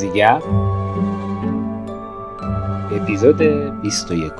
[0.00, 0.42] آزیگپ
[2.92, 3.42] اپیزود
[3.82, 4.32] 21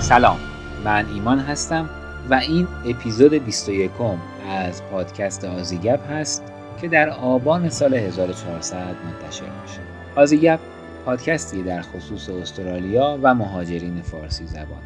[0.00, 0.36] سلام.
[0.84, 1.88] من ایمان هستم
[2.30, 3.90] و این اپیزود 21
[4.48, 9.80] از پادکست آزیگپ هست که در آبان سال 1400 منتشر میشه.
[10.16, 10.58] آزیگپ
[11.04, 14.82] پادکستی در خصوص استرالیا و مهاجرین فارسی زبان.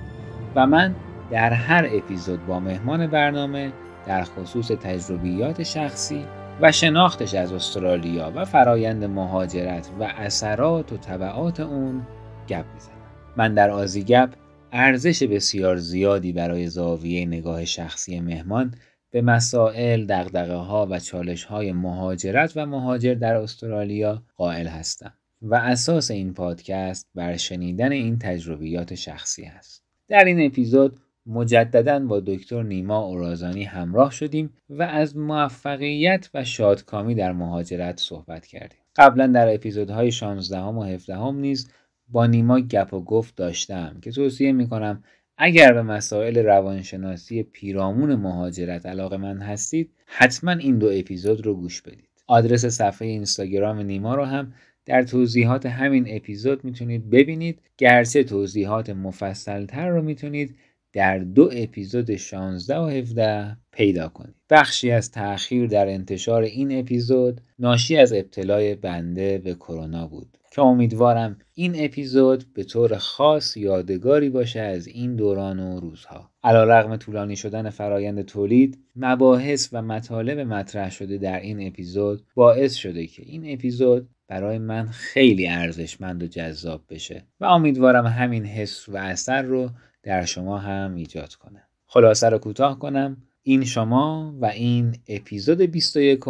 [0.54, 0.94] و من
[1.30, 3.72] در هر اپیزود با مهمان برنامه
[4.06, 6.24] در خصوص تجربیات شخصی
[6.60, 12.06] و شناختش از استرالیا و فرایند مهاجرت و اثرات و طبعات اون
[12.48, 12.96] گپ می‌زنم.
[13.36, 14.30] من در آزیگپ
[14.72, 18.74] ارزش بسیار زیادی برای زاویه نگاه شخصی مهمان
[19.16, 25.54] به مسائل، دقدقه ها و چالش های مهاجرت و مهاجر در استرالیا قائل هستم و
[25.54, 29.84] اساس این پادکست بر شنیدن این تجربیات شخصی است.
[30.08, 37.14] در این اپیزود مجددا با دکتر نیما اورازانی همراه شدیم و از موفقیت و شادکامی
[37.14, 38.80] در مهاجرت صحبت کردیم.
[38.96, 41.70] قبلا در اپیزودهای 16 و 17 نیز
[42.08, 45.02] با نیما گپ و گفت داشتم که توصیه می‌کنم
[45.38, 51.82] اگر به مسائل روانشناسی پیرامون مهاجرت علاقه من هستید حتما این دو اپیزود رو گوش
[51.82, 52.08] بدید.
[52.26, 54.52] آدرس صفحه اینستاگرام نیما رو هم
[54.84, 57.62] در توضیحات همین اپیزود می‌تونید ببینید.
[57.78, 60.56] گرچه توضیحات مفصلتر رو می‌تونید
[60.92, 64.34] در دو اپیزود 16 و 17 پیدا کنید.
[64.50, 70.35] بخشی از تأخیر در انتشار این اپیزود ناشی از ابتلای بنده به کرونا بود.
[70.56, 76.30] که امیدوارم این اپیزود به طور خاص یادگاری باشه از این دوران و روزها.
[76.44, 83.06] رغم طولانی شدن فرایند تولید، مباحث و مطالب مطرح شده در این اپیزود باعث شده
[83.06, 88.96] که این اپیزود برای من خیلی ارزشمند و جذاب بشه و امیدوارم همین حس و
[88.96, 89.70] اثر رو
[90.02, 91.62] در شما هم ایجاد کنه.
[91.86, 93.16] خلاصه رو کوتاه کنم.
[93.42, 96.20] این شما و این اپیزود 21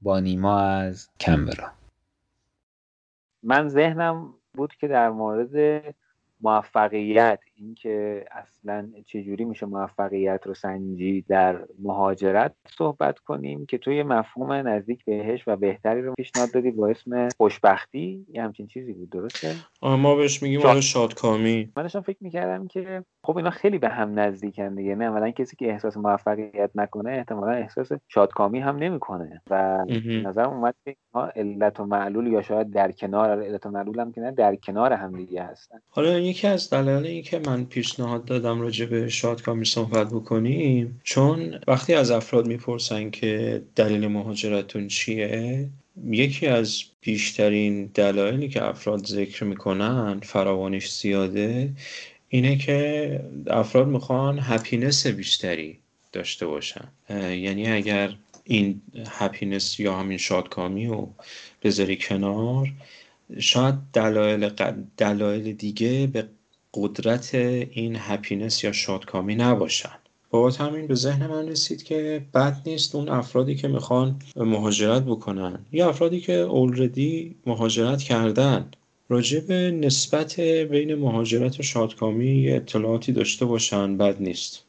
[0.00, 1.79] با نیما از کمبرا.
[3.42, 5.84] من ذهنم بود که در مورد
[6.40, 14.52] موفقیت اینکه اصلا چجوری میشه موفقیت رو سنجی در مهاجرت صحبت کنیم که توی مفهوم
[14.52, 19.54] نزدیک بهش و بهتری رو پیشنهاد دادی با اسم خوشبختی یه همچین چیزی بود درسته؟
[19.82, 20.80] ما بهش میگیم شاد...
[20.80, 21.72] شادکامی.
[21.76, 25.56] من داشتم فکر می‌کردم که خب اینا خیلی به هم نزدیکن دیگه نه اولا کسی
[25.56, 29.84] که احساس موفقیت نکنه احتمالا احساس شادکامی هم نمی‌کنه و
[30.24, 30.96] نظر اومد که
[31.36, 34.92] علت و معلول یا شاید در کنار علت و معلول هم که نه در کنار
[34.92, 35.78] هم دیگه هستن.
[35.88, 41.00] حالا یکی از دلایل این که من پیشنهاد دادم راجع به شادکامی صحبت بکنیم.
[41.04, 45.68] چون وقتی از افراد می‌پرسن که دلیل مهاجرتون چیه
[46.10, 51.72] یکی از بیشترین دلایلی که افراد ذکر می‌کنن فراوانش زیاده
[52.28, 55.78] اینه که افراد می‌خوان happiness بیشتری
[56.12, 56.88] داشته باشن.
[57.20, 61.14] یعنی اگر این happiness یا همین شادکامی رو
[61.62, 62.72] بذاری کنار
[63.38, 64.48] شاید دلایل,
[64.96, 66.28] دلایل دیگه به
[66.74, 69.98] قدرت این happiness یا شادکامی نباشن.
[70.30, 75.58] با همین به ذهن من رسید که بد نیست اون افرادی که می‌خوان مهاجرت بکنن.
[75.72, 78.70] یا افرادی که already مهاجرت کردن.
[79.08, 83.96] راجع به نسبت بین مهاجرت و شادکامی اطلاعاتی داشته باشن.
[83.96, 84.64] بد نیست.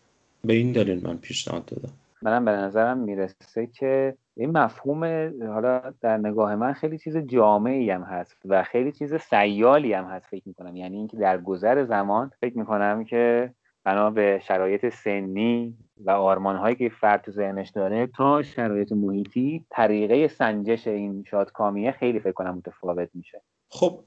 [0.46, 1.94] به این دلیل من پیشنهاد دادم.
[2.22, 5.04] منم به نظرم می‌رسه که این مفهوم
[5.48, 10.26] حالا در نگاه من خیلی چیز جامعی هم هست و خیلی چیز سیالی هم هست
[10.26, 10.76] فکر می‌کنم.
[10.76, 16.76] یعنی اینکه در گذر زمان فکر می‌کنم که بنا به شرایط سنی و آرمان هایی
[16.76, 22.58] که فرد تو ذهنش داره تا شرایط محیطی طریقه سنجش این شادکامیه خیلی فکر کنم
[22.58, 23.42] متفاوت میشه.
[23.70, 24.00] خب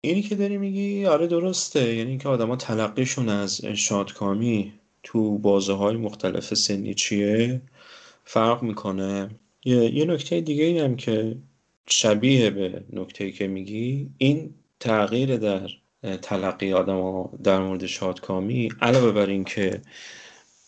[0.00, 1.94] اینی که داری میگی آره درسته.
[1.94, 4.72] یعنی اینکه آدما تلقیشون از شادکامی
[5.02, 7.60] تو بازه های مختلف سنی چیه؟
[8.24, 9.28] فرق می‌کنه.
[9.64, 11.36] یه, نکته دیگه هم که
[11.86, 15.70] شبیه به نکته که میگی این تغییر در
[16.22, 19.82] تلقی آدم در مورد شادکامی علاوه بر این که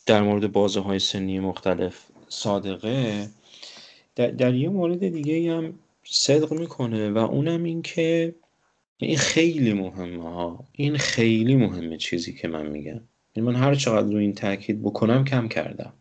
[0.07, 3.29] در مورد بازه های سنی مختلف صادقه
[4.17, 8.35] در, در یه مورد دیگه هم صدق می‌کنه و اونم این که
[8.97, 10.65] این خیلی مهمه ها.
[10.73, 13.01] این خیلی مهمه چیزی که من میگم.
[13.37, 15.93] یعنی من هر چقدر رو این تاکید بکنم کم کردم.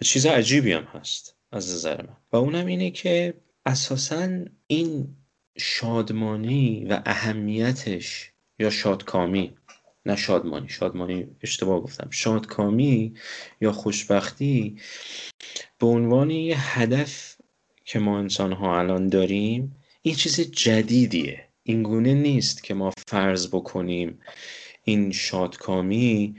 [0.00, 1.39] و چیز عجیبی هم هست.
[1.52, 2.16] از نظر من.
[2.32, 3.34] و اونم اینه که
[3.66, 5.16] اساسا این
[5.56, 9.54] شادمانی و اهمیتش یا شادکامی
[10.06, 13.14] نه شادمانی شادمانی اشتباه گفتم شادکامی
[13.60, 14.76] یا خوشبختی
[15.78, 17.36] به عنوان یه هدف
[17.84, 21.48] که ما انسان ها الان داریم این چیز جدیدیه.
[21.62, 24.18] اینگونه نیست که ما فرض بکنیم
[24.84, 26.36] این شادکامی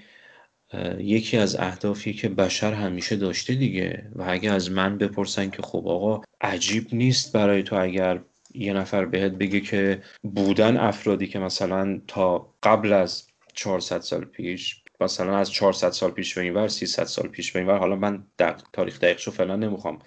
[1.00, 5.88] یکی از اهدافی که بشر همیشه داشته دیگه و اگه از من بپرسن که خب
[5.88, 8.22] آقا عجیب نیست برای تو اگر
[8.54, 14.82] یه نفر بهت بگه که بودن افرادی که مثلا تا قبل از 400 سال پیش
[15.02, 18.62] مثلا از 400 سال پیش به اینور 300 سال پیش به اینور حالا من دق...
[18.74, 20.00] تاریخ دقیقشو فعلا نمی‌خوام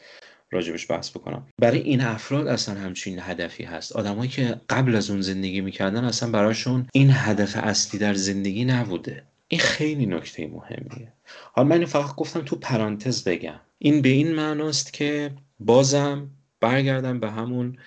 [0.50, 1.46] راجبش بحث بکنم.
[1.58, 3.96] برای این افراد اصلا همچین هدفی هست.
[3.96, 9.22] آدمایی که قبل از اون زندگی می‌کردن اصلا براشون این هدف اصلی در زندگی نبوده.
[9.49, 11.12] این خیلی نکته مهمیه.
[11.52, 13.61] حالا من فقط گفتم تو پرانتز بگم.
[13.79, 15.31] این به این معناست که
[15.61, 16.31] بازم
[16.61, 17.79] برگردم به همون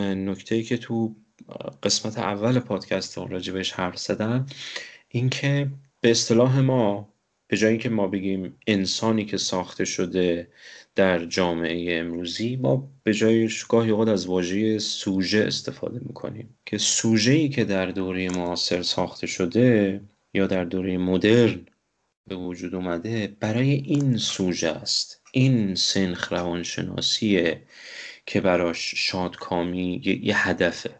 [0.00, 1.16] نکته که تو
[1.82, 4.46] قسمت اول پادکست اون راجبش حرف زدم.
[5.08, 5.70] اینکه
[6.00, 7.14] به اصطلاح ما
[7.48, 10.48] به جایی که ما بگیم انسانی که ساخته شده
[10.94, 16.58] در جامعه امروزی ما به جای گاهی اوقات از واژه سوژه استفاده می‌کنیم.
[16.66, 20.00] که سوژه ای که در دوره معاصر ساخته شده
[20.34, 21.66] یا در دوره مدرن
[22.28, 27.62] به وجود اومده برای این سوژه است این سنخ روانشناسیه
[28.26, 30.90] که براش شادکامی یه, یه هدفه.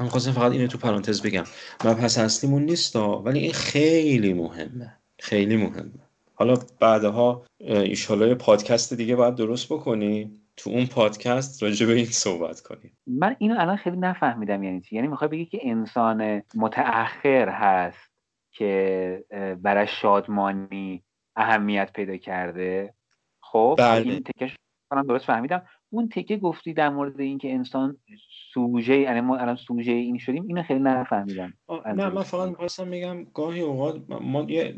[0.00, 1.44] من خواستم فقط اینو تو پرانتز بگم.
[1.84, 4.96] مبحث اصلیمون نیست ولی این خیلی مهمه.
[5.18, 5.90] خیلی مهمه.
[6.34, 10.40] حالا بعدها ایشالا پادکست دیگه باید درست بکنی.
[10.56, 14.96] تو اون پادکست راجع به این صحبت کنیم من اینو الان خیلی نفهمیدم یعنی چی.
[14.96, 18.09] یعنی می‌خوای بگی که انسان متأخر هست.
[18.60, 19.24] که
[19.62, 21.02] برای شادمانی
[21.36, 22.94] اهمیت پیدا کرده.
[23.40, 24.12] خب بله.
[24.12, 24.56] این تکش
[24.90, 25.62] کنم درست فهمیدم.
[25.90, 27.96] اون تکه گفتی در مورد اینکه انسان
[28.54, 31.52] سوژه یعنی ما الان سوژه این شدیم اینو خیلی نفهمیدم.
[31.86, 34.74] نه من فقط می‌خواستم میگم گاهی اوقات ما یه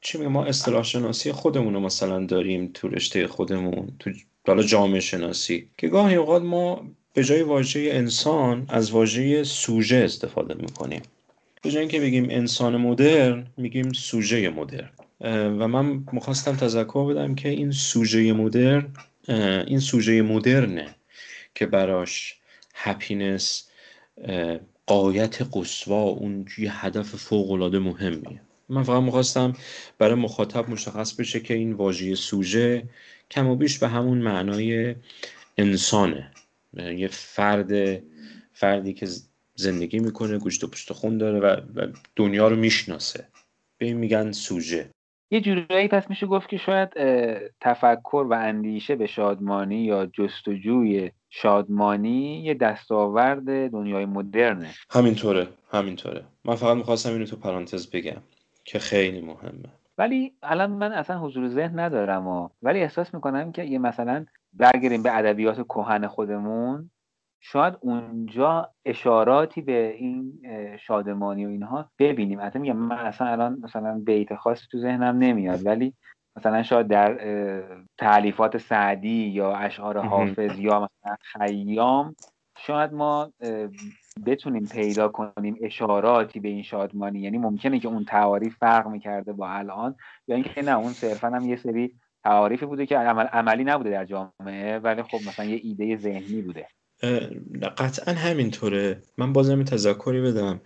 [0.00, 4.10] چی میگم ما اصطلاح شناسی خودمون رو مثلا داریم تو رشته خودمون تو
[4.46, 10.54] حالا جامعه شناسی که گاهی اوقات ما به جای واژه انسان از واژه سوژه استفاده
[10.54, 11.02] می‌کنیم.
[11.66, 14.90] به جای اینکه بگیم انسان مدرن میگیم سوژه مدرن.
[15.58, 18.88] و من می‌خواستم تذکر بدم که این سوژه مدرن
[19.66, 20.94] این سوژه مدرنه
[21.54, 22.34] که براش
[22.74, 23.68] هپینس
[24.86, 28.40] قایت قصوا اون یه هدف فوق العاده مهمیه.
[28.68, 29.52] من فقط می‌خواستم
[29.98, 32.82] برای مخاطب مشخص بشه که این واژه سوژه
[33.30, 34.94] کم و بیش به همون معنای
[35.58, 36.30] انسانه.
[36.74, 38.02] یه فرد
[38.52, 39.08] فردی که
[39.56, 41.86] زندگی می‌کنه گوشت و پشت خون داره و
[42.16, 43.28] دنیا رو می‌شناسه.
[43.78, 44.90] به این میگن سوژه.
[45.30, 46.88] یه جورایی پس میشه گفت که شاید
[47.60, 54.70] تفکر و اندیشه به شادمانی یا جستجوی شادمانی یه دستاورد دنیای مدرنه.
[54.90, 56.24] همینطوره همینطوره.
[56.44, 58.22] من فقط می‌خواستم اینو تو پرانتز بگم
[58.64, 59.68] که خیلی مهمه.
[59.98, 65.02] ولی الان من اصلا حضور ذهن ندارم و ولی احساس می‌کنم که یه مثلا برگردیم
[65.02, 66.90] به ادبیات کهن خودمون.
[67.40, 70.42] شاید اونجا اشاراتی به این
[70.76, 72.38] شادمانی و اینها ببینیم.
[72.38, 75.94] اصلا میگم من اصلا الان مثلا بیت خاصی تو ذهنم نمیاد ولی
[76.36, 77.18] مثلا شاید در
[77.98, 82.16] تعلیفات سعدی یا اشعار حافظ یا مثلا خیام
[82.58, 83.32] شاید ما
[84.26, 87.20] بتونیم پیدا کنیم اشاراتی به این شادمانی.
[87.20, 89.94] یعنی ممکنه که اون تعاریف فرق می‌کرده با الان
[90.28, 94.04] یا اینکه نه اون صرفا هم یه سری تعاریفی بوده که عمل عملی نبوده در
[94.04, 96.68] جامعه ولی خب مثلا یه ایده ذهنی بوده.
[97.78, 99.02] قطعا همینطوره.
[99.16, 100.60] من بازم تذکری بدم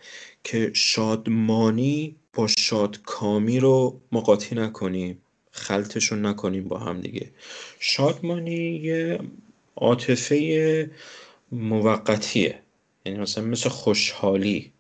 [0.44, 5.18] که شادمانی با شادکامی رو مقاطی نکنیم
[5.50, 7.30] خلطشون نکنیم با هم دیگه.
[7.78, 9.18] شادمانی یه
[9.76, 10.90] عاطفه
[11.52, 12.58] موقتیه.
[13.06, 14.72] یعنی مثلا مثل خوشحالی.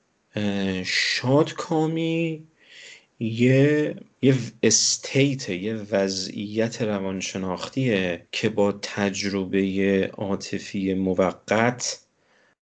[0.84, 2.42] شادکامی
[3.20, 12.04] یه یه استیت یه وضعیت روانشناختیه که با تجربه عاطفی موقت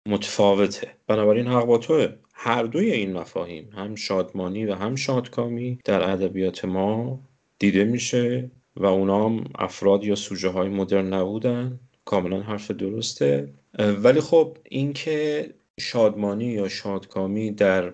[0.05, 0.87] متفاوته.
[1.07, 2.07] بنابراین حق با توه.
[2.33, 7.19] هر دوی این مفاهیم هم شادمانی و هم شادکامی در ادبیات ما
[7.59, 11.79] دیده میشه و اونا هم افراد یا سوژه های مدرن نبودن.
[12.05, 13.53] کاملا حرف درسته.
[13.79, 15.49] ولی خب اینکه
[15.79, 17.93] شادمانی یا شادکامی در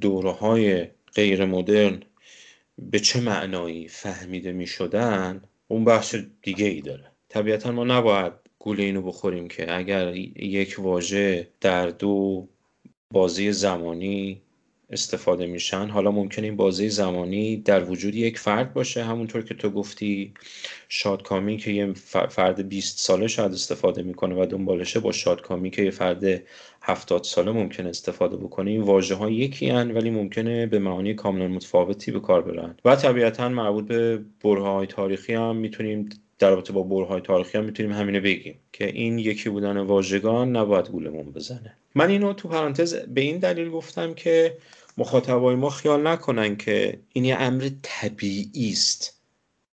[0.00, 2.02] دوره های غیر مدرن
[2.78, 7.04] به چه معنایی فهمیده می شدن اون بحث دیگه ای داره.
[7.28, 12.48] طبیعتا ما نباید گوله اینو بخوریم که اگر یک واژه در دو
[13.10, 14.42] بازی زمانی
[14.90, 19.04] استفاده میشن حالا ممکن این بازی زمانی در وجود یک فرد باشه.
[19.04, 20.34] همونطور که تو گفتی
[20.88, 21.92] شادکامی که یه
[22.28, 26.42] فرد 20 ساله شاید استفاده می‌کنه و دنبالشه با شادکامی که یه فرد
[26.90, 31.48] 70 ساله ممکن استفاده بکنه این واژه ها یکی هن ولی ممکنه به معانی کاملا
[31.48, 32.74] متفاوتی به کار برن.
[32.84, 37.64] و طبیعتا مربوط به بره های تاریخی هم می‌تونیم در رابطه با برهای تاریخی هم
[37.64, 41.76] می‌تونیم همینو بگیم که این یکی بودن واژگان نباید گولمون بزنه.
[41.94, 44.56] من اینو تو پرانتز به این دلیل گفتم که
[44.98, 49.20] مخاطبای ما خیال نکنن که این یه امر طبیعی است.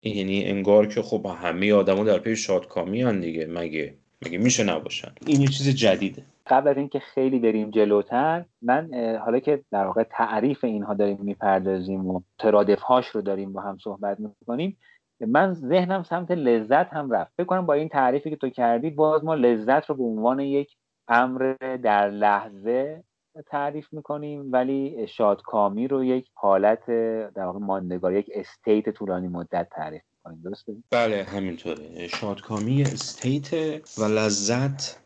[0.03, 5.13] یعنی انگار که خب همه آدما در پی شادکامی هن دیگه مگه مگه میشه نباشن؟
[5.27, 6.23] این یه چیز جدیده.
[6.47, 8.91] قبل از اینکه خیلی بریم جلوتر من
[9.25, 13.79] حالا که در واقع تعریف اینها داریم می‌پردازیم و ترادف هاش رو داریم با هم
[13.85, 14.79] صحبت می‌کنیم
[15.21, 17.33] من ذهنم سمت لذت هم رفت.
[17.37, 20.77] فکر کنم با این تعریفی که تو کردی باز ما لذت رو به عنوان یک
[21.09, 23.05] امر در لحظه
[23.47, 26.87] تعریف می‌کنیم ولی شادکامی رو یک حالت
[27.35, 30.43] در واقع ماندگار یک استیت طولانی مدت تعریف می‌کنیم.
[30.45, 32.09] درسته؟ بله همینطوره.
[32.09, 33.55] شادکامی استیت
[33.99, 35.04] و لذت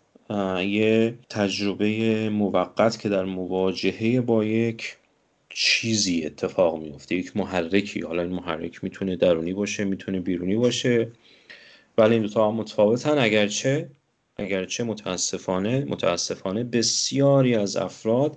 [0.65, 4.97] یه تجربه موقت که در مواجهه با یک
[5.49, 8.01] چیزی اتفاق میفته یک محرکی.
[8.01, 11.13] حالا این محرک می‌تونه درونی باشه می‌تونه بیرونی باشه.
[11.99, 13.19] ولی این دوتا هم متفاوتن.
[13.19, 13.91] اگرچه
[14.37, 18.37] اگرچه متاسفانه متاسفانه بسیاری از افراد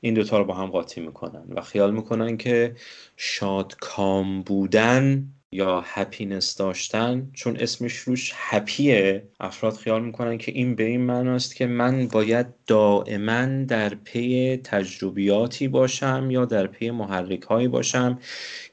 [0.00, 2.76] این دوتا رو با هم قاطی می‌کنن و خیال می‌کنن که
[3.16, 10.74] شادکام بودن یا happiness داشتن چون اسمش روش happy ه افراد خیال می‌کنن که این
[10.74, 17.42] به این معناست که من باید دائما در پی تجربیاتی باشم یا در پی محرک
[17.42, 18.18] هایی باشم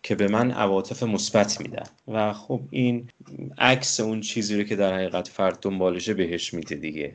[0.03, 1.85] که به من عواطف مثبت میدن.
[2.07, 3.09] و خب این
[3.57, 7.13] عکس اون چیزی رو که در حقیقت فرد دنبالشه بهش میده دیگه.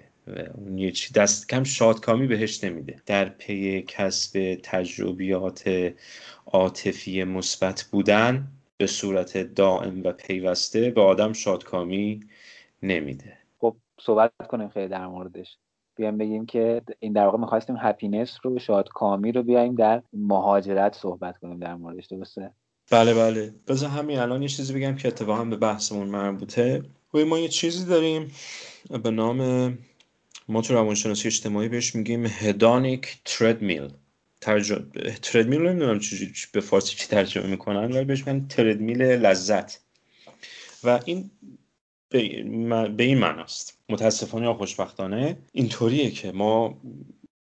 [0.55, 3.03] اون یه چی دست کم شادکامی بهش نمیده.
[3.07, 5.93] در پی کسب تجربیات
[6.47, 8.49] عاطفی مثبت بودن
[8.83, 12.21] به صورت دائم و پیوسته به آدم شادکامی
[12.83, 13.39] نمیده.
[13.59, 15.57] خب صحبت کنیم خیلی در موردش.
[15.97, 21.39] بیایم بگیم که این در واقع می‌خواستیم هپینس رو شادکامی رو بیایم در مهاجرت صحبت
[21.39, 22.51] کنیم در موردش درسته؟
[22.91, 23.55] بله بله.
[23.69, 26.83] بذار همین الان یه چیزی بگم که اتفاقا به بحثمون مربوطه.
[27.15, 28.31] و ما یه چیزی داریم
[29.03, 29.39] به نام
[30.49, 33.89] ما تو روانشناسی اجتماعی بهش میگیم هدانیک تردمیل
[34.43, 34.79] ترجمه
[35.23, 39.81] تردمیل نمی‌دونم چجوری به فارسی چی ترجمه می‌کنن ولی بهش میگن تردمیل لذت.
[40.85, 41.31] و این
[42.09, 43.79] به این معناست.
[43.89, 46.81] متاسفانه یا خوشبختانه اینطوریه که ما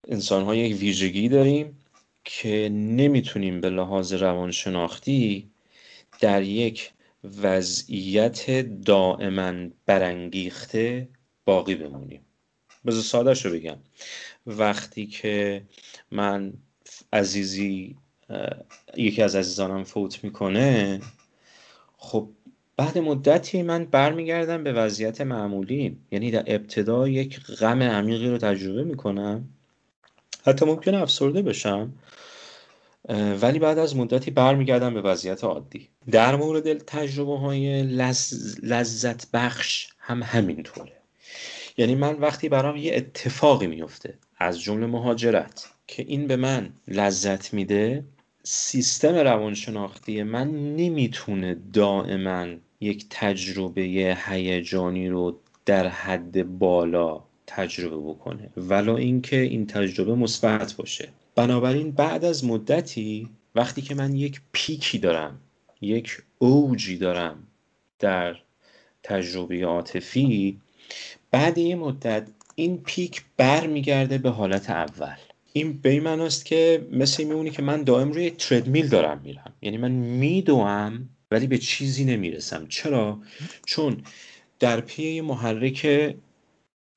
[0.08, 1.78] انسان ها یک ویژگی داریم
[2.24, 5.50] که نمی‌تونیم به لحاظ روانشناختی
[6.20, 6.92] در یک
[7.24, 8.50] وضعیت
[8.86, 11.10] دائما برانگیخته
[11.46, 12.22] باقی بمونیم.
[12.86, 13.78] بذار سادش رو بگم.
[14.46, 15.64] وقتی که
[16.12, 16.54] من
[17.16, 17.96] عزیزی
[18.98, 21.02] یکی از عزیزانم فوت می‌کنه.
[21.98, 22.30] خب
[22.78, 28.84] بعد مدتی من برمیگردم به وضعیت معمولی یعنی در ابتدا یک غم عمیقی رو تجربه
[28.84, 29.50] می‌کنم.
[30.46, 31.94] حتی ممکنه افسرده بشم
[33.42, 35.90] ولی بعد از مدتی برمیگردم به وضعیت عادی.
[36.12, 37.84] در مورد تجربه های
[38.64, 40.92] لذت بخش هم همینطوره.
[41.78, 47.54] یعنی من وقتی برام یه اتفاقی میفته از جمله مهاجرت که این به من لذت
[47.54, 48.04] میده
[48.44, 52.48] سیستم روانشناختی من نمی‌تونه دائما
[52.80, 58.50] یک تجربه هیجانی رو در حد بالا تجربه بکنه.
[58.58, 61.10] ولا اینکه این تجربه مثبت باشه.
[61.36, 65.40] بنابراین بعد از مدتی وقتی که من یک پیکی دارم
[65.82, 67.48] یک اوجی دارم
[68.00, 68.38] در
[69.04, 70.60] تجربه عاطفی
[71.32, 75.16] بعد یه مدت این پیک بر میگرده به حالت اول.
[75.58, 79.54] این به این معناست که مثل میمونی که من دائم روی تردمیل دارم میرم.
[79.62, 82.68] یعنی من میدوم ولی به چیزی نمی‌رسم.
[82.70, 83.22] چرا؟
[83.66, 84.02] چون
[84.60, 86.16] در پی محرک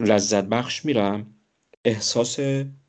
[0.03, 1.27] لذت بخش میرم
[1.85, 2.39] احساس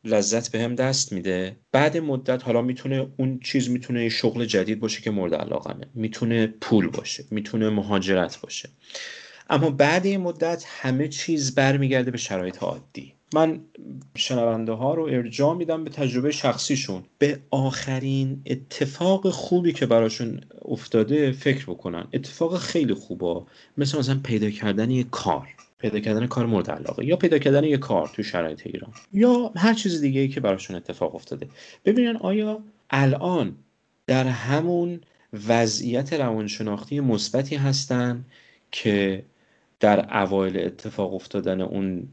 [0.04, 1.56] لذت به هم دست میده.
[1.72, 5.86] بعد مدت حالا می‌تونه اون چیز می‌تونه شغل جدید باشه که مورد علاقمه.
[5.94, 7.26] می‌تونه پول باشه.
[7.32, 8.70] می‌تونه مهاجرت باشه.
[9.50, 13.19] اما بعد این مدت همه چیز برمیگرده به شرایط عادی.
[13.34, 13.60] من
[14.16, 17.04] شنونده ها رو ارجاع میدم به تجربه شخصیشون.
[17.18, 22.08] به آخرین اتفاق خوبی که براشون افتاده فکر بکنن.
[22.14, 23.42] اتفاق خیلی خوبه.
[23.78, 25.48] مثل مثلا پیدا کردن یک کار.
[25.78, 27.06] پیدا کردن کار مورد علاقه.
[27.06, 28.92] یا پیدا کردن یک کار تو شرایط ایران.
[29.14, 31.48] یا هر چیز دیگه ای که براشون اتفاق افتاده.
[31.86, 32.60] ببینن آیا
[32.90, 33.56] الان
[34.08, 35.02] در همون
[35.48, 38.26] وضعیت روانشناختی مثبتی هستن
[38.72, 39.26] که
[39.80, 42.08] در اوایل اتفاق افتادن اون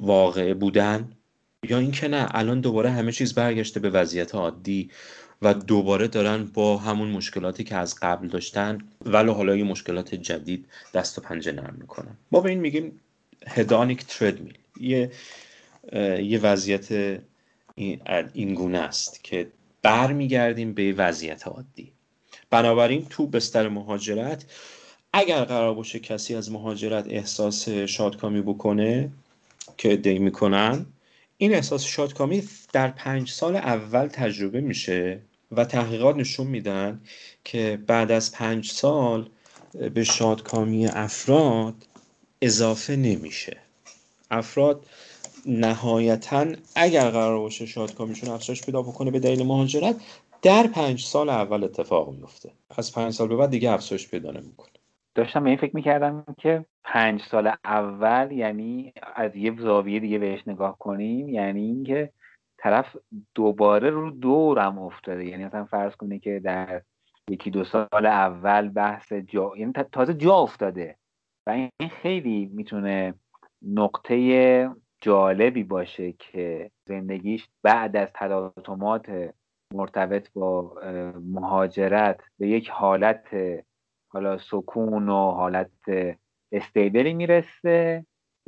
[0.00, 1.12] واقعه بودن
[1.68, 4.90] یا اینکه نه الان دوباره همه چیز برگشته به وضعیت عادی
[5.42, 10.66] و دوباره دارن با همون مشکلاتی که از قبل داشتن ولو حالا یه مشکلات جدید
[10.94, 12.16] دست و پنجه نرم می‌کنن.
[12.32, 13.00] ما به این میگیم
[13.46, 15.10] هدانیک تردمیل یه
[16.22, 17.20] یه وضعیت
[18.34, 19.46] این گونه است که
[19.82, 21.92] برمیگردیم به وضعیت عادی.
[22.50, 24.44] بنابراین تو بستر مهاجرت
[25.12, 29.10] اگر قرار باشه کسی از مهاجرت احساس شادکامی بکنه
[29.76, 30.86] که ادعی می‌کنن
[31.36, 35.20] این احساس شادکامی در پنج سال اول تجربه میشه
[35.52, 37.00] و تحقیقات نشون میدن
[37.44, 39.28] که بعد از پنج سال
[39.94, 41.74] به شادکامی افراد
[42.42, 43.56] اضافه نمیشه.
[44.30, 44.86] افراد
[45.46, 49.96] نهایتا اگر قرار باشه شادکامیشون افزایش پیدا بکنه به دلیل مهاجرت
[50.42, 54.72] در پنج سال اول اتفاق میفته از پنج سال به بعد دیگه افزایش پیدا نمی‌کنه.
[55.14, 60.48] داشتم به این فکر می‌کردم که پنج سال اول یعنی از یه زاویه دیگه بهش
[60.48, 62.12] نگاه کنیم یعنی اینکه
[62.58, 62.96] طرف
[63.34, 65.24] دوباره رو دورم افتاده.
[65.24, 66.82] یعنی مثلا فرض کنه که در
[67.30, 70.96] یکی دو سال اول بحث جا یعنی تازه جا افتاده
[71.46, 73.14] و این خیلی می‌تونه
[73.62, 79.32] نقطه جالبی باشه که زندگیش بعد از تلاطمات
[79.74, 80.74] مرتبط با
[81.20, 83.26] مهاجرت به یک حالت
[84.08, 85.70] حالا سکون و حالت
[86.54, 88.06] استیبلی می‌رسه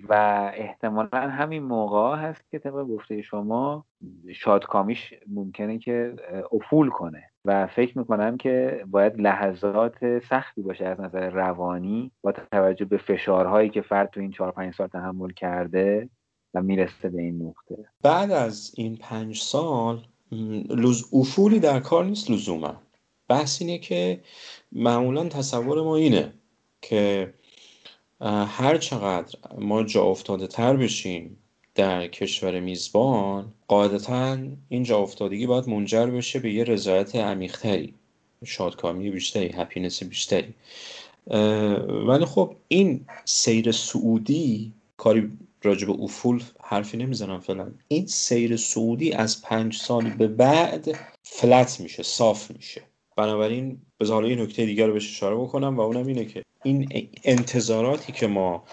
[0.09, 0.13] و
[0.55, 3.85] احتمالا همین موقع هست که طبق گفته شما
[4.35, 6.15] شادکامیش ممکنه که
[6.53, 7.23] افول کنه.
[7.45, 13.71] و فکر می‌کنم که باید لحظات سختی باشه از نظر روانی با توجه به فشارهایی
[13.71, 16.09] که فرد تو این چهار پنج سال تحمل کرده
[16.55, 17.85] و می‌رسه به این نقطه.
[18.03, 20.03] بعد از این پنج سال
[20.71, 22.83] لز افولی در کار نیست لزوما.
[23.29, 24.21] بحث اینه که
[24.73, 26.33] معمولا تصور ما اینه
[26.83, 27.35] که
[28.21, 31.37] هر چقدر ما جا افتاده تر بشیم
[31.75, 37.95] در کشور میزبان قاعدتا این جا افتادگی باید منجر بشه به یه رضایت عمیقتری.
[38.45, 40.55] شادکامی بیشتری هپینس بیشتری.
[42.07, 45.31] ولی خب این سیر سعودی کاری
[45.63, 47.71] راجب افول حرفی نمی‌زنم فعلا.
[47.89, 52.83] این سیر سعودی از پنج سال به بعد فلت میشه صاف میشه.
[53.17, 58.13] بنابراین به یه نکته دیگر رو بهش اشاره بکنم و اونم اینه که این انتظاراتی
[58.13, 58.65] که ما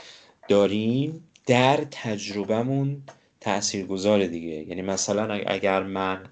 [0.48, 3.04] داریم در تجربهمون
[3.42, 4.68] تاثیرگذار دیگه.
[4.70, 6.24] یعنی مثلا اگر من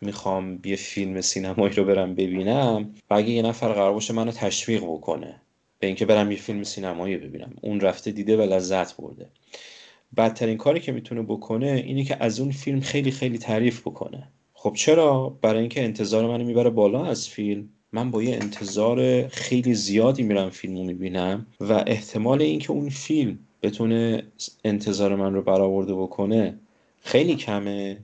[0.00, 4.82] می‌خوام یه فیلم سینمایی رو برم ببینم و اگه یه نفر قرار باشه منو تشویق
[4.84, 5.40] بکنه
[5.78, 9.26] به اینکه برم یه فیلم سینمایی ببینم اون رفته دیده و لذت برده.
[10.16, 14.28] بدترین کاری که می‌تونه بکنه اینه که از اون فیلم خیلی خیلی تعریف بکنه.
[14.62, 17.68] خب چرا؟ برای اینکه انتظار منو می‌بره بالا از فیلم.
[17.92, 23.38] من با یه انتظار خیلی زیادی میرم فیلم رو می‌بینم و احتمال اینکه اون فیلم
[23.62, 24.22] بتونه
[24.64, 26.58] انتظار من رو برآورده بکنه
[27.00, 27.98] خیلی کمه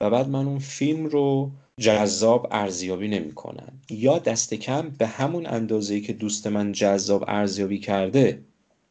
[0.00, 3.72] و بعد من اون فیلم رو جذاب ارزیابی نمی‌کنم.
[3.90, 8.40] یا دست کم به همون اندازه‌ای که دوست من جذاب ارزیابی کرده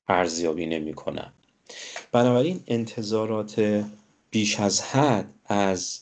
[0.07, 1.33] ارزیابی نمی‌کنم.
[2.11, 3.83] بنابراین انتظارات
[4.31, 5.99] بیش از حد از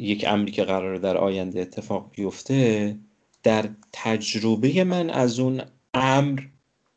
[0.00, 2.96] یک امری که قرار در آینده اتفاق بیفته
[3.42, 5.62] در تجربه من از اون
[5.94, 6.42] امر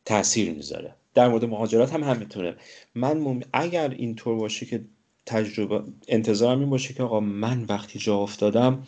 [0.05, 0.95] تاثیر می‌ذاره.
[1.13, 2.55] در مورد مهاجرت هم همینطوره.
[2.95, 3.39] من مم...
[3.53, 4.83] اگر اینطور باشه که
[5.25, 8.83] تجربه انتظارم این باشه که آقا من وقتی جا افتادم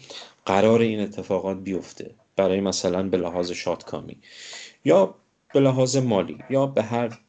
[0.45, 2.11] قرار این اتفاقات بیفته.
[2.35, 4.17] برای مثلا به لحاظ شادکامی.
[4.85, 5.15] یا
[5.53, 6.37] به لحاظ مالی.
[6.49, 7.19] یا به هر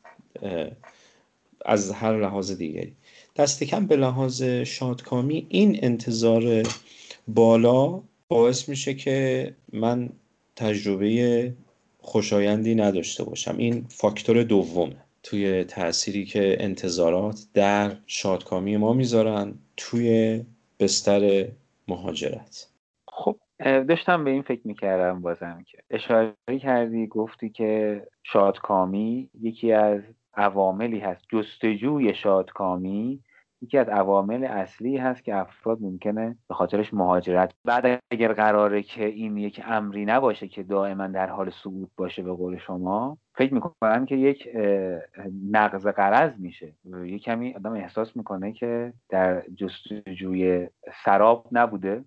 [1.64, 2.96] از هر لحاظ دیگری.
[3.36, 6.62] دست کم به لحاظ شادکامی این انتظار
[7.28, 10.08] بالا باعث میشه که من
[10.56, 11.52] تجربه
[11.98, 13.56] خوشایندی نداشته باشم.
[13.56, 14.96] این فاکتور دومه.
[15.22, 20.40] توی تأثیری که انتظارات در شادکامی ما می‌ذارن توی
[20.80, 21.48] بستر
[21.88, 22.68] مهاجرت.
[23.08, 30.00] خب داشتم به این فکر می‌کردم بازم که اشاره کردی گفتی که شادکامی یکی از
[30.34, 31.22] عواملی هست.
[31.32, 33.20] جستجوی شادکامی
[33.62, 39.04] یکی از عوامل اصلی هست که افراد ممکنه به خاطرش مهاجرت بعد اگر قراره که
[39.04, 44.06] این یک امری نباشه که دائما در حال صعود باشه به قول شما فکر می‌کنم
[44.06, 44.48] که یک
[45.50, 46.72] نقض قرض میشه.
[47.06, 50.68] یه کمی آدم احساس می‌کنه که در جستجوی
[51.04, 52.04] سراب نبوده.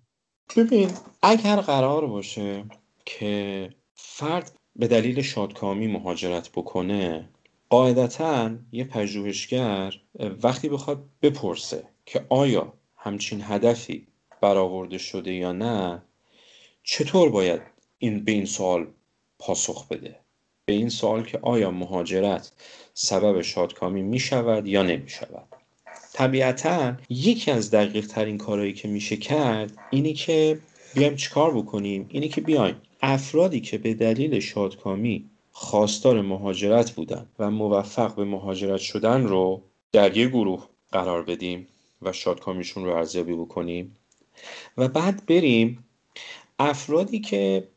[0.56, 0.88] ببین
[1.22, 2.64] اگر قرار باشه
[3.04, 7.28] که فرد به دلیل شادکامی مهاجرت بکنه
[7.70, 9.94] قاعدتا یه پژوهشگر
[10.42, 14.06] وقتی بخواد بپرسه که آیا همچین هدفی
[14.40, 16.02] برآورده شده یا نه
[16.82, 17.60] چطور باید
[17.98, 18.86] این به این سوال
[19.38, 20.16] پاسخ بده؟
[20.64, 22.52] به این سوال که آیا مهاجرت
[22.94, 25.48] سبب شادکامی می شود یا نمی شود
[26.12, 30.60] طبیعتا یکی از دقیق ترین کارهایی که میشه کرد اینه که
[30.94, 35.30] بیایم چیکار بکنیم؟ اینه که بیایم افرادی که به دلیل شادکامی
[35.62, 41.66] خواستار مهاجرت بودن و موفق به مهاجرت شدن رو در یک گروه قرار بدیم
[42.02, 43.96] و شادکامیشون رو ارزیابی بکنیم
[44.76, 45.84] و بعد بریم
[46.58, 47.68] افرادی که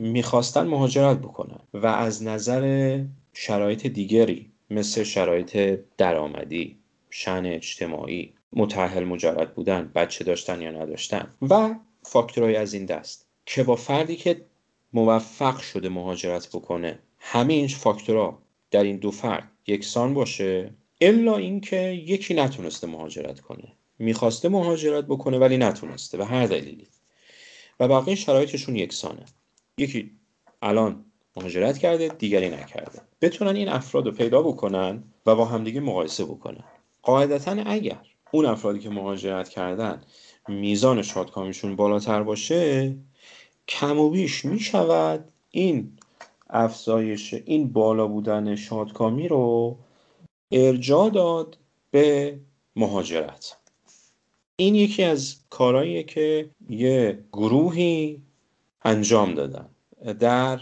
[0.00, 6.78] می‌خواستن مهاجرت بکنن و از نظر شرایط دیگری مثل شرایط درآمدی
[7.10, 13.62] شن اجتماعی متحل مجرد بودن بچه داشتن یا نداشتن و فاکتورهای از این دست که
[13.62, 14.44] با فردی که
[14.92, 21.76] موفق شده مهاجرت بکنه همه این فاکتورها در این دو فرد یکسان باشه الا اینکه
[22.06, 23.72] یکی نتونسته مهاجرت کنه.
[23.98, 26.86] می‌خواسته مهاجرت بکنه ولی نتونسته به هر دلیلی.
[27.80, 29.24] و بقیه شرایطشون یکسانه.
[29.78, 30.10] یکی
[30.62, 31.04] الان
[31.36, 33.00] مهاجرت کرده دیگری نکرده.
[33.20, 36.64] بتونن این افراد رو پیدا بکنن و با همدیگه مقایسه بکنن.
[37.02, 40.02] قاعدتا اگر اون افرادی که مهاجرت کردن
[40.48, 42.94] میزان شادکامیشون بالاتر باشه
[43.68, 45.98] کم و بیش می شود این
[46.52, 49.76] افزایش این بالا بودن شادکامی رو
[50.52, 51.58] ارجا داد
[51.90, 52.38] به
[52.76, 53.56] مهاجرت.
[54.56, 58.22] این یکی از کارهاییه که یه گروهی
[58.84, 59.68] انجام دادن
[60.20, 60.60] در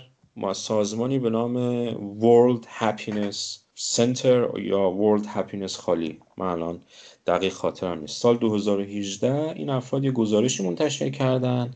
[0.52, 1.86] سازمانی به نام
[2.20, 6.20] World Happiness Center یا World Happiness خالی.
[6.36, 6.80] من الان
[7.26, 8.22] دقیق خاطرم نیست.
[8.22, 11.74] سال 2018 این افراد یه گزارشی منتشر کردن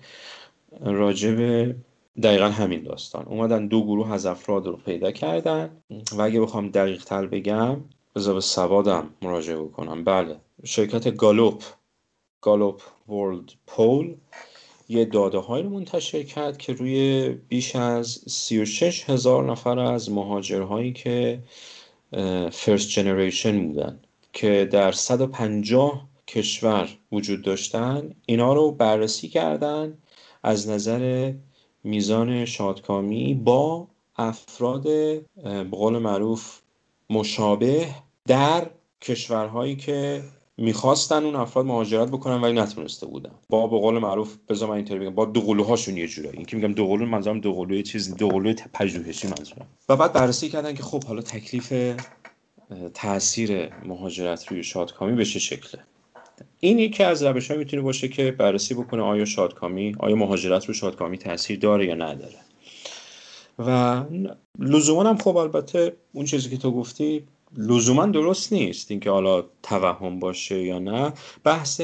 [0.80, 1.76] راجع به
[2.22, 3.24] دقیقا همین داستان.
[3.26, 5.70] اومدن دو گروه از افراد رو پیدا کردن
[6.12, 7.76] و اگه بخوام دقیق تر بگم
[8.16, 10.04] بذار به سوادم مراجعه بکنم.
[10.04, 11.62] بله شرکت گالوپ
[12.40, 14.14] گالوپ ورلد پول
[14.88, 20.92] یه داده های رو منتشر کرد که روی بیش از 36 هزار نفر از مهاجرهایی
[20.92, 21.42] که
[22.52, 24.00] فرست جنریشن بودن
[24.32, 29.98] که در 150 کشور وجود داشتن اینا رو بررسی کردن
[30.42, 31.32] از نظر
[31.84, 36.60] میزان شادکامی با افراد به قول معروف
[37.10, 37.86] مشابه
[38.26, 38.70] در
[39.00, 40.22] کشورهایی که
[40.56, 43.30] می‌خواستن اون افراد مهاجرت بکنن ولی نتونسته بودن.
[43.48, 46.72] با به قول معروف بذار من اینطوری بگم با دوقلوهاشون یه جورایی این که میگم
[46.72, 49.66] دوقلو منظورم دوقلوی چیز دوقلوی پژوهشی منظورم.
[49.88, 51.96] و بعد بررسی کردن که خب حالا تکلیف
[52.94, 55.82] تاثیر مهاجرت روی شادکامی به چه شکله؟
[56.60, 60.74] این یکی از روش ها می‌تونه باشه که بررسی بکنه آیا شادکامی آیا مهاجرت رو
[60.74, 62.36] شادکامی تاثیر داره یا نداره.
[63.58, 64.02] و
[64.58, 67.24] لزوما هم خب البته اون چیزی که تو گفتی
[67.56, 71.12] لزوما درست نیست اینکه حالا توهم باشه یا نه.
[71.44, 71.80] بحث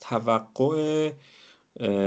[0.00, 1.12] توقع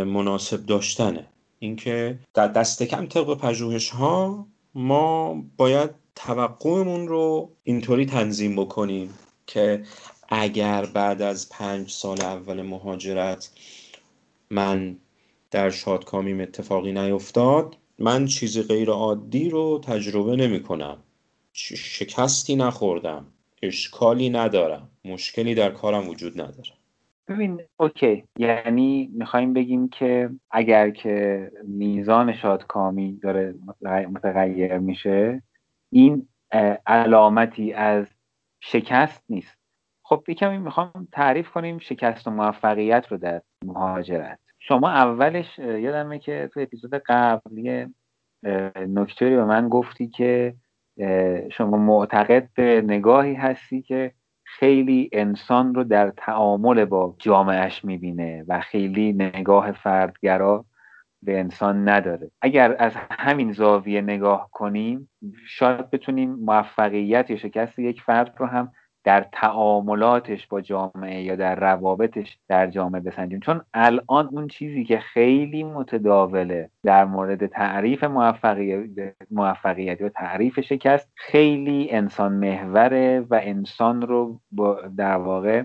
[0.04, 1.28] مناسب داشتنه.
[1.60, 9.13] اینکه در دست کم طبق پژوهش ها ما باید توقعمون رو اینطوری تنظیم بکنیم
[9.47, 9.84] که
[10.31, 13.49] اگر بعد از پنج سال اول مهاجرت
[14.49, 14.97] من
[15.51, 20.97] در شادکامیم اتفاقی نیفتاد من چیزی غیر عادی رو تجربه نمی کنم.
[21.53, 23.25] شکستی نخوردم
[23.61, 26.71] اشکالی ندارم مشکلی در کارم وجود نداره.
[27.27, 35.41] ببین اوکی یعنی می‌خوایم بگیم که اگر که میزان شادکامی داره متغیر میشه
[35.89, 36.27] این
[36.85, 38.05] علامتی از
[38.59, 39.59] شکست نیست.
[40.10, 44.39] خب یکمی می‌خوام تعریف کنیم شکست و موفقیت رو در مهاجرت.
[44.60, 47.88] شما اولش یادمه که تو اپیزود قبلی
[48.76, 50.56] نکتری به من گفتی که
[51.52, 54.12] شما معتقد به نگاهی هستی که
[54.43, 60.65] خیلی انسان رو در تعامل با جامعهش می‌بینه و خیلی نگاه فردگرا
[61.24, 62.32] به انسان نداره.
[62.41, 65.10] اگر از همین زاویه نگاه کنیم
[65.48, 68.72] شاید بتونیم موفقیت یا شکست یک فرد رو هم
[69.03, 73.39] در تعاملاتش با جامعه یا در روابطش در جامعه بسنجیم.
[73.39, 81.09] چون الان اون چیزی که خیلی متداوله در مورد تعریف موفقیت, موفقیت یا تعریف شکست
[81.15, 84.39] خیلی انسان محوره و انسان رو
[84.97, 85.63] در واقع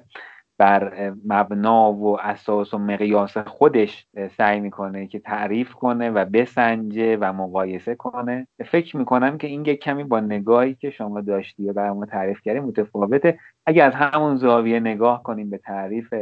[0.58, 7.32] بر مبنا و اساس و مقیاس خودش سعی می‌کنه که تعریف کنه و بسنجه و
[7.32, 8.46] مقایسه کنه.
[8.70, 12.64] فکر می‌کنم که این یک کمی با نگاهی که شما داشتی و ما تعریف کردیم
[12.64, 13.38] متفاوته.
[13.66, 16.14] اگر از همون زاویه نگاه کنیم به تعریف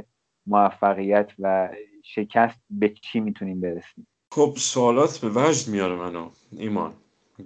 [0.47, 1.69] موفقیت و
[2.03, 6.93] شکست به چی می‌تونیم برسیم؟ خب سوالات به وجد میاره منو ایمان.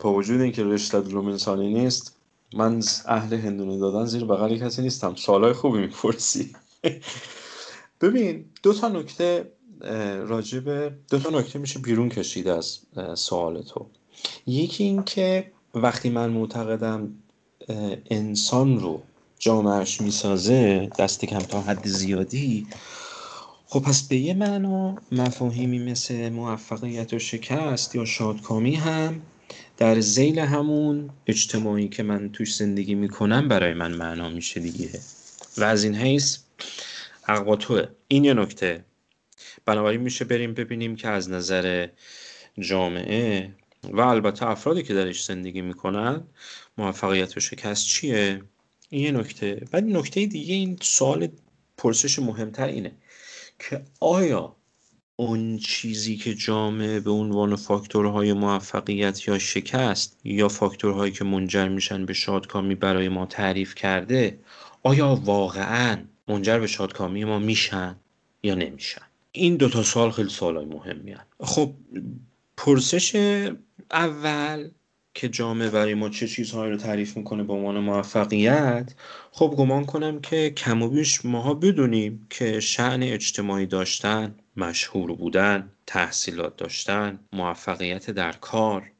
[0.00, 2.20] با وجود اینکه رشته علوم انسانی نیست
[2.56, 5.14] من اهل هندونه دادن زیر بغل کسی نیستم.
[5.14, 6.56] سوالای خوبی می‌پرسی.
[8.00, 9.52] ببین دو تا نکته
[10.26, 12.78] راجب دو تا نکته میشه بیرون کشید از
[13.14, 13.86] سوال تو.
[14.46, 17.12] یکی این که وقتی من معتقدم
[18.10, 19.02] انسان رو
[19.38, 22.66] جامعش می‌سازه دست کم تا حد زیادی
[23.66, 29.22] خب پس به یه معنا مفاهیمی مثل موفقیت و شکست یا شادکامی هم
[29.76, 34.90] در زیل همون اجتماعی که من توش زندگی می‌کنم برای من معنا میشه دیگه.
[35.58, 36.38] و از این حیث
[37.22, 38.84] حق با توه این یه نکته.
[39.66, 41.88] بنابراین میشه بریم ببینیم که از نظر
[42.58, 46.24] جامعه و البته افرادی که درش زندگی می‌کنن
[46.78, 48.42] موفقیت و شکست چیه؟
[48.90, 49.64] این یه نکته.
[49.70, 51.28] بعد نکته دیگه این سوال
[51.76, 52.92] پرسش مهمتر اینه
[53.58, 54.56] که آیا
[55.16, 62.06] اون چیزی که جامعه به عنوان فاکتورهای موفقیت یا شکست یا فاکتورهایی که منجر میشن
[62.06, 64.38] به شادکامی برای ما تعریف کرده
[64.82, 67.96] آیا واقعا منجر به شادکامی ما میشن
[68.42, 71.24] یا نمیشن این دوتا سال خیلی سوالای مهمی هن.
[71.40, 71.74] خب
[72.56, 73.16] پرسش
[73.90, 74.70] اول
[75.14, 78.94] که جامعه برای ما چه چیزهایی رو تعریف می‌کنه به عنوان موفقیت
[79.32, 85.72] خب گمان کنم که کم و بیش ماها بدونیم که شعن اجتماعی داشتن مشهور بودن
[85.86, 88.92] تحصیلات داشتن موفقیت در کار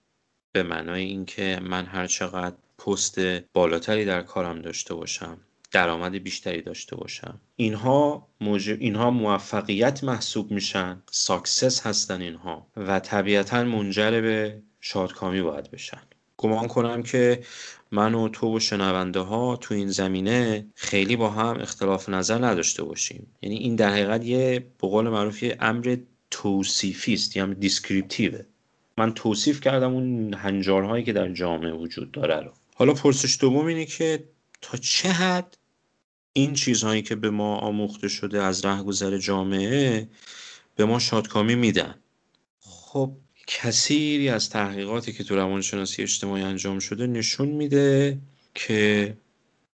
[0.53, 3.21] به معنای اینکه من هر چقدر پست
[3.53, 5.39] بالاتری در کارم داشته باشم
[5.73, 13.65] درآمد بیشتری داشته باشم اینها موجب اینها موفقیت محسوب میشن success هستن اینها و طبیعتا
[13.65, 16.01] منجر به شادکامی باید بشن.
[16.37, 17.43] گمان کنم که
[17.91, 22.83] من و تو و شنونده ها تو این زمینه خیلی با هم اختلاف نظر نداشته
[22.85, 23.27] باشیم.
[23.43, 25.97] یعنی این در حقیقت یه به قول معروف یه امر
[26.31, 28.45] توصیفی است یعنی descriptive ه.
[28.99, 32.53] من توصیف کردم اون هنجارهایی که در جامعه وجود داره رو.
[32.75, 34.25] حالا پرسش دوم اینه که
[34.61, 35.59] تا چه حد
[36.33, 40.09] این چیزهایی که به ما آموخته شده از رهگذر جامعه
[40.77, 41.95] به ما شادکامی میدن؟
[42.61, 43.17] خب
[43.47, 48.19] کثیری از تحقیقاتی که تو روانشناسی اجتماعی انجام شده نشون میده
[48.55, 49.17] که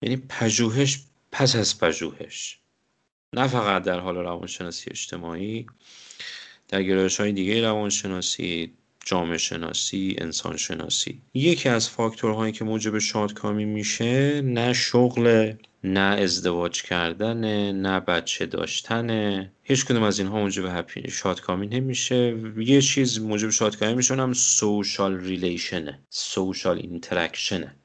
[0.01, 0.99] یعنی پژوهش
[1.31, 2.59] پس از پژوهش
[3.33, 5.67] نه فقط در حال روانشناسی اجتماعی
[6.67, 8.73] در گرایش های دیگه روانشناسی
[9.07, 16.83] جامعه شناسی انسان شناسی یکی از فاکتورهایی که موجب شادکامی میشه نه شغل نه ازدواج
[16.83, 19.51] کردن نه بچه داشتن.
[19.63, 22.37] هیچ کدوم از اینها موجب شادکامی نمیشه.
[22.57, 27.75] یه چیز موجب شادکامی میشه هم social relation ه social interaction ه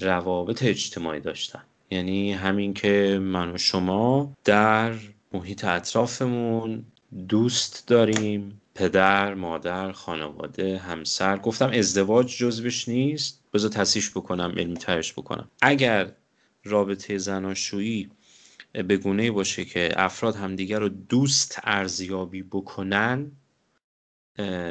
[0.00, 1.62] روابط اجتماعی داشتن.
[1.90, 4.94] یعنی همین که من و شما در
[5.32, 6.84] محیط اطرافمون
[7.28, 8.60] دوست داریم.
[8.80, 11.36] پدر، مادر، خانواده، همسر.
[11.36, 13.40] گفتم ازدواج جزوش نیست.
[13.54, 15.48] بذار تصحیحش بکنم علمی ترش بکنم.
[15.62, 16.12] اگر
[16.64, 18.10] رابطه زناشویی
[18.72, 23.30] به گونه باشه که افراد همدیگر رو دوست ارزیابی بکنن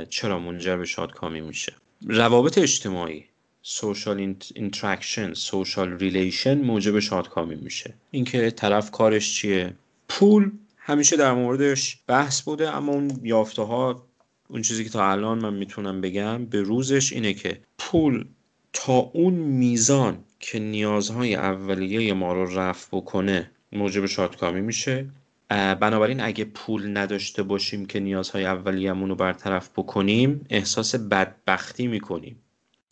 [0.10, 1.74] چرا منجر به شادکامی میشه؟
[2.08, 3.26] روابط اجتماعی
[3.62, 7.94] social interaction social relation موجب شادکامی میشه.
[8.12, 9.74] اینکه طرف کارش چیه؟
[10.08, 10.52] پول
[10.90, 14.08] همیشه در موردش بحث بوده اما اون یافته ها
[14.48, 18.26] اون چیزی که تا الان من می‌تونم بگم به روزش اینه که پول
[18.74, 25.10] تا اون میزان که نیازهای اولیه ما رو رفع بکنه موجب شادکامی میشه.
[25.50, 32.40] بنابراین اگه پول نداشته باشیم که نیازهای اولیه‌مون رو برطرف بکنیم احساس بدبختی می‌کنیم.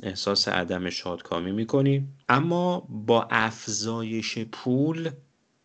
[0.04, 2.18] احساس عدم شادکامی می‌کنیم.
[2.30, 5.10] اما با افزایش پول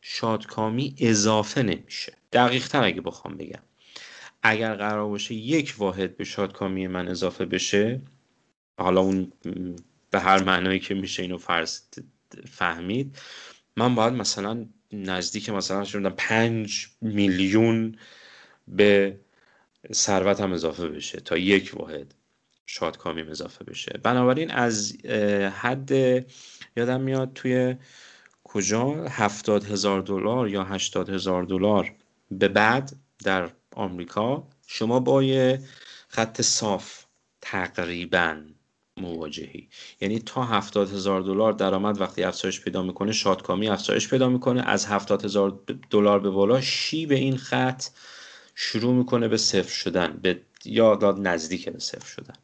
[0.00, 2.21] شادکامی اضافه نمیشه.
[2.32, 3.62] دقیق تر اگه بخوام بگم.
[4.42, 8.00] اگر قرار باشه یک واحد به شادکامی من اضافه بشه
[8.78, 9.32] حالا اون
[10.10, 11.80] به هر معنایی که میشه اینو فرض
[12.50, 13.18] فهمید
[13.76, 17.96] من باید مثلا نزدیک مثلا شدم پنج میلیون
[18.68, 19.20] به
[19.92, 22.14] ثروتم اضافه بشه تا یک واحد
[22.66, 24.00] شادکامیم اضافه بشه.
[24.02, 25.06] بنابراین از
[25.54, 25.90] حد
[26.76, 27.76] یادم میاد توی
[28.44, 31.94] کجا؟ هفتاد هزار دلار یا هشتاد هزار دلار.
[32.38, 32.92] به بعد
[33.24, 35.60] در آمریکا شما با یه
[36.08, 37.04] خط صاف
[37.40, 38.36] تقریبا
[39.00, 39.68] مواجهی.
[40.00, 44.62] یعنی تا هفتاد هزار دلار درآمد وقتی افزایش پیدا می‌کنه شادکامی افزایش پیدا می‌کنه.
[44.62, 47.84] از هفتاد هزار دلار به بالا شیب این خط
[48.54, 52.34] شروع می‌کنه به صفر شدن به یا نزدیک به صفر شدن.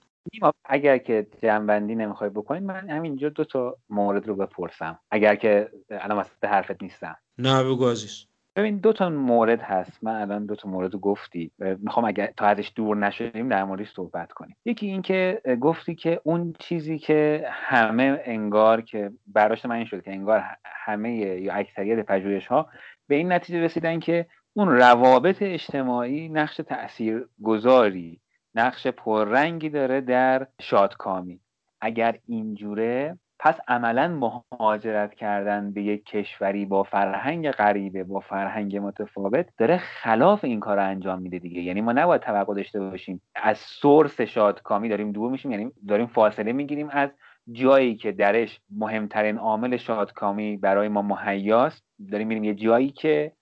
[0.65, 4.99] اگر که جنبندی نمی‌خوای بکنید من همینجا دو تا مورد رو بپرسم.
[5.11, 7.17] اگر که الان وسط حرفت نیستم.
[7.39, 8.28] نه بگو عزیز
[8.59, 10.05] ببین دو تا مورد هست.
[10.05, 11.51] من الان دو تا مورد گفتی.
[11.59, 14.57] می‌خوام اگر تا ازش دور نشدیم در موردش صحبت کنیم.
[14.65, 20.03] یکی این که گفتی که اون چیزی که همه انگار که برداشت من این شد
[20.03, 22.69] که انگار همه یا اکثریت پژوهش ها
[23.09, 28.21] به این نتیجه رسیدن که اون روابط اجتماعی نقش تأثیر گذاری
[28.55, 31.41] نقش پررنگی داره در شادکامی.
[31.81, 39.47] اگر اینجوره پس عملا مهاجرت کردن به یک کشوری با فرهنگ غریبه با فرهنگ متفاوت
[39.59, 41.61] داره خلاف این کار رو انجام میده دیگه.
[41.63, 43.23] یعنی ما نباید توقع داشته باشیم.
[43.35, 47.11] از سورس شادکامی داریم دور میشیم یعنی داریم فاصله می‌گیریم از
[47.53, 51.85] جایی که درش مهمترین عامل شادکامی برای ما مهیاست.
[52.11, 53.33] داریم میریم یه جایی که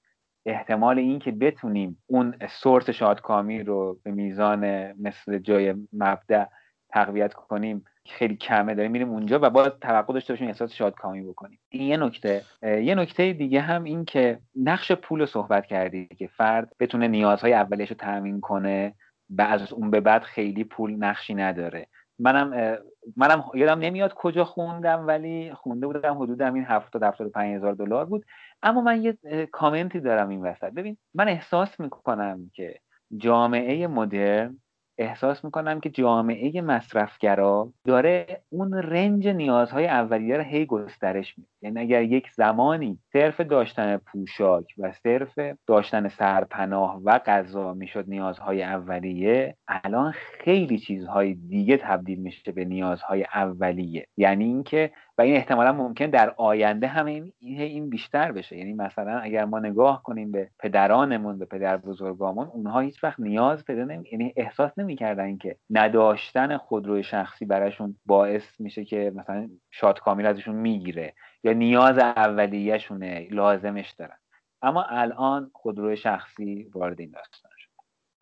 [0.47, 6.45] احتمال این که بتونیم اون سورس شادکامی رو به میزان مثل جای مبدع
[6.89, 11.59] تقویت کنیم خیلی کمه داریم میریم اونجا و باید توقع داشته باشیم احساس شادکامی بکنیم.
[11.69, 12.43] این یه نکته.
[12.63, 17.55] یه نکته دیگه هم این که نقش پول رو صحبت کردی که فرد بتونه نیازهای
[17.55, 18.95] اولیش رو تامین کنه
[19.31, 21.87] و از اون به بعد خیلی پول نقشی نداره.
[22.19, 22.79] منم
[23.17, 28.25] منم یادم نمیاد کجا خوندم ولی خونده بودم حدود این 70 75 هزار دلار بود.
[28.63, 29.19] اما من یه
[29.53, 30.71] کامنتی دارم این وسط.
[30.73, 32.81] ببین من احساس می‌کنم که
[33.17, 34.59] جامعه مدرن
[34.99, 41.51] احساس می‌کنم که جامعه مصرفگرا داره اون رنج نیازهای اولیه رو هی گسترش میده.
[41.63, 48.63] یعنی اگر یک زمانی صرف داشتن پوشاک و صرف داشتن سرپناه و غذا می‌شد نیازهای
[48.63, 54.07] اولیه الان خیلی چیزهای دیگه تبدیل میشه به نیازهای اولیه.
[54.17, 58.57] یعنی اینکه و این احتمالا ممکن در آینده هم این, این بیشتر بشه.
[58.57, 63.65] یعنی مثلا اگر ما نگاه کنیم به پدرانمون به پدر بزرگامون اونها هیچ وقت نیاز
[63.65, 70.01] پیدا نمی یعنی احساس نمی‌کردن که نداشتن خودروی شخصی براشون باعث میشه که مثلا شاد
[70.01, 74.17] کامل ازشون می‌گیره یا نیاز اولیهشونه لازمش دارن.
[74.63, 77.46] اما الان خودروی شخصی وارد این داستان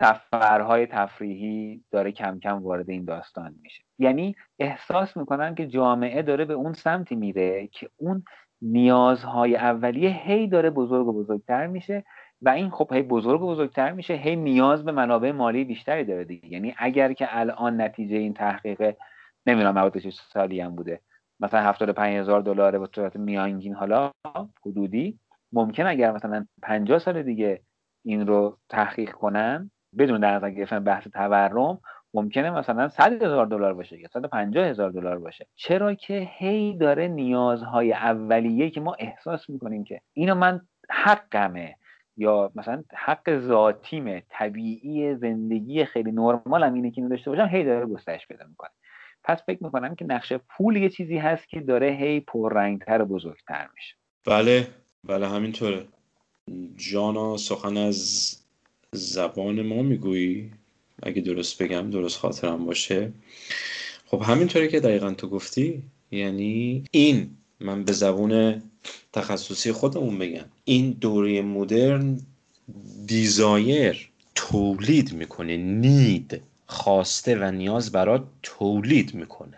[0.03, 3.85] سفرهای تفریحی داره کم کم وارد این داستان میشه.
[3.99, 8.25] یعنی احساس می‌کنن که جامعه داره به اون سمتی میره که اون
[8.63, 12.05] نیازهای اولیه هی داره بزرگ و بزرگتر میشه
[12.43, 16.25] و این خب هی بزرگ و بزرگتر میشه هی نیاز به منابع مالی بیشتری داره
[16.25, 16.49] دیگه.
[16.49, 18.97] یعنی اگر که الان نتیجه این تحقیق
[19.47, 21.01] نمی‌دونم 96 سالی هم بوده
[21.41, 24.11] مثلا 75 هزار دلار به صورت میانگین حالا
[24.67, 25.19] حدودی
[25.53, 27.63] ممکن اگر مثلا 50 سال دیگه
[28.05, 31.81] این رو تحقیق کنن بدون در نظر گرفتن بحث تورم
[32.15, 35.47] ممکنه مثلا 100 هزار دلار باشه یا 150 هزار دلار باشه.
[35.55, 41.77] چرا که هی داره نیازهای اولیه که ما احساس می‌کنیم که اینو من حقمه
[42.17, 47.87] یا مثلا حق ذاتیمه طبیعی زندگی خیلی نرمالم اینه که اینو داشته باشم هی داره
[47.87, 48.71] گسترش پیدا می‌کنه.
[49.25, 53.69] پس فکر می‌کنم که نقش پول یه چیزی هست که داره هی پررنگتر و بزرگتر
[53.75, 53.95] میشه.
[54.27, 54.67] بله
[55.05, 55.85] بله همینطوره.
[56.77, 58.37] جانا سخن از
[58.95, 60.51] زبان ما می‌گویی؟
[61.03, 63.13] اگه درست بگم درست خاطرم باشه.
[64.07, 67.31] خب همینطوری که دقیقا تو گفتی یعنی این
[67.61, 68.63] من به زبون
[69.13, 72.21] تخصصی خودمون بگم این دوره مدرن
[73.07, 79.57] دیزایر تولید می‌کنه نید خواسته و نیاز برات تولید می‌کنه.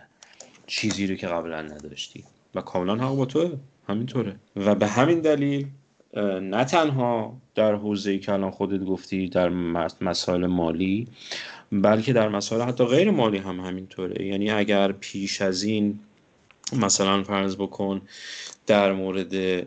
[0.67, 2.25] چیزی رو که قبلا نداشتی.
[2.55, 3.53] و کاملا حق با توه.
[3.89, 4.37] همینطوره.
[4.57, 5.67] و به همین دلیل
[6.43, 9.49] نه تنها در حوزه که الان خودت گفتی در
[10.01, 11.09] مسائل مالی
[11.73, 14.27] بلکه در مسائل حتی غیر مالی هم همینطوره.
[14.27, 15.99] یعنی اگر پیش از این
[16.73, 18.03] مثلا فرض بکن
[18.67, 19.67] در مورد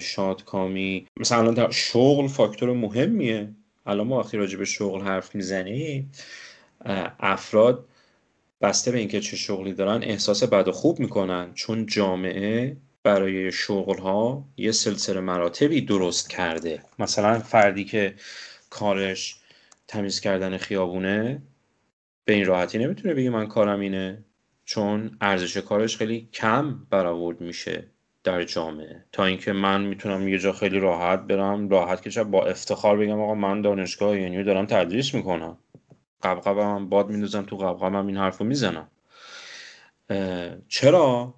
[0.00, 3.48] شادکامی مثلا در شغل فاکتور مهمیه.
[3.86, 6.12] الان ما وقتی راجع به شغل حرف می‌زنیم
[7.20, 7.84] افراد
[8.60, 11.50] بسته به اینکه چه شغلی دارن احساس بد و خوب می‌کنن.
[11.54, 16.82] چون جامعه برای شغل ها یه سلسله مراتبی درست کرده.
[16.98, 18.14] مثلا فردی که
[18.70, 19.36] کارش
[19.88, 21.42] تمیز کردن خیابونه
[22.24, 24.24] به این راحتی نمی‌تونه بگه من کارم اینه
[24.64, 27.86] چون ارزش کارش خیلی کم برآورد میشه
[28.24, 29.04] در جامعه.
[29.12, 33.34] تا اینکه من می‌تونم یه جا خیلی راحت برم راحت که با افتخار بگم آقا
[33.34, 35.58] من دانشگاه یعنی دارم تدریس می‌کنم.
[36.22, 38.88] قبقبم باد میندازم تو قبقبم این حرف رو می‌زنم
[40.68, 41.34] چرا؟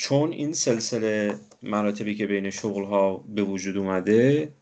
[0.00, 4.52] چون این سلسله مراتبی که بین شغل ها به وجود اومده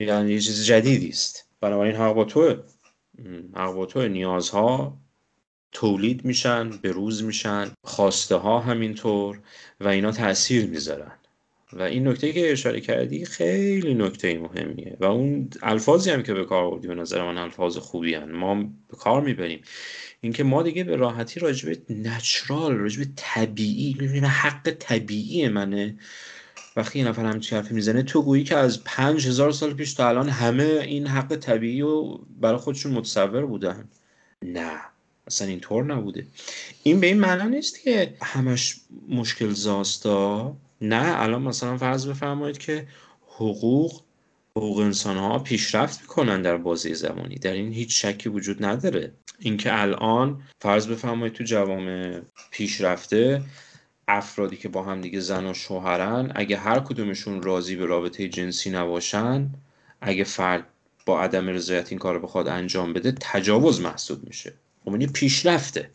[0.00, 1.48] یعنی یه چیز جدیدی است.
[1.60, 2.56] بنابراین حق با توه.
[3.54, 4.08] حق با توه.
[4.08, 4.98] نیازها
[5.72, 9.40] تولید میشن به روز میشن خواسته ها همینطور
[9.80, 11.18] و اینا تاثیر می‌ذارن.
[11.72, 14.96] و این نکته که اشاره کردی خیلی نکته مهمیه.
[15.00, 18.32] و اون الفاظی هم که به کار بردی به نظر من الفاظ خوبی هن.
[18.32, 18.54] ما
[18.88, 19.62] به کار می‌بریم.
[20.24, 25.96] اینکه ما دیگه به راحتی راجب نچرال راجب طبیعی می‌بینیم حق طبیعی منه.
[26.76, 30.08] وقتی یه نفر همچین حرفی می‌زنه تو گویی که از پنج هزار سال پیش تا
[30.08, 33.88] الان همه این حق طبیعی رو برای خودشون متصور بودن.
[34.44, 34.80] نه
[35.26, 36.26] اصلا اینطور نبوده.
[36.82, 38.76] این به این معنا نیست که همش
[39.08, 42.86] مشکل زاستا نه الان مثلا فرض بفرمایید که
[43.26, 44.02] حقوق
[44.56, 47.34] حقوق انسان ها پیشرفت می‌کنن در بازی زمانی.
[47.34, 49.12] در این هیچ شکی وجود نداره.
[49.38, 53.42] اینکه الان فرض بفرمایید تو جوامع پیشرفته
[54.08, 58.70] افرادی که با هم دیگه زن و شوهرن اگه هر کدومشون راضی به رابطه جنسی
[58.70, 59.50] نباشن
[60.00, 60.66] اگه فرد
[61.06, 64.52] با عدم رضایت این کار بخواد انجام بده تجاوز محسوب میشه.
[64.84, 65.90] خب این پیشرفته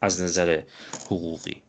[0.00, 0.62] از نظر
[1.06, 1.62] حقوقی.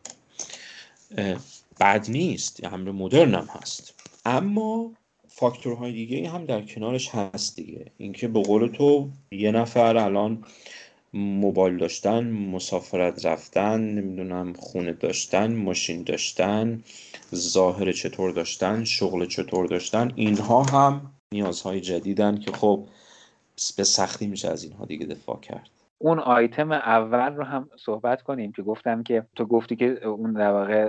[1.80, 3.94] بد نیست امر مدرن هم هست.
[4.24, 4.92] اما
[5.34, 7.86] فاکتورهای دیگه هم در کنارش هست دیگه.
[7.98, 10.44] اینکه به قول تو یه نفر الان
[11.14, 16.84] موبایل داشتن مسافرت رفتن نمی‌دونم خونه داشتن ماشین داشتن
[17.34, 22.86] ظاهر چطور داشتن شغل چطور داشتن اینها هم نیازهای جدیدن که خب
[23.76, 25.70] به سختی میشه از اینها دیگه دفاع کرد.
[26.02, 30.36] اون آیتم اول رو هم صحبت کنیم که گفتم که تو گفتی که اون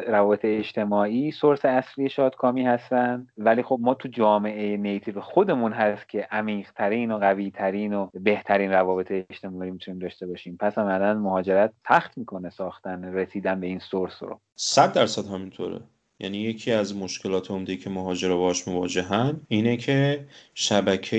[0.07, 3.28] روابط اجتماعی سورس اصلی شادکامی هستن.
[3.38, 9.11] ولی خب ما تو جامعه نیتیو خودمون هست که عمیقترین و قویترین و بهترین روابط
[9.11, 10.57] اجتماعی می‌تونیم داشته باشیم.
[10.59, 14.39] پس عملا مهاجرت تخت می‌کنه ساختن رسیدن به این سورس رو.
[14.55, 15.80] صد درصد همینطوره.
[16.20, 21.18] یعنی یکی از مشکلات عمده که مهاجرا باش مواجهن اینه که شبکه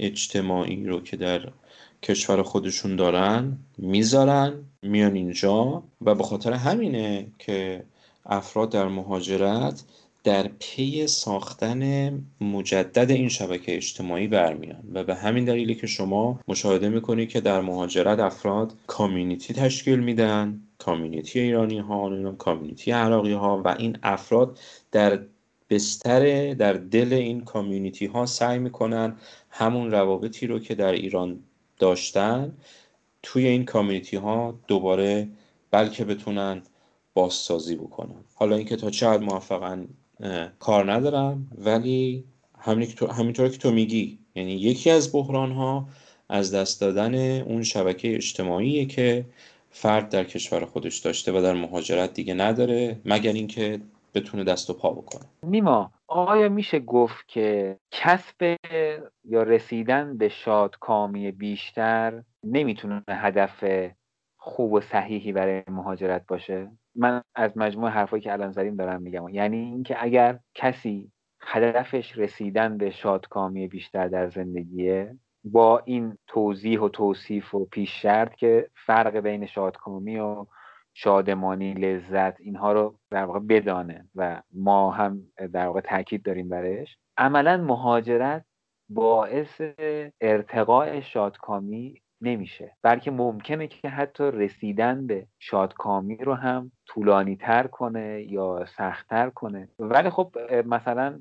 [0.00, 1.40] اجتماعی رو که در
[2.04, 4.52] کشور خودشون دارن می‌ذارن
[4.82, 7.84] میان اینجا و به خاطر همینه که
[8.26, 9.82] افراد در مهاجرت
[10.24, 16.88] در پی ساختن مجدد این شبکه اجتماعی برمیان و به همین دلیلی که شما مشاهده
[16.88, 23.68] می‌کنید که در مهاجرت افراد کامیونیتی تشکیل میدن کامیونیتی ایرانی ها کامیونیتی عراقی ها و
[23.78, 24.58] این افراد
[24.92, 25.18] در
[25.70, 29.16] بستر در دل این کامیونیتی ها سعی می‌کنن
[29.50, 31.40] همون روابطی رو که در ایران
[31.84, 32.52] داشتن
[33.22, 35.28] توی این کامیونیتی ها دوباره
[35.70, 36.62] بلکه بتونن
[37.14, 38.24] بازسازی بکنن.
[38.34, 39.88] حالا اینکه تا چه حد موفقن
[40.58, 42.24] کار ندارم ولی
[43.10, 44.18] همینطور که تو میگی.
[44.34, 45.88] یعنی یکی از بحران ها
[46.28, 49.24] از دست دادن اون شبکه اجتماعیه که
[49.70, 53.80] فرد در کشور خودش داشته و در مهاجرت دیگه نداره مگر اینکه
[54.14, 55.24] بتونه دست و پا بکنه.
[55.42, 58.56] نیما آیا میشه گفت که کسب
[59.24, 63.64] یا رسیدن به شادکامی بیشتر نمی‌تونه هدف
[64.36, 69.28] خوب و صحیحی برای مهاجرت باشه؟ من از مجموع حرفایی که الان زدیم دارم میگم.
[69.28, 76.88] یعنی اینکه اگر کسی هدفش رسیدن به شادکامی بیشتر در زندگیه با این توضیح و
[76.88, 80.46] توصیف و پیش شرط که فرق بین شادکامی و
[80.94, 85.22] شادمانی لذت اینها رو در واقع بدانه و ما هم
[85.52, 86.98] در واقع تاکید داریم برش.
[87.16, 88.44] عملا مهاجرت
[88.88, 89.60] باعث
[90.20, 92.76] ارتقاء شادکامی نمیشه.
[92.82, 99.68] بلکه ممکنه که حتی رسیدن به شادکامی رو هم طولانی تر کنه یا سختتر کنه.
[99.78, 101.20] ولی خب مثلا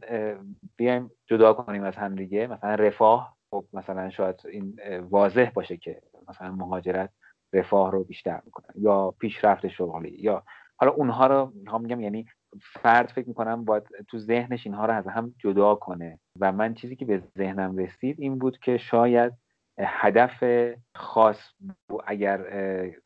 [0.76, 2.48] بیایم جدا کنیم از هم دیگه.
[2.48, 7.10] مثلا رفاه خب مثلا شاید این واضح باشه که مثلا مهاجرت
[7.54, 10.44] رفاه رو بیشتر می‌کنن یا پیشرفت شغلی یا
[10.76, 12.26] حالا اونها رو می‌خوام میگم یعنی
[12.62, 16.20] فرد فکر می‌کنم باید تو ذهنش اینها رو از هم جدا کنه.
[16.40, 19.34] و من چیزی که به ذهنم رسید این بود که شاید
[19.80, 20.44] هدف
[20.96, 21.38] خاص
[22.08, 22.46] اگر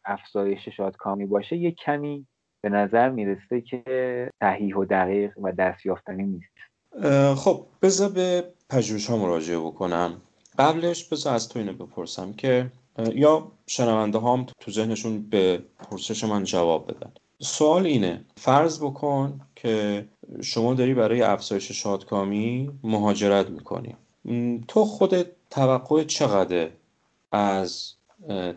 [0.06, 2.28] افزایش شادکامی باشه یه کمی
[2.62, 6.54] به نظر می‌رسه که صحیح و دقیق و دستیافتنی نیست.
[7.36, 10.22] خب بذار به پژوهش ها مراجعه بکنم.
[10.60, 12.72] قبلش بذار از تو اینو بپرسم که
[13.14, 17.12] یا شنونده هم تو ذهنشون به پرسش من جواب بدن.
[17.40, 18.26] سوال اینه.
[18.38, 20.06] فرض بکن که
[20.42, 23.96] شما داری برای افزایش شادکامی مهاجرت می‌کنی.
[24.68, 26.70] تو خودت توقع چقدر
[27.32, 27.94] از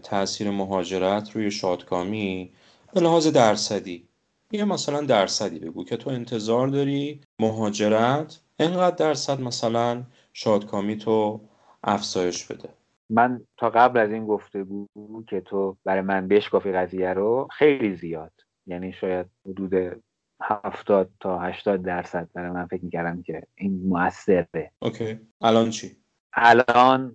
[0.03, 2.53] تاثیر مهاجرت روی شادکامی؟
[2.95, 4.09] به لحاظ درصدی.
[4.53, 10.03] یه مثلا درصدی بگو که تو انتظار داری مهاجرت اینقدر درصد مثلا
[10.33, 11.41] شادکامی تو
[11.85, 12.69] افزایش بده.
[13.11, 14.87] من تا قبل از این گفتگو
[15.29, 18.33] که تو برای من بشکافی قضیه رو خیلی زیاد.
[18.71, 20.03] یعنی شاید حدود
[20.43, 24.71] هفتاد تا هشتاد درصد برای من فکر می‌کردم که این موثره.
[24.79, 25.19] اوکی.
[25.41, 25.97] الان چی؟
[26.33, 27.15] الان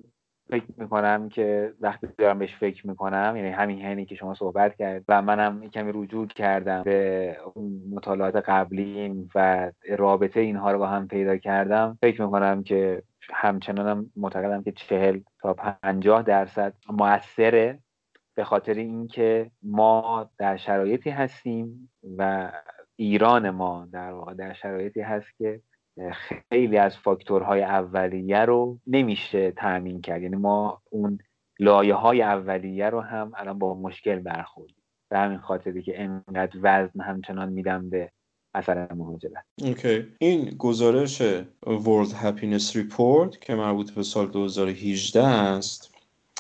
[0.49, 5.03] فکر می‌کنم که وقتی دارم بهش فکر می‌کنم یعنی همین هنی که شما صحبت کرد
[5.08, 7.38] و منم کمی رجوع کردم به
[7.91, 13.03] مطالعات قبلیم و رابطه اینها رو با هم پیدا کردم فکر می‌کنم که
[13.34, 17.80] همچنانم معتقدم که چهل تا پنجاه درصد موثره.
[18.36, 22.51] به خاطر اینکه ما در شرایطی هستیم و
[22.95, 25.61] ایران ما در واقع در شرایطی هست که
[26.49, 30.21] خیلی از فاکتورهای اولیه رو نمیشه تأمین کرد.
[30.21, 31.19] یعنی ما اون
[31.59, 34.83] لایه های اولیه رو هم الان با مشکل برخوردیم.
[35.09, 38.11] به همین خاطری که انقدر وزن همچنان میدم به
[38.55, 39.45] اثر مهاجرت.
[39.63, 40.07] اوکی.
[40.19, 41.21] این گزارش
[41.65, 45.94] World Happiness Report که مربوط به سال 2018 است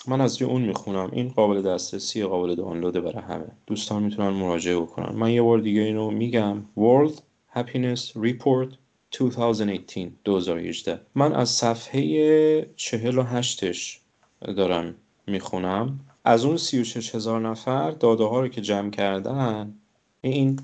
[0.07, 1.09] من از اون می‌خونم.
[1.13, 3.51] این قابل دسترسی قابل دانلوده برای همه.
[3.67, 5.15] دوستان می‌تونن مراجعه بکنن.
[5.15, 6.65] من یه بار دیگه اینو میگم.
[6.77, 7.13] World
[7.55, 8.75] Happiness Report
[9.11, 13.97] 2018 2018 من از صفحه 48ش
[14.57, 14.95] دارم
[15.27, 15.99] می‌خونم.
[16.23, 19.73] از اون 36 هزار نفر داده ها رو که جمع کردن
[20.21, 20.59] این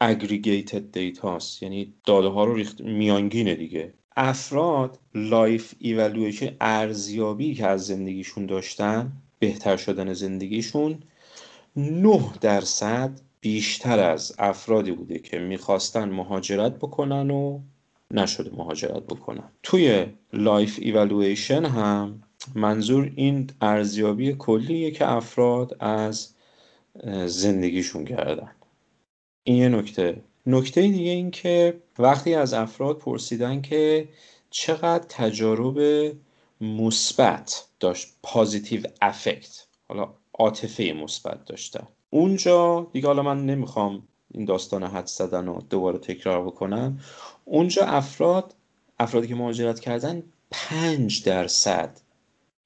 [0.00, 3.94] aggregated data است یعنی داده ها رو ریخت میانگینه دیگه.
[4.16, 11.02] افراد life evaluation ارزیابی که از زندگیشون داشتن بهتر شدن زندگیشون
[11.76, 17.60] 9 درصد بیشتر از افرادی بوده که می‌خواستن مهاجرت بکنن و
[18.10, 19.48] نشده مهاجرت بکنن.
[19.62, 22.22] توی life evaluation هم
[22.54, 26.34] منظور این ارزیابی کلیه که افراد از
[27.26, 28.50] زندگیشون کردن.
[29.44, 34.08] این یه نکته نکته دیگه این که وقتی از افراد پرسیدن که
[34.50, 36.12] چقدر تجارب
[36.60, 41.88] مثبت داشت positive affect حالا عاطفه مثبت داشتن.
[42.10, 47.00] اونجا دیگه حالا من نمی‌خوام این داستان حد زدن و دوباره تکرار بکنم.
[47.44, 48.54] اونجا افراد
[48.98, 52.00] افرادی که مهاجرت کردن پنج درصد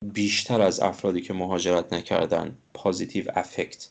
[0.04, 3.88] بیشتر از افرادی که مهاجرت نکردن پازیتیو افکت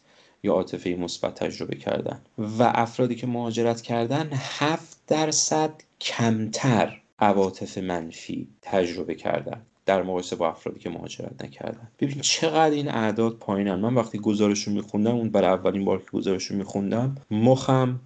[0.48, 2.22] یا عاطفه مثبت تجربه کردن.
[2.38, 10.50] و افرادی که مهاجرت کردن هفت درصد کمتر عواطف منفی تجربه کردن در مقایسه با
[10.50, 11.88] افرادی که مهاجرت نکردن.
[12.00, 13.76] ببین چقدر این اعداد پایینن.
[13.76, 18.00] من وقتی گزارش رو میخوندم اون برای اولین بار که گزارش رو میخوندم مخم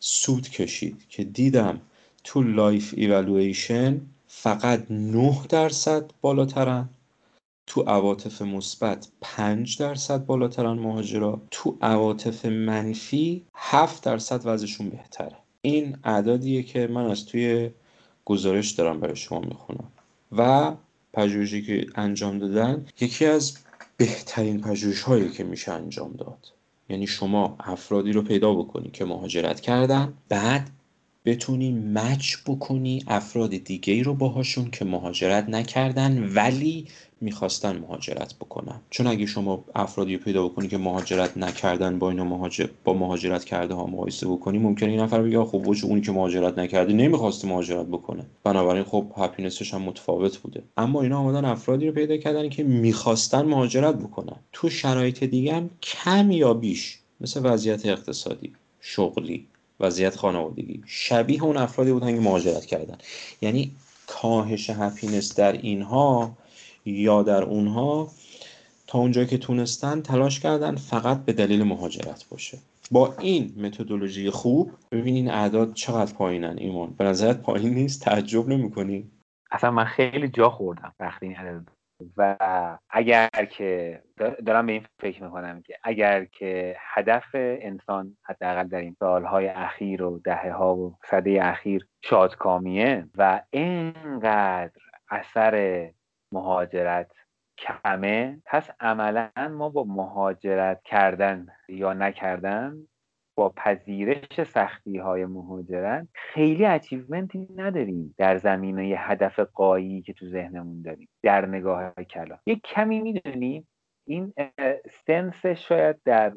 [0.00, 1.80] سود کشید که دیدم
[2.24, 6.88] تو life evaluation فقط 9 درصد بالاترن.
[7.68, 15.36] تو عواطف مثبت 5 درصد بالاترن مهاجرا تو عواطف منفی 7 درصد وضعشون بهتره.
[15.62, 17.70] این اعدادیه که من از توی
[18.24, 19.88] گزارش دارم برای شما می‌خونم.
[20.32, 20.72] و
[21.12, 23.58] پژوهشی که انجام دادن یکی از
[23.96, 26.52] بهترین پژوهش هایی که میشه انجام داد.
[26.88, 30.70] یعنی شما افرادی رو پیدا بکنی که مهاجرت کردن بعد
[31.24, 36.88] بتونی مچ بکنی افراد دیگه رو باهاشون که مهاجرت نکردن ولی
[37.20, 38.80] می‌خواستن مهاجرت بکنن.
[38.90, 42.66] چون اگه شما افرادی پیدا بکنی که مهاجرت نکردن با اینا مهاجر...
[42.84, 46.58] با مهاجرت کرده ها مقایسه بکنی ممکنه این نفر بگه خب وجه اونی که مهاجرت
[46.58, 48.26] نکرده نمی‌خواسته مهاجرت بکنه.
[48.44, 50.62] بنابراین خب هپینسش هم متفاوت بوده.
[50.76, 54.36] اما اینا آمدن افرادی رو پیدا کردن که می‌خواستن مهاجرت بکنن.
[54.52, 59.46] تو شرایط دیگه هم کم یا بیش مثل وضعیت اقتصادی شغلی
[59.80, 62.98] وضعیت خانوادگی شبیه اون افرادی بودن که مهاجرت کردن.
[63.42, 63.70] یعنی
[64.06, 66.30] کاهش هپینس در اینها
[66.84, 68.08] یا در اونها
[68.86, 72.58] تا اونجایی که تونستن تلاش کردن فقط به دلیل مهاجرت باشه.
[72.90, 76.94] با این متدولوژی خوب ببین این اعداد چقدر پایینن ایمان.
[76.98, 79.10] به نظرت پایین نیست؟ تعجب نمی‌کنی؟
[79.50, 81.68] اصلا من خیلی جا خوردم وقتی این عدد
[82.16, 82.36] و
[82.90, 84.02] اگر که
[84.46, 90.02] دارم به این فکر می‌کنم که اگر که هدف انسان حداقل در این سالهای اخیر
[90.02, 95.54] و دهه ها و صده اخیر شادکامیه و اینقدر اثر
[96.32, 97.12] مهاجرت
[97.58, 98.42] کمه.
[98.46, 102.88] پس عملا ما با مهاجرت کردن یا نکردن
[103.38, 110.82] با پذیرش سختی های مهاجرت خیلی اچیومنتی نداریم در زمینه هدف قایی که تو ذهنمون
[110.82, 113.68] داریم در نگاه کلا یک کمی می‌دونیم
[114.08, 114.32] این
[115.06, 116.32] سنس شاید در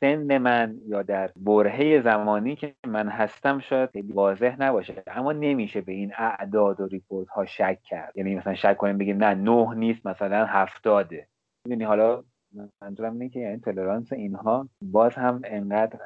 [0.00, 5.02] سن من یا در برهه زمانی که من هستم شاید خیلی واضح نباشه.
[5.06, 8.16] اما نمیشه به این اعداد و ریپورت ها شک کرد.
[8.16, 11.28] یعنی مثلا شک کنیم بگیم نه نه نیست مثلا هفتاده.
[11.66, 12.24] می‌دونی حالا
[12.82, 15.98] منظورم اینه که یعنی تولرانس اینها باز هم انقدر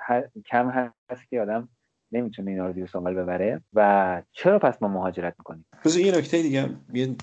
[0.47, 0.69] کم
[1.11, 1.69] هست که آدم
[2.15, 3.61] نمی‌تونه اینا رو زیر سوال ببره.
[3.75, 7.15] و چرا پس ما مهاجرت می‌کنیم؟ بذار یه نکته دیگه یه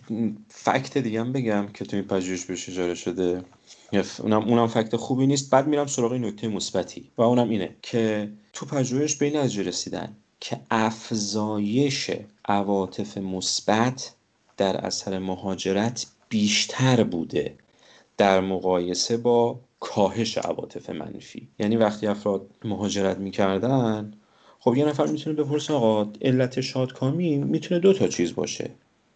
[0.47, 3.41] فکت دیگه بگم که تو این پژوهش بهش اشاره شده.
[4.19, 5.51] اونم اونم فکت خوبی نیست.
[5.51, 7.11] بعد میرم سراغ نکته مثبتی.
[7.17, 12.11] و اونم اینه که تو پژوهش به این نتیجه رسیدن که افزایش
[12.45, 14.13] عواطف مثبت
[14.57, 17.55] در اثر مهاجرت بیشتر بوده
[18.17, 21.47] در مقایسه با کاهش عواطف منفی.
[21.59, 24.13] یعنی وقتی افراد مهاجرت می‌کردن
[24.63, 28.69] خب یه نفر می‌تونه بپرسه آقا علت شادکامی می‌تونه دو تا چیز باشه.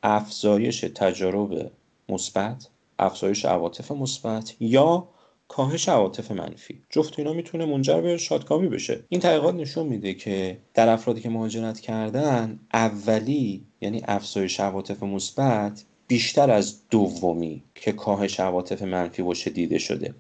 [0.04, 1.72] افزایش تجارب
[2.10, 2.68] مثبت
[3.00, 5.08] افزایش عواطف مثبت یا
[5.48, 6.82] کاهش عواطف منفی.
[6.90, 9.04] جفت اینا می‌تونه منجر به شادکامی بشه.
[9.10, 15.86] این تحقیقات نشون میده که در افرادی که مهاجرت کردن اولی یعنی افزایش عواطف مثبت
[16.08, 20.14] بیشتر از دومی که کاهش عواطف منفی باشه دیده شده.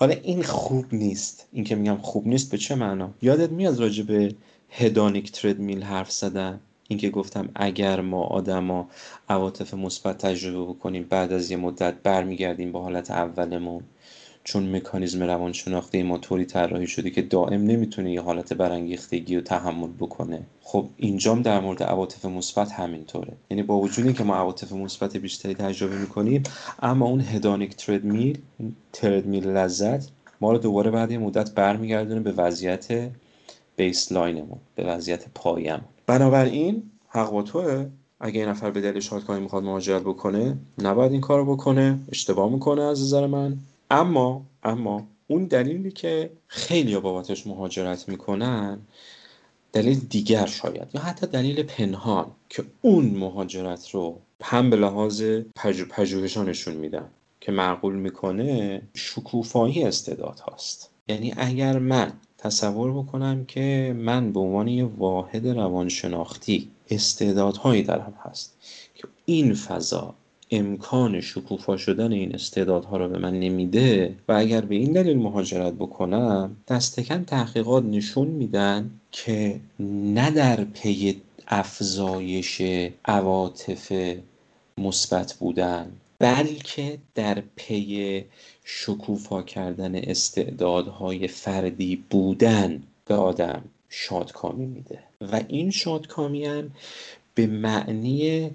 [0.00, 1.48] حالا این خوب نیست.
[1.52, 4.34] این که میگم خوب نیست به چه معنا؟ یادت میاد راجع به
[4.70, 8.88] هدانیک تردمیل حرف زدن؟ اینکه گفتم اگر ما آدما
[9.28, 13.82] عواطف مثبت تجربه بکنیم بعد از یه مدت برمیگردیم به حالت اولمون.
[14.48, 19.88] چون مکانیزم روانشناختی ما طوری طراحی شده که دائم نمی‌تونه یه حالت برانگیختگی رو تحمل
[19.98, 20.40] بکنه.
[20.60, 23.32] خب اینجام در مورد عواطف مثبت همینطوره.
[23.50, 26.42] یعنی با وجودی که ما عواطف مثبت بیشتری تجربه می‌کنیم
[26.82, 28.38] اما اون هدانیک تردمیل
[28.92, 30.08] تردمیل لذت
[30.40, 33.10] ما رو دوباره بعد یه مدت برمیگردونه به وضعیت
[33.76, 37.86] بیسلاینمون به وضعیت پایم بنابراین حق با توه.
[38.20, 41.98] اگه این نفر به دلیل شادکامی می‌خواد مهاجرت بکنه نباید این کارو بکنه.
[42.12, 43.58] اشتباه می‌کنه از نظر من.
[43.90, 48.78] اما اما اون دلیلی که خیلی بابتش مهاجرت می‌کنن
[49.72, 55.22] دلیل دیگر شاید یا حتی دلیل پنهان که اون مهاجرت رو هم به لحاظ
[55.56, 57.10] پژو پژوهشانشون میدن
[57.40, 60.90] که معقول می‌کنه شکوفایی استعداد هاست.
[61.08, 68.56] یعنی اگر من تصور بکنم که من به عنوان یه واحد روانشناختی استعدادهایی درم هست
[68.94, 70.14] که این فضا
[70.50, 75.72] امکان شکوفا شدن این استعدادها رو به من نمیده و اگر به این دلیل مهاجرت
[75.72, 82.62] بکنم دستکن تحقیقات نشون میدن که نه در پی افزایش
[83.04, 83.92] عواطف
[84.78, 88.24] مثبت بودن بلکه در پی
[88.64, 94.98] شکوفا کردن استعدادهای فردی بودن به آدم شادکامی میده.
[95.20, 96.70] و این شادکامی هم
[97.34, 98.50] به معنی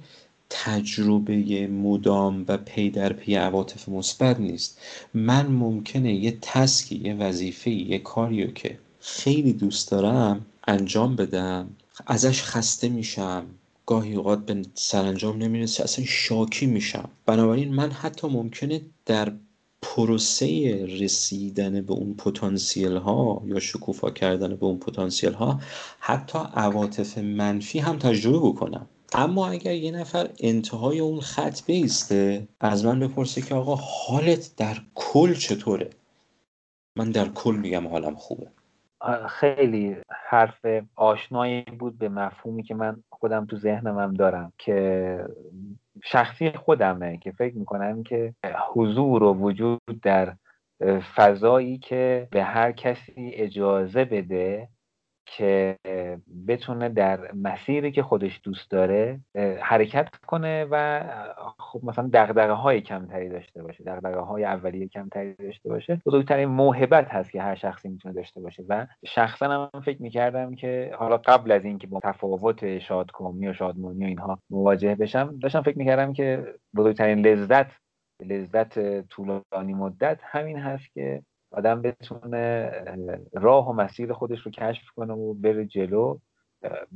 [0.55, 4.79] تجربه مدام و پی در پی عواطف مثبت نیست.
[5.13, 11.69] من ممکنه یه task ی یه وظیفه یه کاریو که خیلی دوست دارم انجام بدم
[12.07, 13.45] ازش خسته میشم.
[13.85, 17.09] گاهی اوقات به سرانجام نمی‌رسه اصلا شاکی میشم.
[17.25, 19.33] بنابراین من حتی ممکنه در
[19.81, 20.47] پروسه
[20.99, 25.59] رسیدن به اون پتانسیل ها یا شکوفا کردن به اون پتانسیل ها
[25.99, 28.87] حتی عواطف منفی هم تجربه بکنم.
[29.15, 34.75] اما اگر یه نفر انتهای اون خط بیسته از من بپرسه که آقا حالت در
[34.95, 35.89] کل چطوره؟
[36.97, 38.47] من در کل میگم حالم خوبه.
[39.29, 39.95] خیلی
[40.29, 45.25] حرف آشنایی بود به مفهومی که من خودم تو ذهنم هم دارم که
[46.03, 48.33] شخصی خودمه که فکر می‌کنم که
[48.73, 50.35] حضور و وجود در
[51.15, 54.69] فضایی که به هر کسی اجازه بده
[55.37, 55.77] که
[56.47, 59.19] بتونه در مسیری که خودش دوست داره
[59.61, 61.03] حرکت کنه و
[61.59, 66.01] خب مثلا دغدغه های کمتری داشته باشه دغدغه های اولیه کمتری داشته باشه.
[66.05, 70.91] بزرگترین موهبت هست که هر شخصی می‌تونه داشته باشه و شخصا هم فکر می‌کردم که
[70.97, 75.77] حالا قبل از اینکه با تفاوت شادکامی و شادمانی و اینها مواجه بشم داشتم فکر
[75.77, 77.71] می‌کردم که بزرگترین لذت
[78.21, 81.23] لذت طولانی مدت همین هست که
[81.53, 82.71] آدم بتونه
[83.33, 86.19] راه و مسیر خودش رو کشف کنه و بره جلو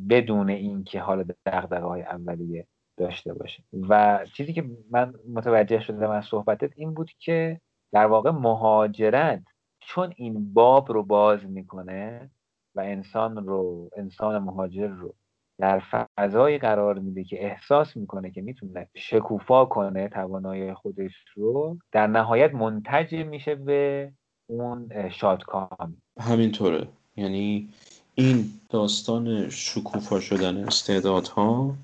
[0.09, 3.63] بدون اینکه حالا دغدغه های اولیه داشته باشه.
[3.89, 9.43] و چیزی که من متوجه شدم از صحبتت این بود که در واقع مهاجرت
[9.79, 12.29] چون این باب رو باز می‌کنه
[12.75, 15.15] و انسان رو انسان مهاجر رو
[15.59, 22.07] در فضایی قرار میده که احساس می‌کنه که می‌تونه شکوفا کنه توانایی خودش رو در
[22.07, 24.11] نهایت منتج میشه به
[24.47, 25.97] اون شادکام.
[26.19, 26.87] همینطوره.
[27.17, 27.69] یعنی
[28.15, 31.75] این داستان شکوفا شدن استعدادها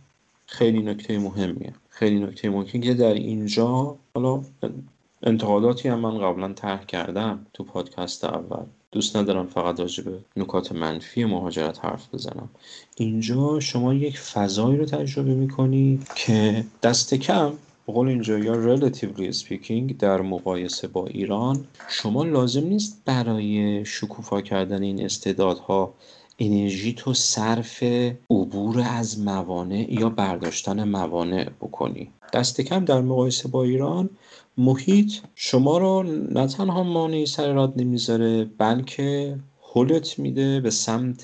[0.45, 1.73] خیلی نکته مهمیه.
[1.89, 4.41] خیلی نکته مهمیه که در اینجا حالا
[5.23, 8.65] انتقاداتی هم من قبلا طرح کردم تو پادکست اول.
[8.91, 12.49] دوست ندارم فقط راجع به نکات منفی مهاجرت حرف بزنم.
[12.95, 17.53] اینجا شما یک فضایی رو تجربه می‌کنی که دست کم
[17.87, 24.83] قول اینجا یا relatively speaking در مقایسه با ایران شما لازم نیست برای شکوفا کردن
[24.83, 25.93] این استعدادها
[26.39, 27.83] انرژی تو صرف
[28.29, 32.09] عبور از موانع یا برداشتن موانع بکنی.
[32.33, 34.09] دست کم در مقایسه با ایران
[34.57, 39.39] محیط شما رو نه تنها مانعی سر راد نمی‌ذاره بلکه
[39.75, 41.23] هلت میده به سمت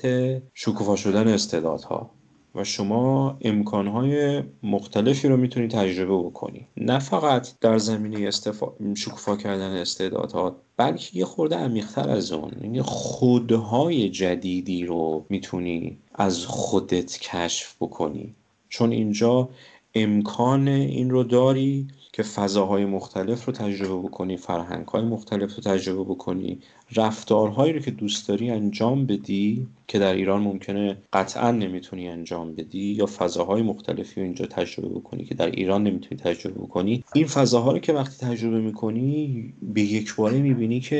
[0.54, 2.10] شکوفا شدن استعدادها.
[2.54, 6.66] و شما امکانهای مختلفی رو می‌تونی تجربه بکنی.
[6.76, 8.66] نه فقط در زمینه استفا...
[8.94, 12.52] شکوفا کردن استعدادها بلکه یه خورده عمیقتر از اون.
[12.62, 18.34] یعنی خودهای جدیدی رو می‌تونی از خودت کشف بکنی.
[18.68, 19.48] چون اینجا
[19.94, 26.58] امکان این رو داری که فضاهای مختلف رو تجربه بکنی فرهنگهای مختلف رو تجربه بکنی
[26.96, 32.92] رفتارهایی رو که دوست داری انجام بدی که در ایران ممکنه قطعا نمی‌تونی انجام بدی
[32.92, 37.04] یا فضاهای مختلفی رو اینجا تجربه بکنی که در ایران نمی‌تونی تجربه بکنی.
[37.14, 40.96] این فضاها رو که وقتی تجربه می‌کنی به یک باره می‌بینی که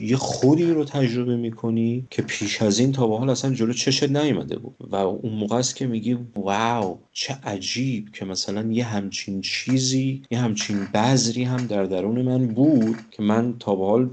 [0.00, 4.10] یه, خودی رو تجربه می‌کنی که پیش از این تا به حال اصلا جلو چشت
[4.10, 4.76] نیومده بود.
[4.90, 10.38] و اون موقع است که میگی واو چه عجیب که مثلا یه همچین چیزی یه
[10.38, 14.10] همچین بذری هم در درون من بود که من تا به حال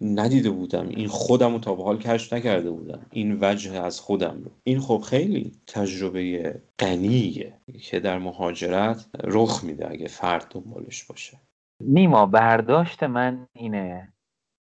[0.00, 0.88] ندیده بودم.
[0.88, 3.06] این خودم رو تا به حال کشف نکرده بودم.
[3.10, 4.50] این وجه از خودم رو.
[4.64, 11.40] این خب خیلی تجربه غنیه که در مهاجرت رخ میده اگه فرد دنبالش باشه.
[11.80, 14.12] نیما برداشت من اینه.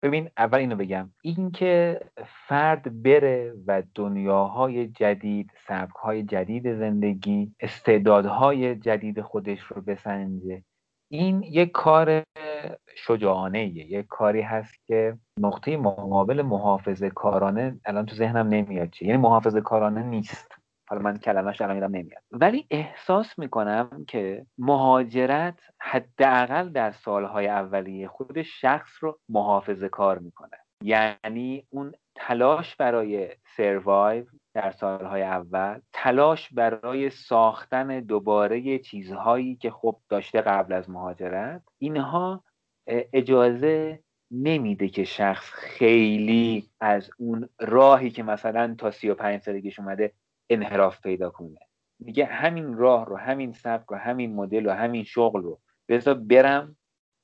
[0.04, 1.14] ببین اول اینو بگم.
[1.24, 2.00] اینکه
[2.48, 10.64] فرد بره و دنیاهای جدید سبکهای جدید زندگی استعدادهای جدید خودش رو بسنجه
[11.12, 12.24] این یک کار
[12.96, 19.22] شجاعانه یک کاری هست که نقطه مقابل محافظه کارانه الان تو ذهنم نمیاد چیه یعنی
[19.22, 20.56] محافظه کارانه نیست.
[20.90, 22.24] حالا من کلمش الان یادم نمیاد.
[22.32, 30.58] ولی احساس می‌کنم که مهاجرت حداقل در سالهای اولیه خود شخص رو محافظه کار می‌کنه.
[30.84, 39.96] یعنی اون تلاش برای سروایو در سالهای اول تلاش برای ساختن دوباره چیزهایی که خب
[40.10, 42.44] داشته قبل از مهاجرت اینها
[42.90, 44.00] اجازه
[44.32, 50.14] نمیده که شخص خیلی از اون راهی که مثلا تا سی و پنج سالگیش اومده
[50.50, 51.60] انحراف پیدا کنه.
[52.00, 55.60] میگه همین راه رو همین سبک و همین مدل و همین شغل رو
[55.90, 56.76] بذار برم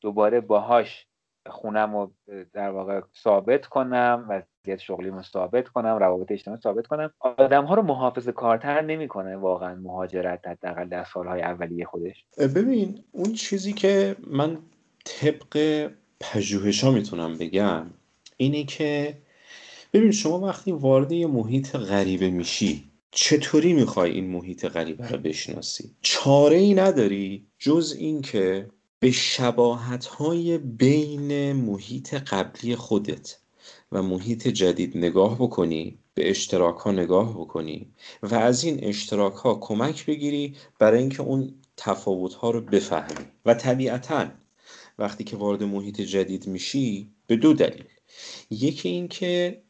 [0.02, 1.08] دوباره باهاش
[1.48, 2.14] خونم رو
[2.54, 7.14] در واقع ثابت کنم وضعیت شغلی رو ثابت کنم روابط اجتماعی ثابت کنم.
[7.20, 12.26] آدم ها رو محافظ کارتر نمی‌کنه واقعا مهاجرت حداقل در سالهای اولیه خودش.
[12.56, 14.58] ببین اون چیزی که من
[15.06, 17.86] طبق پژوهشا می‌تونم بگم
[18.38, 19.18] اینه که
[19.94, 25.92] ببین شما وقتی وارد یه محیط غریبه میشی چطوری می‌خوای این محیط غریبه رو بشناسی؟
[26.02, 33.38] چاره ای نداری جز اینکه به شباهت های بین محیط قبلی خودت
[33.92, 37.92] و محیط جدید نگاه بکنی به اشتراک ها نگاه بکنی
[38.24, 43.26] و از این اشتراک ها کمک بگیری برای اینکه اون تفاوت ها رو بفهمی.
[43.46, 44.28] و طبیعتا
[45.00, 47.86] وقتی که وارد محیط جدید میشی به دو دلیل.
[48.50, 49.62] یکی اینکه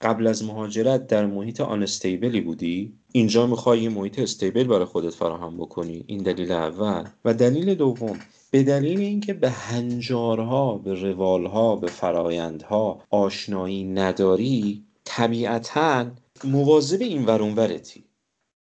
[0.00, 2.98] قبل از مهاجرت در محیط آنستیبلی بودی.
[3.12, 6.04] اینجا می‌خوای یه محیط استیبل برای خودت فراهم بکنی.
[6.06, 7.08] این دلیل اول.
[7.24, 8.18] و دلیل دوم
[8.50, 16.10] به دلیل اینکه به هنجارها به روالها به فرایندها آشنایی نداری طبیعتا
[16.44, 18.04] مواظب این ورتی.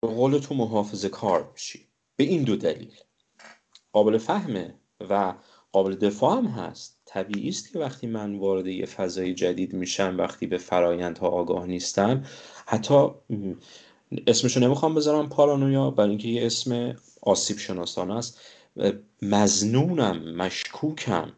[0.00, 1.86] به قول تو محافظه کار میشی.
[2.16, 2.92] به این دو دلیل.
[3.92, 4.74] قابل فهمه
[5.10, 5.34] و
[5.72, 7.00] قابل دفاع هم هست.
[7.04, 12.24] طبیعی است که وقتی من وارد یه فضای جدید میشم وقتی به فرایندها آگاه نیستم
[12.66, 13.08] حتی
[14.26, 18.40] اسمشو نمی‌خوام بذارم پارانویا برای اینکه یه اسم آسیب شناسانه است.
[19.22, 21.32] مزنونم مشکوکم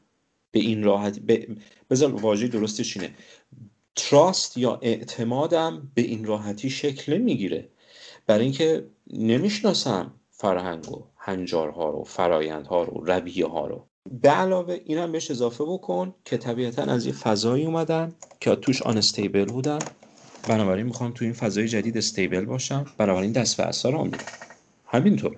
[0.51, 1.21] به این راحت
[1.91, 3.15] بذار واژه درستش اینه.
[3.97, 7.69] تراست یا اعتمادم به این راحتی شکل نمی‌گیره
[8.27, 13.89] برای اینکه نمی‌شناسم فرهنگ و هنجارها رو فرایندها رو رویه ها رو.
[14.11, 19.45] به علاوه اینم بهش اضافه بکن که طبیعتا از یه فضایی اومدن که توش آنستیبل
[19.45, 19.79] بودن.
[20.49, 22.87] بنابراین می‌خوام تو این فضای جدید استیبل باشم.
[22.99, 24.25] بنابراین دست به اثر آمیدم
[24.87, 25.37] همینطور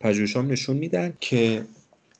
[0.00, 1.64] پژوهشام نشون میدن که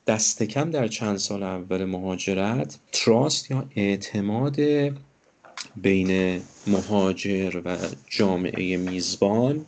[0.07, 4.59] دست کم در چند سال اول مهاجرت تراست یا اعتماد
[5.75, 7.77] بین مهاجر و
[8.09, 9.65] جامعه میزبان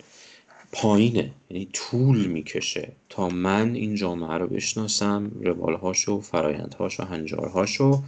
[0.76, 1.32] پایینه.
[1.50, 8.04] یعنی طول می‌کشه تا من این جامعه رو بشناسم روالهاشو فرایندهاشو هنجارهاشو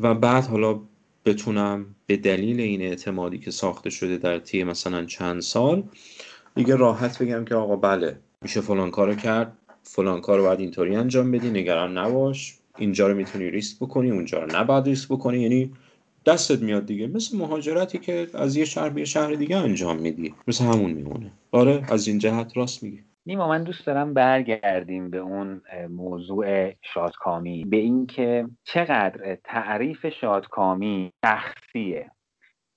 [0.00, 0.80] و بعد حالا
[1.24, 5.82] بتونم به دلیل این اعتمادی که ساخته شده در طی مثلا چند سال
[6.54, 10.96] دیگه راحت بگم که آقا بله میشه فلان کارو کرد فلان کار رو باید اینطوری
[10.96, 15.40] انجام بدی نگران نباش اینجا رو می‌تونی ریسک بکنی اونجا رو نباید ریسک بکنی.
[15.40, 15.72] یعنی
[16.26, 17.06] دستت میاد دیگه.
[17.06, 20.34] مثل مهاجرتی که از یه شهر به یه شهر دیگه انجام میدی.
[20.48, 21.30] مثل همون میمونه.
[21.52, 23.04] آره از این جهت راست میگی.
[23.26, 27.64] نیما من دوست دارم برگردیم به اون موضوع شادکامی.
[27.64, 32.10] به اینکه چقدر تعریف شادکامی شخصیه.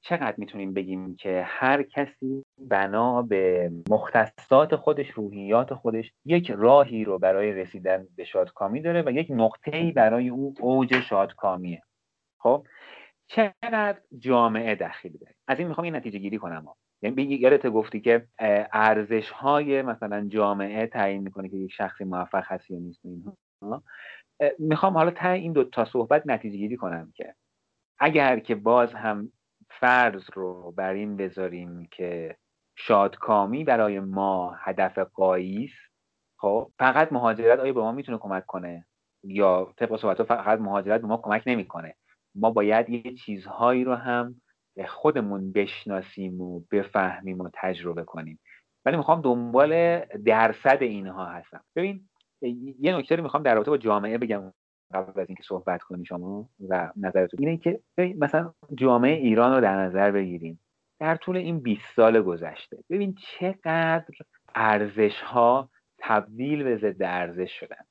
[0.02, 7.20] چقدر می‌تونیم بگیم که هر کسی بنا به مختصات خودش روحیات خودش یک راهی رو
[7.20, 11.82] برای رسیدن به شادکامی داره و یک نقطه‌ای برای او اوج شادکامیه.
[12.42, 12.66] خب؟
[13.30, 16.68] چقدر جامعه دخیل داره از این می‌خوام این نتیجه گیری کنم.
[17.02, 18.28] یعنی یادت گفتی که
[18.74, 23.84] ارزش های مثلا جامعه تعیین می‌کنه که یک شخصی موفق هست یا نیست اینها.
[24.60, 27.36] می‌خوام حالا تا این دو تا صحبت نتیجه گیری کنم که
[28.00, 29.32] اگر که باز هم
[29.70, 32.38] فرض رو بر این بذاریم که
[32.78, 35.72] شادکامی برای ما هدف قایی
[36.40, 38.86] خب فقط مهاجرت آیا به ما می‌تونه کمک کنه؟
[39.24, 41.96] یا طبق صحبت فقط مهاجرت به ما کمک نمی‌کنه؟
[42.40, 44.42] ما باید یه چیزهایی رو هم
[44.88, 48.40] خودمون بشناسیم و بفهمیم و تجربه کنیم.
[48.86, 51.64] ولی می‌خوام دنبال درصد اینها هستم.
[51.76, 52.10] ببین
[52.80, 54.54] یه نکته رو می‌خوام در رابطه با جامعه بگم
[54.94, 57.40] قبل از اینکه صحبت کنی شما و نظرتون.
[57.40, 60.60] اینه که مثلا جامعه ایران رو در نظر بگیریم.
[61.00, 64.06] در طول این 20 سال گذشته ببین چقدر
[64.56, 67.86] ارزش ها تبدیل به ضد ارزش شدن.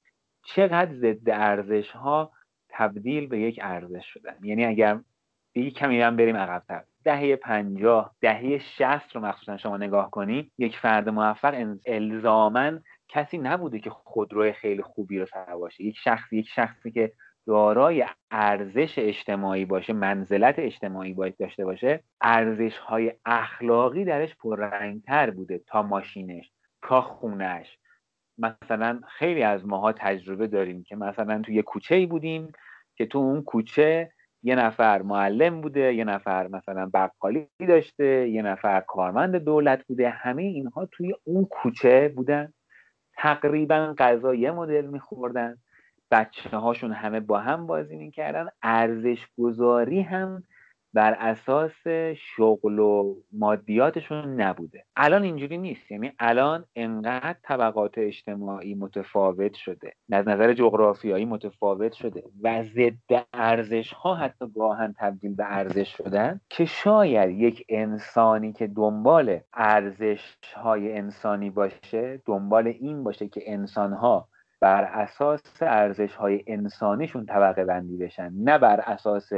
[0.45, 2.33] چقدر ضد ارزش ها
[2.69, 4.37] تبدیل به یک ارزش شدن.
[4.43, 5.01] یعنی اگر
[5.55, 6.85] یک کمی هم بریم عقبتر.
[7.05, 13.79] دهه پنجاه دهه شست رو مخصوصا شما نگاه کنی یک فرد موفق الزامن کسی نبوده
[13.79, 17.13] که خودروی خیلی خوبی رو سوار یک شخصی یک شخصی که
[17.47, 25.61] دارای ارزش اجتماعی باشه منزلت اجتماعی باید داشته باشه ارزش های اخلاقی درش پررنگتر بوده
[25.67, 26.53] تا ماشینش
[26.83, 27.79] تا خونش
[28.39, 32.53] مثلا خیلی از ماها تجربه داریم که مثلا تو یه کوچه ای بودیم
[32.97, 34.13] که تو اون کوچه
[34.43, 40.09] یه نفر معلم بوده یه نفر مثلا بقالی داشته یه نفر کارمند دولت بوده.
[40.11, 42.53] همه اینها توی اون کوچه بودن.
[43.17, 45.57] تقریبا غذا یه مدل میخوردن.
[46.11, 48.49] بچه هاشون همه با هم بازی می‌کردن.
[48.63, 50.43] ارزش گذاری هم
[50.95, 51.87] بر اساس
[52.17, 54.85] شغل و مادیاتشون نبوده.
[54.97, 55.91] الان اینجوری نیست.
[55.91, 63.93] یعنی الان انقدر طبقات اجتماعی متفاوت شده از نظر جغرافیایی متفاوت شده و ضد ارزش
[63.93, 70.99] ها حتی گاهن تبدیل به ارزش شدن که شاید یک انسانی که دنبال ارزش های
[70.99, 74.29] انسانی باشه دنبال این باشه که انسان ها
[74.61, 79.33] بر اساس ارزش های انسانیشون طبقه بندی بشن نه بر اساس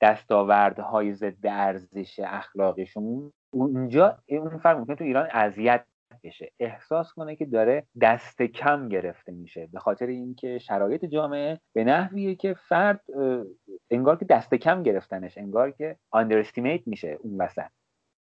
[0.00, 3.32] دستاوردهای ضد ارزش اخلاقیشون.
[3.50, 5.84] اونجا اون فرق ممکنه تو ایران اذیت
[6.24, 6.52] بشه.
[6.60, 9.68] احساس کنه که داره دست کم گرفته میشه.
[9.72, 13.00] به خاطر اینکه شرایط جامعه به نحویه که فرد
[13.90, 17.70] انگار که دست کم گرفتنش انگار که underestimate میشه اون وسط.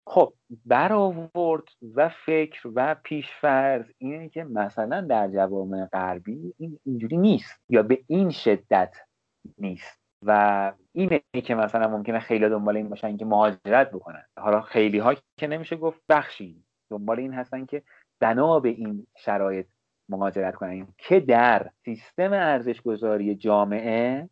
[0.07, 0.33] خب
[0.65, 1.63] برآورد
[1.95, 8.03] و فکر و پیشفرض اینه که مثلا در جوامع غربی این اینجوری نیست یا به
[8.07, 8.95] این شدت
[9.57, 10.00] نیست.
[10.25, 14.25] و اینه که مثلا ممکنه خیلی دنبال این باشن که مهاجرت بکنن.
[14.37, 17.83] حالا خیلی ها که نمیشه گفت بخشی دنبال این هستن که
[18.19, 19.67] بنا به این شرایط
[20.09, 20.87] مهاجرت کنن.
[20.97, 24.29] که در سیستم ارزش گذاری جامعه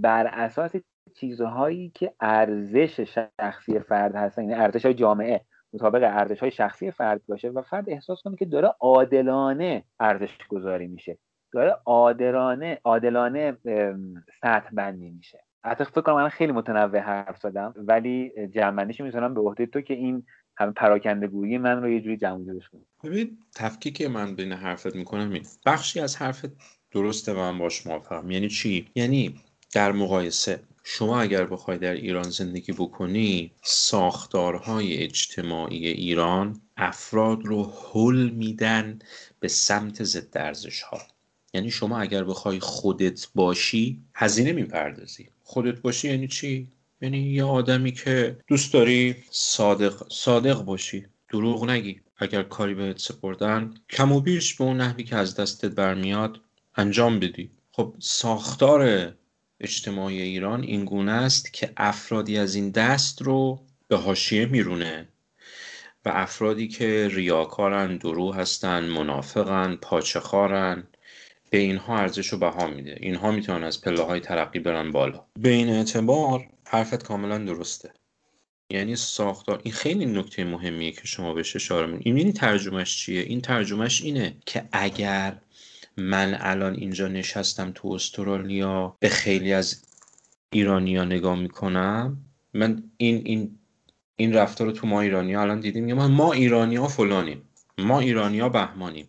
[0.00, 0.72] بر اساس
[1.14, 3.00] چیزهایی که ارزش
[3.40, 5.40] شخصی فرد هستن یعنی ارزش های جامعه
[5.72, 10.86] مطابق ارزش های شخصی فرد باشه و فرد احساس کنه که داره عادلانه ارزش گذاری
[10.86, 11.18] میشه.
[11.52, 13.56] داره عادلانه عادلانه
[14.42, 15.44] سطح بندی میشه.
[15.64, 19.94] حتی فکر کنم من خیلی متنوع حرف زدم ولی جمعنیش می‌تونم به عهده تو که
[19.94, 20.26] این
[20.56, 24.96] همه پراکنده گویی من رو یه جوری جمع جورش کنم ببین تفکیک من بین حرفت
[24.96, 25.46] می‌کنم این.
[25.66, 26.50] بخشی از حرفت
[26.90, 28.30] درسته و من باش موافقم.
[28.30, 29.40] یعنی چی؟ یعنی
[29.74, 38.30] در مقایسه شما اگر بخوای در ایران زندگی بکنی ساختارهای اجتماعی ایران افراد رو حل
[38.30, 38.98] میدن
[39.40, 40.98] به سمت ضد ارزش ها
[41.54, 45.28] یعنی شما اگر بخوای خودت باشی هزینه می‌پردازی.
[45.42, 46.68] خودت باشی یعنی چی؟
[47.00, 51.06] یعنی یه آدمی که دوست داری صادق صادق باشی.
[51.28, 52.00] دروغ نگی.
[52.16, 56.40] اگر کاری بهت سپردن کم و بیش به اون نحوی که از دستت برمیاد
[56.76, 57.50] انجام بدی.
[57.72, 59.12] خب ساختار
[59.60, 65.08] اجتماعی ایران این گونه است که افرادی از این دست رو به حاشیه میرونه
[66.04, 70.84] و افرادی که ریاکارن درو هستن منافقن پاچخارن
[71.50, 72.96] به اینها ارزش رو بها میده.
[73.00, 75.24] اینها می‌تونن از پله های ترقی برن بالا.
[75.38, 77.90] به این اعتبار حرفت کاملا درسته.
[78.70, 83.20] یعنی ساختار این خیلی نکته مهمیه که شما بهش اشاره می‌کنید این یعنی ترجمهش چیه؟
[83.20, 85.36] این ترجمهش اینه که اگر
[85.96, 89.82] من الان اینجا نشستم تو استرالیا به خیلی از
[90.50, 92.24] ایرانیا نگاه می‌کنم
[92.54, 93.58] من این این
[94.16, 95.92] این رفتار رو تو ما ایرانی ها الان دیدیم.
[95.94, 97.42] ما ایرانی ها فلانیم.
[97.78, 99.08] ما ایرانی ها بهمانیم.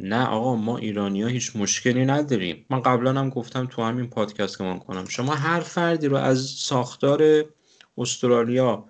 [0.00, 2.66] نه آقا ما ایرانی ها هیچ مشکلی نداریم.
[2.70, 5.04] من قبلا هم گفتم تو همین پادکست که من کنم.
[5.08, 7.44] شما هر فردی رو از ساختار
[7.98, 8.84] استرالیا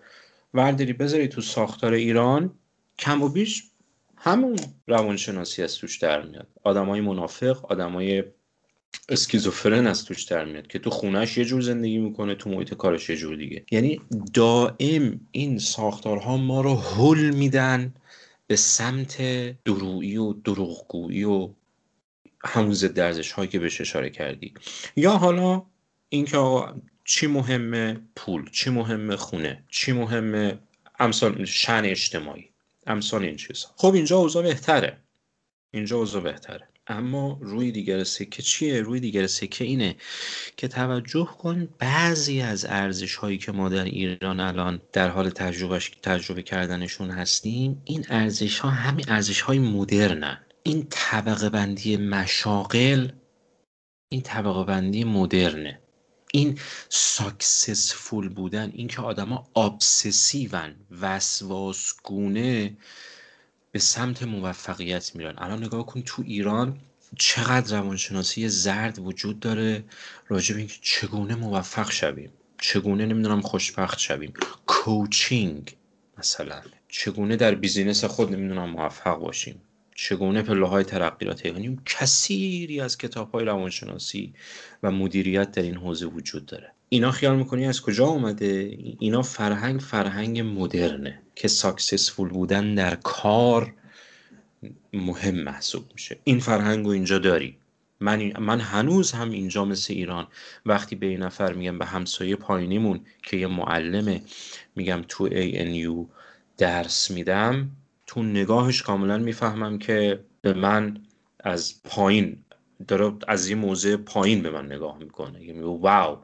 [0.54, 2.50] ورداری بذاری تو ساختار ایران
[2.98, 3.64] کم و بیش
[4.16, 6.46] همون روانشناسی از توش در میاد.
[6.64, 8.24] آدمای منافق آدمای
[9.08, 13.10] اسکیزوفرن از توش در میاد که تو خونهش یه جور زندگی می‌کنه تو محیط کارش
[13.10, 13.64] یه جور دیگه.
[13.70, 14.00] یعنی
[14.34, 17.94] دائم این ساختارها ما رو حل میدن.
[18.46, 19.22] به سمت
[19.64, 21.50] درویی و دروغگویی و
[22.44, 24.54] همون ضد ارزش هایی که بهش اشاره کردی.
[24.96, 25.62] یا حالا
[26.08, 30.58] اینکه آقا چی مهمه پول چی مهمه خونه چی مهمه
[30.98, 32.50] امثال شن اجتماعی
[32.86, 33.72] امثال این چیزها.
[33.76, 34.98] خب اینجا اوضاع بهتره.
[35.70, 36.68] اینجا اوضاع بهتره.
[36.88, 39.96] اما روی دیگر سکه چیه؟ روی دیگر سکه اینه
[40.56, 45.78] که توجه کن بعضی از ارزش هایی که ما در ایران الان در حال تجربه,
[46.02, 50.46] تجربه کردنشون هستیم این ارزش ها همین ارزش های مدرنن.
[50.62, 53.08] این طبقه بندی مشاقل
[54.08, 55.80] این طبقه بندی مدرنه.
[56.32, 56.58] این
[56.88, 62.76] ساکسسفول بودن اینکه آدما ابسسیون وسواسگونه
[63.72, 65.34] به سمت موفقیت میرن.
[65.38, 66.78] الان نگاه کن تو ایران
[67.18, 69.84] چقدر روانشناسی زرد وجود داره
[70.28, 72.32] راجع به اینکه چگونه موفق شویم.
[72.60, 74.32] چگونه نمی‌دونم خوشبخت شویم.
[74.66, 75.76] coaching
[76.18, 76.62] مثلا.
[76.88, 79.62] چگونه در business خود نمی‌دونم موفق باشیم.
[79.96, 84.34] چگونه پله های ترقی را طی کثیری از کتاب های روانشناسی
[84.82, 86.72] و مدیریت در این حوزه وجود داره.
[86.88, 93.74] اینا خیال می‌کنی از کجا اومده؟ اینا فرهنگ فرهنگ مدرنه که successful بودن در کار
[94.92, 96.18] مهم محسوب میشه.
[96.24, 97.56] این فرهنگ رو اینجا داری.
[98.00, 100.26] من, من هنوز هم اینجا مثل ایران
[100.66, 104.22] وقتی به این نفر میگم به همسایه پایینیمون که یه معلمه
[104.76, 106.06] میگم تو ANU
[106.58, 107.70] درس میدم
[108.06, 110.98] تو نگاهش کاملا می‌فهمم که به من
[111.40, 112.44] از پایین
[112.88, 115.38] داره از یه موضع پایین به من نگاه می‌کنه.
[115.38, 116.18] میگه واو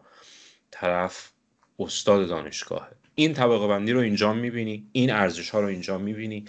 [0.70, 1.30] طرف
[1.78, 2.88] استاد دانشگاهه.
[3.14, 6.44] این طبقه بندی رو اینجا می‌بینی این ارزش ها رو اینجا می‌بینی.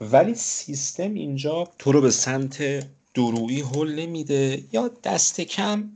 [0.00, 5.90] ولی سیستم اینجا تو رو به سمت درویی حل نمیده یا دست کم.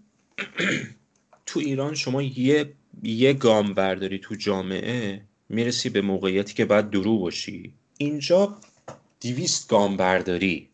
[1.47, 7.19] تو ایران شما یه یه گام برداری تو جامعه می‌رسی به موقعیتی که باید درو
[7.19, 7.75] باشی.
[7.99, 8.49] اینجا
[9.21, 10.69] دیویست گام برداری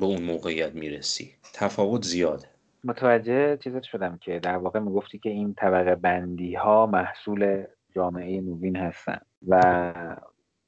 [0.00, 1.30] به اون موقعیت می‌رسی.
[1.54, 2.48] تفاوت زیاده.
[2.84, 8.76] متوجه چیزت شدم که در واقع می‌گفتی که این طبقه بندی ها محصول جامعه نوین
[8.76, 9.60] هستن و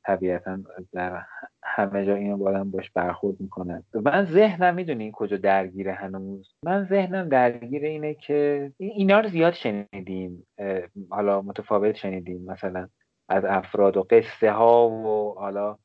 [0.04, 0.58] طبیعتا
[0.92, 1.22] در
[1.62, 3.82] همه جا اینو بادم باش برخورد می‌کنن.
[3.94, 6.54] من ذهنم می‌دونی کجا درگیره هنوز.
[6.62, 10.46] من ذهنم درگیر اینه که اینا رو زیاد شنیدیم.
[11.10, 12.88] حالا متفاوت شنیدیم مثلا
[13.28, 15.78] از افراد و قصه ها و حالا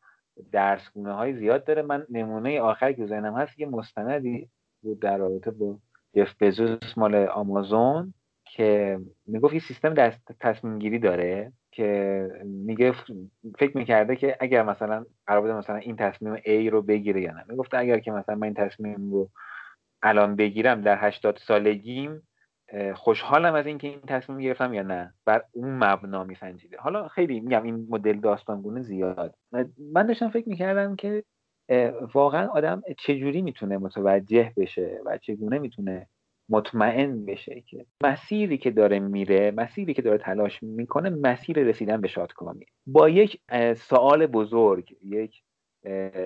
[0.51, 1.81] درسگونه های زیاد داره.
[1.81, 4.49] من نمونه آخر که ذهنم هست یه مستندی
[4.81, 5.77] بود در رابطه با
[6.15, 8.13] جف بزوس مال آمازون
[8.45, 12.93] که می‌گفت یه سیستم دست تصمیم گیری داره که میگه
[13.59, 17.43] فکر می‌کرده که اگر مثلا قرار مثلا این تصمیم A رو بگیره یا نه.
[17.49, 19.29] می‌گفته اگر که مثلا من این تصمیم رو
[20.03, 22.27] الان بگیرم در 80 سالگیم
[22.95, 25.13] خوشحالم از اینکه این تصمیم گرفتم یا نه.
[25.25, 26.77] بر اون مبنا میسنجیده.
[26.77, 29.35] حالا خیلی میگم این مدل داستانگونه زیاد.
[29.93, 31.23] من داشتم فکر می‌کردم که
[32.13, 36.07] واقعا آدم چجوری می‌تونه متوجه بشه و چگونه می‌تونه
[36.49, 42.07] مطمئن بشه که مسیری که داره میره مسیری که داره تلاش می‌کنه مسیر رسیدن به
[42.07, 42.65] شادکامی.
[42.85, 43.41] با یک
[43.75, 45.43] سوال بزرگ یک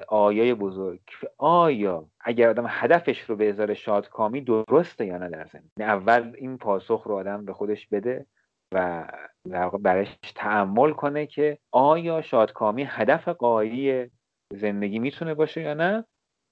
[0.07, 1.01] آیه بزرگ.
[1.37, 6.57] آیا اگر آدم هدفش رو به ازار شادکامی درسته یا نه در زندگی اول این
[6.57, 8.25] پاسخ رو آدم به خودش بده
[8.73, 9.07] و
[9.49, 14.11] در برش تعمل کنه که آیا شادکامی هدف قایی
[14.53, 16.05] زندگی می‌تونه باشه یا نه؟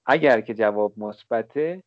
[0.06, 1.84] اگر که جواب مثبته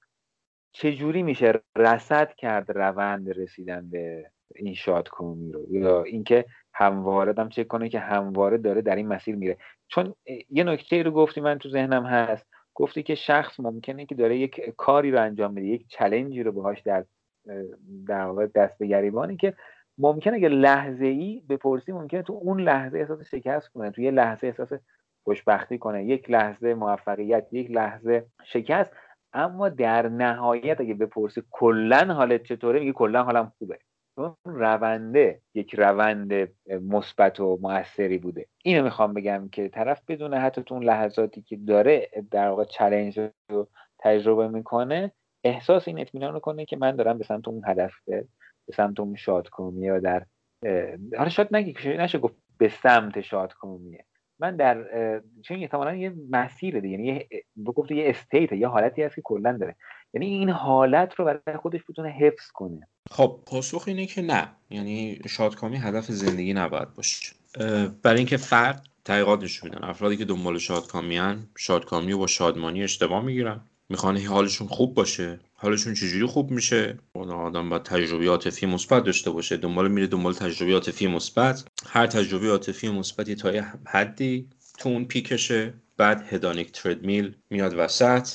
[0.73, 6.45] چجوری میشه رسد کرد روند رسیدن به این شادکامی رو؟ یا اینکه
[6.79, 9.57] همواره دم چک کنه که همواره داره در این مسیر میره.
[9.89, 10.15] چون
[10.51, 12.47] یه نکته رو گفتی من تو ذهنم هست.
[12.75, 16.81] گفتی که شخص ممکنه که داره یک کاری رو انجام میده یک چلنجی رو باهاش
[16.81, 17.05] در
[18.07, 19.55] در واقع دست به گریبانی که
[19.99, 24.47] ممکنه که لحظه ای بپرسی ممکنه تو اون لحظه احساس شکست کنه تو یه لحظه
[24.47, 24.69] احساس
[25.25, 28.93] خوشبختی کنه یک لحظه موفقیت یک لحظه شکست.
[29.33, 33.79] اما در نهایت اگه بپرسی کلا حالت چطوره میگه کلا حالم خوبه.
[34.17, 36.33] چون رونده یک روند
[36.83, 38.47] مثبت و موثری بوده.
[38.65, 43.21] اینو می‌خوام بگم که طرف بدونه حتی تو اون لحظاتی که داره در واقع چلنج
[43.51, 45.13] رو تجربه می‌کنه
[45.45, 49.15] احساس این اطمینان رو کنه که من دارم به سمت اون هدف به سمت اون
[49.15, 50.27] شادکامی یا در
[51.19, 54.05] حالا شاید نگی نشه گفت به سمت شادکامیه.
[54.39, 54.85] من در
[55.43, 57.29] چون احتمالا یه مسیر دیگه یعنی یه
[57.67, 59.77] بگفت یه استیت یه حالتی هست که کلا داره.
[60.15, 62.89] یعنی این حالت رو برای خودش بتونه حفظ کنه.
[63.11, 64.49] خب پاسخ اینه که نه.
[64.71, 67.37] یعنی شادکامی هدف زندگی نباید باشه.
[68.03, 72.83] برای اینکه فرد تحقیقات نشون میدن افرادی که دنبال شادکامی هن شادکامی و با شادمانی
[72.83, 73.61] اشتباه می‌گیرن.
[73.89, 75.41] می‌خوان حالشون خوب باشه.
[75.55, 79.57] حالشون چجوری خوب میشه؟ آدم باید تجربه عاطفی مثبت داشته باشه.
[79.57, 81.65] دنبال میره دنبال تجربه عاطفی مثبت.
[81.87, 85.75] هر تجربه عاطفی مثبتی تا یه حدی تو اون پیکشه.
[85.97, 88.29] بعد هدانیک تردمیل میاد وسط.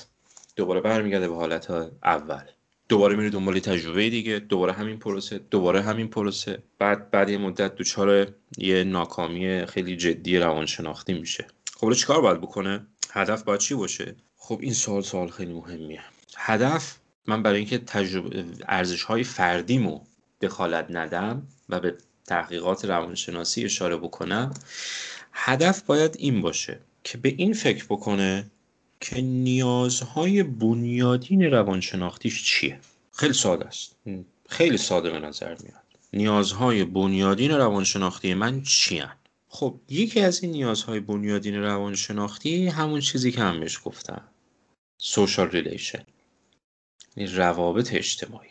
[0.55, 1.71] دوباره برمیگرده به حالت
[2.03, 2.43] اول.
[2.89, 4.39] دوباره میره دنبال تجربه دیگه.
[4.39, 6.63] دوباره همین پروسه دوباره همین پروسه.
[6.79, 8.27] بعد بعد یه مدت دچار
[8.57, 11.47] یه ناکامی خیلی جدی روانشناختی میشه.
[11.77, 14.15] خب چیکار باید بکنه؟ هدف باید چی باشه؟
[14.51, 16.01] خب این سوال سوال خیلی مهمیه.
[16.37, 16.97] هدف
[17.27, 19.99] من برای اینکه تجربه ارزش های فردیمو
[20.41, 21.95] دخالت ندم و به
[22.25, 24.53] تحقیقات روانشناسی اشاره بکنم
[25.33, 28.51] هدف باید این باشه که به این فکر بکنه
[28.99, 32.79] که نیازهای بنیادین روانشناختیش چیه.
[33.11, 33.95] خیلی ساده است.
[34.49, 35.83] خیلی ساده به نظر میاد.
[36.13, 39.03] نیازهای بنیادین روانشناختی من چی
[39.47, 44.21] خب یکی از این نیازهای بنیادین روانشناختی همون چیزی که هم بهش گفتم.
[45.03, 46.03] سوشال ریلیشن
[47.15, 48.49] یعنی روابط اجتماعی.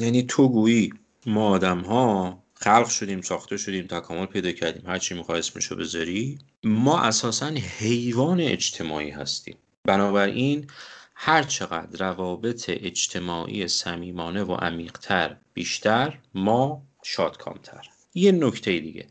[0.00, 0.92] یعنی تو گویی
[1.26, 4.86] ما آدم ها خلق شدیم ساخته شدیم تکامل پیدا کردیم.
[4.86, 6.38] هر چی می‌خوای اسمشو بذاری.
[6.64, 7.46] ما اساسا
[7.78, 9.56] حیوان اجتماعی هستیم.
[9.84, 10.66] بنابراین
[11.14, 17.88] هر چقدر روابط اجتماعی صمیمانه و عمیقتر بیشتر ما شادکامتر.
[18.14, 19.06] یه نکته دیگه.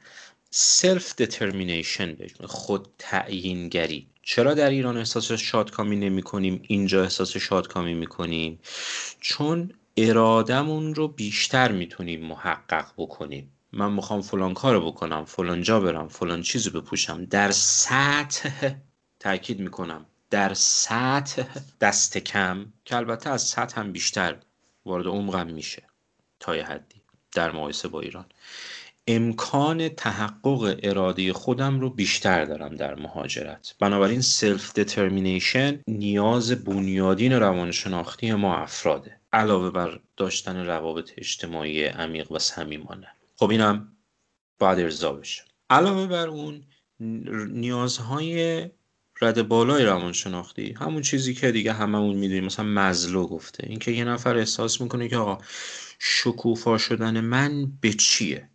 [0.49, 8.59] self-determination خود تعیینگری چرا در ایران احساس شادکامی نمی کنیم؟ اینجا احساس شادکامی می کنیم؟
[9.19, 13.51] چون ارادمون رو بیشتر می‌تونیم محقق بکنیم.
[13.71, 17.25] من می‌خوام فلان کارو بکنم فلان جا برم فلان چیزو بپوشم.
[17.25, 18.73] در سطح
[19.19, 21.43] تاکید می‌کنم در سطح
[21.81, 24.35] دست کم که البته از سطح هم بیشتر
[24.85, 25.83] وارد عمقم میشه
[26.39, 27.01] تا یه حدی
[27.31, 28.25] در مقایسه با ایران.
[29.07, 33.75] امکان تحقق اراده خودم رو بیشتر دارم در مهاجرت.
[33.79, 39.19] بنابراین self-determination نیاز بنیادین روانشناختی ما افراده.
[39.33, 43.07] علاوه بر داشتن روابط اجتماعی عمیق و صمیمانه.
[43.35, 43.91] خب اینم
[44.59, 45.43] باید ارضا بشه.
[45.69, 46.63] علاوه بر اون
[47.49, 48.65] نیازهای
[49.21, 53.67] رده بالای روانشناختی همون چیزی که دیگه هممون می‌دونیم مثلا مزلو گفته.
[53.69, 55.43] اینکه یه نفر احساس می‌کنه که آقا
[55.99, 58.49] شکوفا شدن من به چیه؟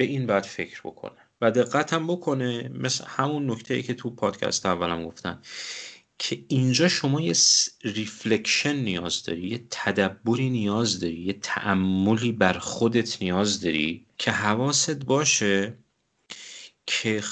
[0.00, 4.66] به این باید فکر بکنه و دقت بکنه مثل همون نکته ای که تو پادکست
[4.66, 5.42] اولم گفتن
[6.18, 7.34] که اینجا شما یه
[7.82, 15.04] reflection نیاز داری یه تدبری نیاز داری یه تاملی بر خودت نیاز داری که حواست
[15.04, 15.78] باشه
[16.86, 17.22] که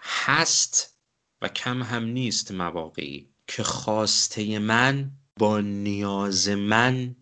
[0.00, 0.98] هست
[1.42, 7.16] و کم هم نیست مواقعی که خواسته من با نیاز من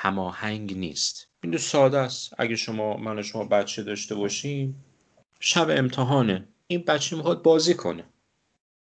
[0.00, 1.28] هماهنگ نیست.
[1.42, 2.34] این دو ساده است.
[2.38, 4.84] اگه شما من و شما بچه داشته باشیم
[5.40, 6.48] شب امتحانه.
[6.66, 8.04] این بچه می‌خواد بازی کنه.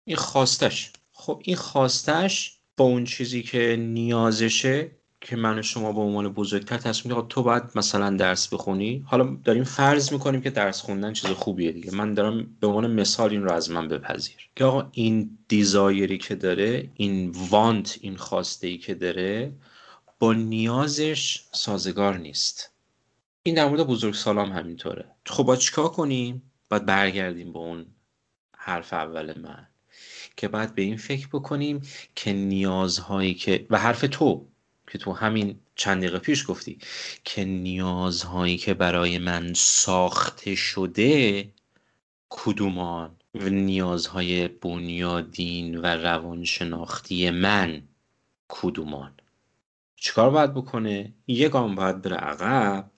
[0.05, 0.91] این خواستش.
[1.11, 4.91] خب این خواستش با اون چیزی که نیازشه
[5.21, 9.03] که من و شما به عنوان بزرگتر تصمیم که تو باید مثلا درس بخونی.
[9.05, 11.91] حالا داریم فرض می‌کنیم که درس خوندن چیز خوبیه دیگه.
[11.95, 14.49] من دارم به عنوان مثال این رو از من بپذیر.
[14.55, 19.51] که آقا این دیزایری که داره این وانت این خواسته ای که داره
[20.19, 22.71] با نیازش سازگار نیست.
[23.43, 25.05] این در مورد بزرگ سالام همینطوره.
[25.25, 27.85] خب با چیکار کنیم؟ باید برگردیم به اون
[28.57, 29.67] حرف اول من.
[30.37, 31.81] که باید به این فکر بکنیم
[32.15, 34.47] که نیازهایی که و حرف تو
[34.91, 36.79] که تو همین چند دقیقه پیش گفتی
[37.23, 41.49] که نیازهایی که برای من ساخته شده
[42.29, 47.81] کدومان؟ و نیازهای بنیادین و روانشناختی من
[48.47, 49.18] کدومان؟
[49.99, 52.91] چیکار باید بکنه؟ یه گام باید بره عقب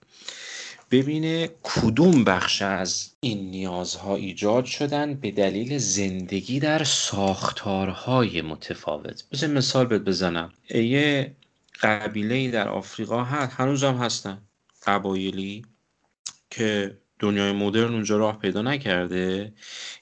[0.91, 9.24] ببینه کدوم بخش از این نیازها ایجاد شدن به دلیل زندگی در ساختارهای متفاوت.
[9.34, 10.54] مثل مثال بهت بزنم.
[10.70, 11.36] یه
[11.82, 14.41] قبیله در آفریقا هست هنوز هم هستن
[14.84, 15.66] قبایلی
[16.49, 19.54] که دنیای مدرن اونجا راه پیدا نکرده.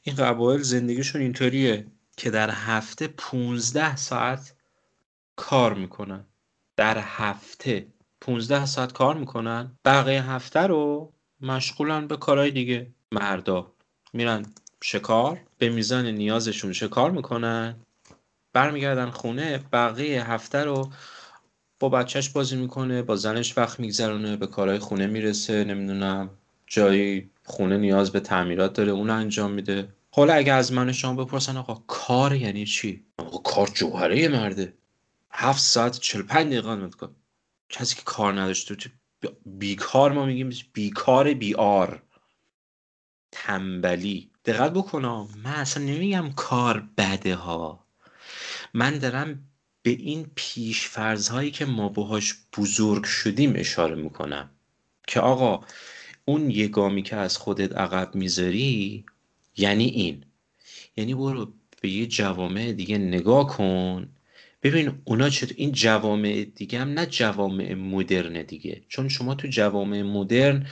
[0.03, 1.87] این قبایل زندگیشون اینطوریه
[2.17, 4.53] که در هفته 15 ساعت
[5.35, 6.25] کار می‌کنن.
[6.79, 7.87] در هفته
[8.21, 12.87] 15 ساعت کار می‌کنن بقیه هفته رو مشغولن به کارهای دیگه.
[13.11, 13.71] مردا
[14.13, 14.45] میرن
[14.83, 17.75] شکار به میزان نیازشون شکار می‌کنن
[18.53, 20.89] برمیگردن خونه بقیه هفته رو
[21.79, 26.29] با بچهش بازی می‌کنه با زنش وقت میگذرونه به کارهای خونه می‌رسه نمی‌دونم
[26.67, 29.87] جایی خونه نیاز به تعمیرات داره اون انجام میده.
[30.11, 34.78] حالا اگه از من شما بپرسن آقا کار یعنی چی؟ آقا کار جوهره مرده.
[35.31, 37.15] هفت ساعت چل پنج دقیقه کن
[37.69, 38.75] کسی که کار نداشته
[39.45, 42.03] بیکار ما میگیم بیکار بیار
[43.31, 44.31] تنبلی.
[44.45, 47.85] دقت بکنم من اصلا نمیگم کار بده ها.
[48.73, 49.49] من دارم
[49.81, 54.49] به این پیش هایی که ما باهاش بزرگ شدیم اشاره می‌کنم.
[55.07, 55.65] که آقا
[56.25, 59.05] اون یه گامی که از خودت عقب می‌ذاری
[59.57, 60.25] یعنی این.
[60.97, 64.09] یعنی برو به یه جوامع دیگه نگاه کن.
[64.63, 68.81] ببین اونا چطور این جوامع دیگه هم نه جوامع مدرن دیگه.
[68.87, 70.67] چون شما تو جوامع مدرن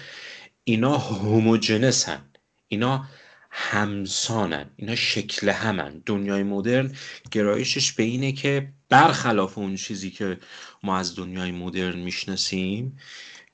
[0.64, 2.22] اینا هوموجنسن
[2.68, 3.08] اینا
[3.52, 4.70] همسانن.
[4.76, 6.04] اینا شکل همن.
[6.06, 6.96] دنیای مدرن
[7.32, 10.40] گرایشش به اینه که برخلاف اون چیزی که
[10.84, 12.98] ما از دنیای مدرن می‌شناسیم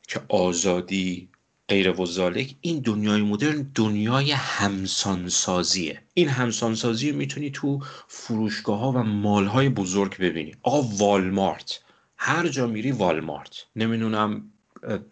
[0.08, 1.30] که آزادی
[1.74, 2.32] غیر و
[2.62, 6.02] این دنیای مدرن دنیای همسانسازیه.
[6.14, 10.56] این همسانسازی می‌تونی تو فروشگاه ها و مال های بزرگ ببینی.
[10.64, 11.80] آقا والمارت.
[12.18, 13.66] هر جا میری والمارت.
[13.76, 14.52] نمی‌دونم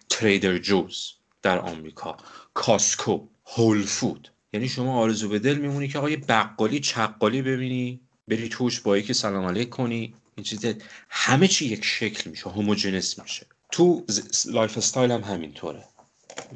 [0.09, 2.17] تریدر جوز در آمریکا
[2.53, 4.31] کاسکو هول فود.
[4.53, 8.97] یعنی شما آرزو به دل میمونی که آقا یه بقالی چقالی ببینی بری توش با
[8.97, 10.13] یکی سلام علیک کنی.
[10.35, 10.65] این چیز
[11.09, 13.45] همه چی یک شکل میشه هوموجنس میشه.
[13.71, 14.05] تو
[14.45, 15.83] lifestyle هم همینطوره.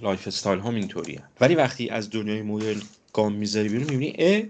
[0.02, 1.24] lifestyle هم اینطوریه.
[1.42, 2.82] ولی وقتی از دنیای مدرن
[3.14, 4.44] گام می‌ذاری بیرون می‌بینی اه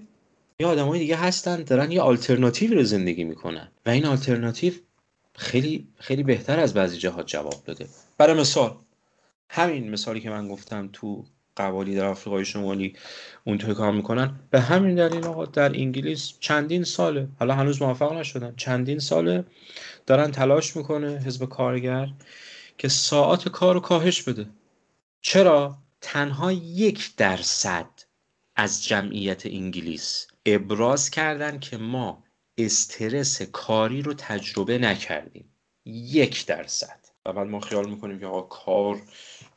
[0.59, 3.67] یه آدمای دیگه هستن دارن یه آلترناتیو رو زندگی می‌کنن.
[3.85, 4.73] و این آلترناتیو
[5.35, 7.87] خیلی خیلی بهتر از بعضی جهات جواب داده.
[8.17, 8.75] برای مثال
[9.49, 11.25] همین مثالی که من گفتم تو
[11.55, 12.93] قوالی در آفریقای شمالی
[13.43, 14.39] اونطور کار می‌کنن.
[14.51, 19.45] به همین دلیل آقا در انگلیس چندین ساله حالا هنوز موفق نشدن چندین ساله
[20.05, 22.07] دارن تلاش می‌کنه حزب کارگر
[22.77, 24.45] که ساعات کار رو کاهش بده.
[25.27, 27.89] چرا تنها یک درصد
[28.55, 32.23] از جمعیت انگلیس ابراز کردن که ما
[32.57, 35.45] استرس کاری رو تجربه نکردیم؟
[35.85, 36.99] یک درصد.
[37.25, 39.01] و بعد ما خیال می‌کنیم که آقا کار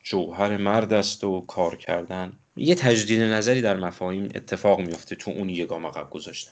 [0.03, 2.39] جوهر مرد است و کار کردن.
[2.55, 6.51] یه تجدید نظری در مفاهیم اتفاق میفته تو اون یه گام عقب گذاشتن.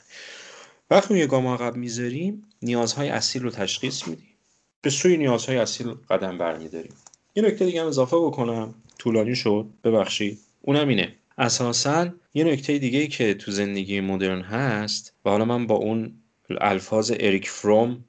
[0.90, 4.34] وقتی اون یه گام عقب می‌ذاریم نیازهای اصیل رو تشخیص میدیم.
[4.82, 6.94] به سوی نیازهای اصیل قدم برمیداریم.
[7.38, 8.76] یه نکته دیگه هم اضافه بکنم.
[9.00, 9.66] طولانی شد.
[9.84, 10.40] ببخشید.
[10.62, 11.16] اونم اینه.
[11.38, 16.14] اساسا یه نکته دیگه که تو زندگی مدرن هست و حالا من با اون
[16.62, 18.04] الفاظ اریک فروم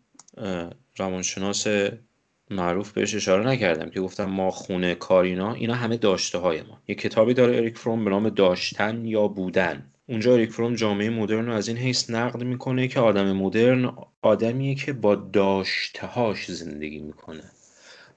[0.96, 1.66] روانشناس
[2.50, 6.80] معروف بهش اشاره نکردم که گفتم ما خونه کارینا اینا همه داشته های ما.
[6.88, 9.86] یه کتابی داره اریک فروم به نام داشتن یا بودن.
[10.06, 13.92] اونجا اریک فروم جامعه مدرن رو از این حیث نقد می‌کنه که آدم مدرن
[14.22, 17.44] آدمیه که با داشتهاش زندگی می‌کنه.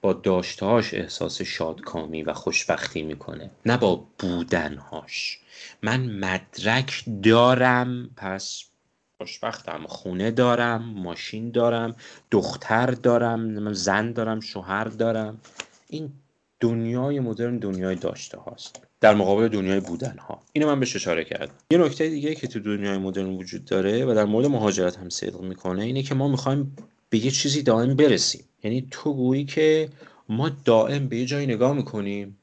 [0.02, 5.38] با داشتهاش احساس شادکامی و خوشبختی می‌کنه نه با بودنهاش.
[5.82, 8.64] من مدرک دارم پس
[9.18, 9.84] خوشبختم.
[9.86, 11.96] خونه دارم ماشین دارم
[12.30, 15.38] دختر دارم زن دارم شوهر دارم.
[15.88, 16.12] این
[16.60, 21.54] دنیای مدرن دنیای داشته هاست در مقابل دنیای بودن ها اینو من بهش اشاره کردم.
[21.70, 25.40] یه نکته دیگه که تو دنیای مدرن وجود داره و در مورد مهاجرت هم صدق
[25.40, 26.76] می‌کنه اینه که ما می‌خوایم
[27.10, 28.44] به یه چیزی دائم برسیم.
[28.62, 29.88] یعنی تو گویی که
[30.28, 32.38] ما دائم به یه جایی نگاه می‌کنیم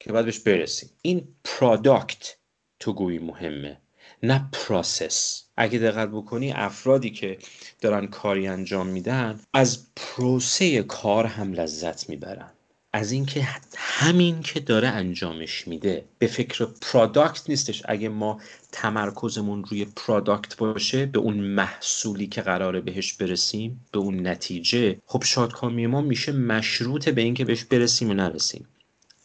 [0.00, 0.90] که بعد بهش برسیم.
[1.02, 2.36] این product
[2.80, 3.76] تو گویی مهمه
[4.22, 7.38] نه process اگه دقت بکنی افرادی که
[7.80, 12.50] دارن کاری انجام میدن از پروسه کار هم لذت می‌برن.
[12.92, 16.04] از اینکه همین که داره انجامش میده.
[16.18, 17.82] به فکر product نیستش.
[17.84, 18.40] اگه ما
[18.76, 25.00] تمرکزمون روی product باشه به اون محصولی که قراره بهش برسیم به اون نتیجه.
[25.06, 28.68] خب شادکامی ما میشه مشروط به اینکه بهش برسیم و نرسیم.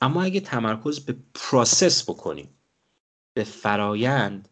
[0.01, 2.49] اما اگه تمرکز به process بکنیم
[3.33, 4.49] به فرایند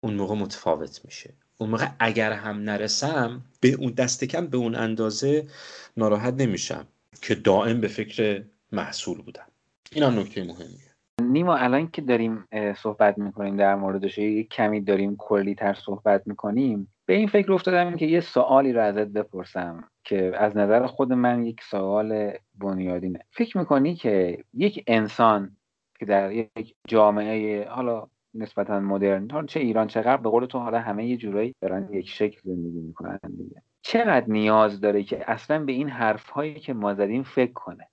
[0.00, 1.34] اون موقع متفاوت میشه.
[1.58, 5.48] اون موقع اگر هم نرسم به اون دست کم به اون اندازه
[5.96, 6.86] ناراحت نمیشم
[7.22, 8.42] که دائم به فکر
[8.72, 9.46] محصول بودم.
[9.92, 10.85] این هم نکته مهمیه.
[11.22, 12.44] نیما الان که داریم
[12.76, 17.96] صحبت می‌کنیم در موردش یک کمی داریم کلی تر صحبت می‌کنیم به این فکر افتادم
[17.96, 23.18] که یه سوالی رو ازت بپرسم که از نظر خود من یک سوال بنیادینه.
[23.30, 25.56] فکر می‌کنی که یک انسان
[25.98, 30.80] که در یک جامعه حالا نسبتا مدرن چه ایران چه غرب به قول تو حالا
[30.80, 33.62] همه یه جورایی دارن یک شکل زندگی می‌کنن دیگه.
[33.82, 37.88] چقدر نیاز داره که اصلا به این حرف هایی که ما زدیم فکر کنه؟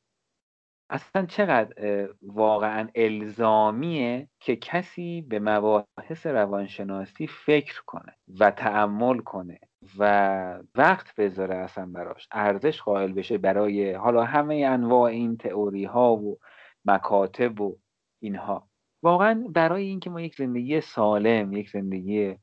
[0.93, 9.59] اصلا چقدر واقعا الزامیه که کسی به مباحث روانشناسی فکر کنه و تعمل کنه
[9.97, 16.15] و وقت بذاره اصلا براش ارزش قائل بشه برای حالا همه انواع این تئوری ها
[16.15, 16.39] و
[16.85, 17.77] مکاتب و
[18.21, 18.67] اینها.
[19.03, 22.35] واقعا برای اینکه ما یک زندگی سالم یک زندگی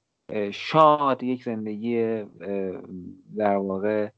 [0.52, 2.24] شاد یک زندگی
[3.36, 4.09] در واقع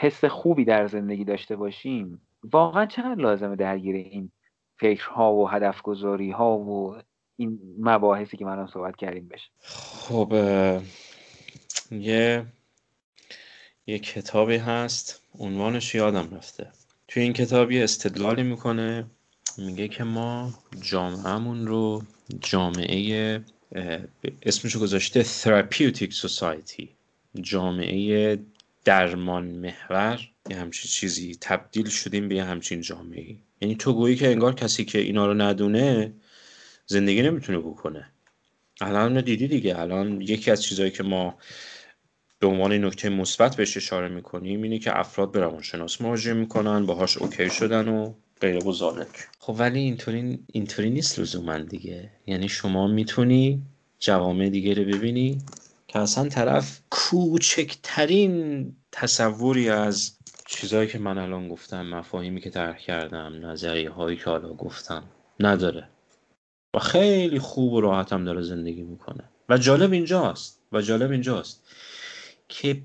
[0.00, 4.30] حس خوبی در زندگی داشته باشیم واقعا چقدر لازمه درگیر این
[4.80, 6.96] فکرها و هدف گذاری ها و
[7.36, 10.32] این مباحثی که من صحبت کردیم بشه؟ خب
[11.90, 12.46] یه
[13.86, 16.70] یه کتابی هست عنوانش یادم رفته.
[17.08, 19.06] توی این کتابی استدلالی می‌کنه
[19.58, 22.02] میگه که ما جامعهمون رو
[22.40, 23.40] جامعه
[24.42, 26.88] اسمشو گذاشته Therapeutic Society
[27.40, 28.38] جامعه
[28.84, 30.20] درمان محور
[30.50, 34.84] یه همچین چیزی تبدیل شدیم به یه همچین جامعه یعنی تو گویی که انگار کسی
[34.84, 36.12] که اینا رو ندونه
[36.86, 38.10] زندگی نمی‌تونه بکنه.
[38.80, 39.78] الان دیدی دیگه.
[39.78, 41.38] الان یکی از چیزهایی که ما
[42.38, 47.16] به عنوان نکته مثبت بهش اشاره می‌کنیم اینه که افراد به روانشناس مراجعه می‌کنن باهاش
[47.18, 49.06] اوکی شدن و غیر بزرگ
[49.38, 52.10] خب ولی اینطوری اینطوری نیست لزوما دیگه.
[52.26, 53.62] یعنی شما می‌تونی
[53.98, 55.38] جوامع دیگه رو ببینی
[55.90, 63.46] که اصلا طرف کوچکترین تصوری از چیزهایی که من الان گفتم مفاهیمی که درک کردم
[63.46, 65.02] نظریه هایی که حالا گفتم
[65.40, 65.88] نداره.
[66.74, 69.24] و خیلی خوب و راحت هم داره زندگی می‌کنه.
[69.48, 70.60] و جالب اینجاست.
[70.72, 71.68] و جالب اینجاست
[72.48, 72.82] که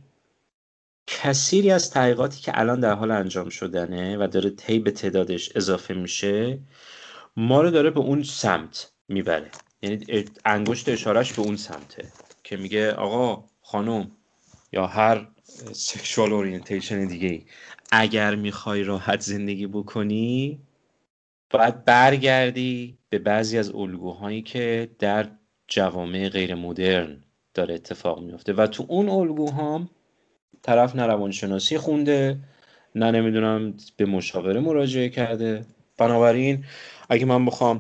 [1.08, 5.94] کثیری از تحقیقاتی که الان در حال انجام شدنه و داره طی به تعدادش اضافه
[5.94, 6.60] میشه
[7.38, 9.52] ما رو داره به اون سمت می‌بره.
[9.82, 12.12] یعنی انگشت اشارش به اون سمته.
[12.46, 14.12] که میگه آقا خانم
[14.74, 15.28] یا هر
[15.72, 17.44] سکشوال اورینتیشن دیگه ای
[17.92, 20.60] اگر می‌خوای راحت زندگی بکنی
[21.50, 25.28] باید برگردی به بعضی از الگوهایی که در
[25.68, 27.24] جوامع غیر مدرن
[27.54, 29.90] داره اتفاق میفته و تو اون الگوها
[30.62, 32.38] طرف نه روانشناسی خونده
[32.96, 35.66] نه نمی‌دونم به مشاوره مراجعه کرده.
[35.98, 36.66] بنابراین
[37.10, 37.80] اگه من بخوام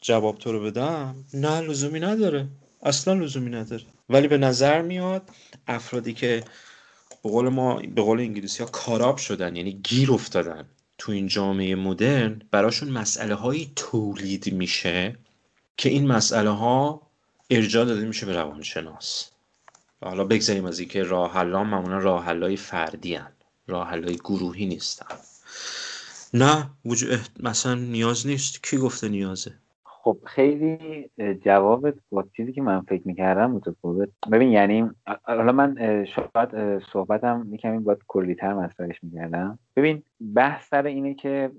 [0.00, 2.48] جواب تو رو بدم نه لزومی نداره.
[2.82, 3.84] اصلا لزومی نداره.
[4.08, 5.30] ولی به نظر میاد
[5.66, 6.44] افرادی که
[7.22, 10.64] به قول ما به قول انگلیسی ها کاراب شدن یعنی گیر افتادن
[10.98, 15.16] تو این جامعه مدرن براشون مسئله هایی تولید میشه
[15.76, 17.02] که این مسئله ها
[17.50, 19.30] ارجاع داده میشه به روانشناس.
[20.00, 23.32] حالا بگذاریم از اینکه راه حلان معمولا راه حلای فردی هن.
[23.66, 25.16] راه حلای گروهی نیستن.
[26.34, 28.62] نه وجود مثلا نیاز نیست.
[28.62, 29.61] کی گفته نیازه؟
[30.04, 31.10] خب خیلی
[31.40, 34.90] جوابت با چیزی که من فکر می‌کردم متفاوت ببین یعنی
[35.22, 39.58] حالا من شاید صحبتم کمی باید کلیتر مطرحش می‌کردم.
[39.76, 40.02] ببین
[40.34, 41.50] بحث سر اینه که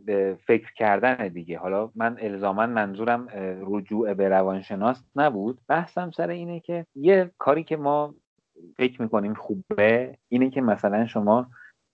[0.45, 1.59] فکر کردن دیگه.
[1.59, 3.27] حالا من الزاما منظورم
[3.61, 5.59] رجوع به روانشناس نبود.
[5.67, 8.15] بحثم سر اینه که یه کاری که ما
[8.77, 11.47] فکر می‌کنیم خوبه اینه که مثلا شما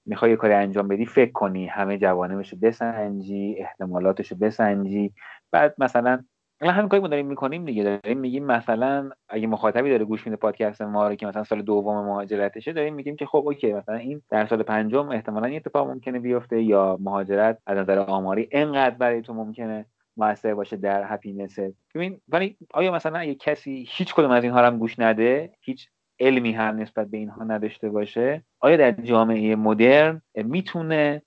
[0.05, 5.13] می‌خوای یه کاری انجام بدی فکر کنی همه جوانبشو بسنجی احتمالاتشو بسنجی.
[5.51, 6.23] بعد مثلا
[6.61, 7.83] همین کاری ما داریم می‌کنیم دیگه.
[7.83, 12.05] داریم میگیم مثلا اگه مخاطبی داره گوش میده پادکست ما رو که مثلا سال دوم
[12.05, 16.19] مهاجرتشه داریم میگیم که خب اوکی مثلا این در سال پنجم احتمالا این اتفاق ممکنه
[16.19, 19.85] بیفته یا مهاجرت از نظر آماری انقدر برای تو ممکنه
[20.17, 21.59] موثر باشه در هپینس
[21.95, 25.89] ببین ولی آیا مثلا اگه کسی هیچ کدوم از اینها رو هم گوش نده هیچ
[26.19, 31.21] علمی هم نسبت به اینها نداشته باشه آیا در جامعه مدرن می‌تونه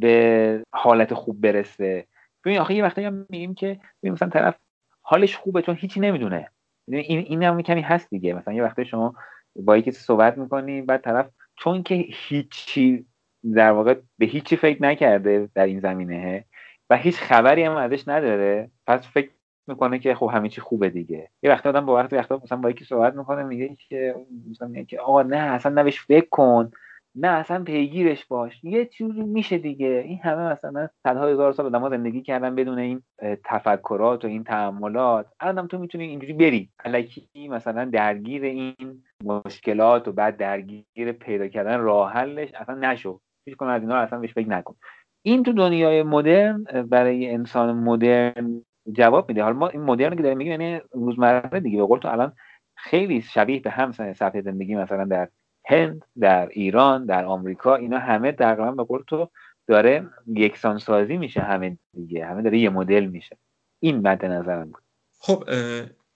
[0.00, 2.06] به حالت خوب برسه؟
[2.44, 4.56] ببین آخه یه وقتی هم میگیم که مثلا طرف
[5.02, 6.48] حالش خوبه چون هیچی نمی‌دونه.
[6.88, 8.34] این این هم کمی هست دیگه.
[8.34, 9.14] مثلا یه وقتی شما
[9.56, 13.06] با یکی صحبت می‌کنی بعد طرف چون که هیچی
[13.54, 16.44] در واقع به هیچی فکر نکرده در این زمینه
[16.90, 19.30] و هیچ خبری هم ازش نداره پس فکر
[19.66, 21.28] می‌کنه که خب همه چی خوبه دیگه.
[21.42, 24.14] یه وقتی آدم با وقتی وقتا مثلا با یکی صحبت می‌کنه میگه که
[24.50, 26.70] مثلا میگه که آقا نه اصلا نبش فکر کن.
[27.14, 28.64] نه اصلا پیگیرش باش.
[28.64, 30.04] یه چیزی میشه دیگه.
[30.06, 33.02] این همه مثلا صدها هزار سال آدم‌ها زندگی کردن بدون این
[33.44, 36.70] تفکرات و این تعاملات الان تو می‌تونی اینجوری بری.
[36.84, 43.20] الکی مثلا درگیر این مشکلات و بعد درگیر پیدا کردن راه حلش اصلا نشو.
[43.46, 44.74] هیچ کن از اینا اصلا بهش فکر نکن.
[45.22, 49.42] این تو دنیای مدرن برای انسان مدرن جواب میده.
[49.42, 51.78] حالا ما این مدرن که داریم میگیم یعنی روزمره دیگه.
[51.78, 52.32] به قول تو الان
[52.76, 55.28] خیلی شبیه به هم صفحه زندگی مثلا در
[55.64, 59.30] هند در ایران در آمریکا اینا همه تقریبا به قول تو
[59.66, 62.26] داره یکسان سازی میشه همه دیگه.
[62.26, 63.36] همه داره یه مدل میشه.
[63.80, 64.82] این مد نظرم بود.
[65.18, 65.44] خب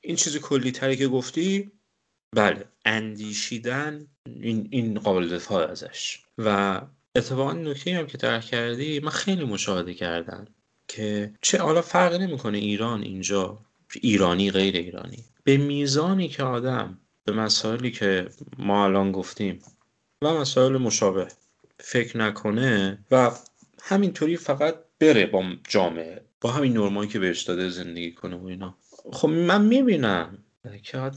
[0.01, 1.71] این چیز کلی تری که گفتی
[2.37, 6.23] بله اندیشیدن این, این قابل دفاع ازش.
[6.39, 6.81] و
[7.17, 10.47] اتفاقا نکته هم که طرح کردی من خیلی مشاهده کردم
[10.89, 13.59] که چه حالا فرق نمی‌کنه ایران اینجا
[14.03, 15.25] ایرانی غیر ایرانی.
[15.45, 18.29] به میزانی که آدم به مسائلی که
[18.59, 19.59] ما الان گفتیم
[20.23, 21.29] و مسائل مشابه
[21.79, 23.31] فکر نکنه و
[23.83, 28.77] همینطوری فقط بره با جامعه با همین نرمایی که بهش داده زندگی کنه و اینا.
[29.13, 30.39] خب من می‌بینم
[30.83, 31.11] که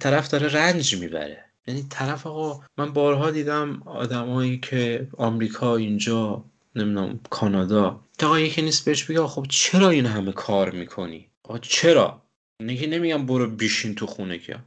[0.00, 1.44] طرف داره رنج می‌بره.
[1.66, 6.44] یعنی طرف آقا من بارها دیدم آدمایی که آمریکا اینجا
[6.76, 12.22] نمی‌دونم کانادا تا یکی نیست بهش بگه خب چرا این همه کار می‌کنی؟ آقا چرا؟
[12.62, 14.58] نگه نمیگم برو بیشین تو خونه که.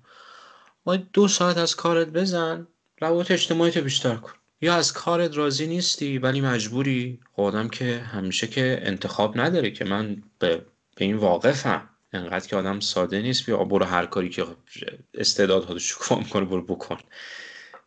[0.84, 2.68] باید دو ساعت از کارت بزن
[3.02, 4.34] روابط اجتماعیت بیشتر کن.
[4.62, 7.20] یا از کارت راضی نیستی ولی مجبوری.
[7.34, 10.66] خب آدم که همیشه که انتخاب نداره که من به,
[10.96, 11.90] به این واقفم.
[12.14, 14.46] انقدر که آدم ساده نیست بیا برو هر کاری که
[15.14, 16.98] استعداد شکوفا می‌کنه برو بکن.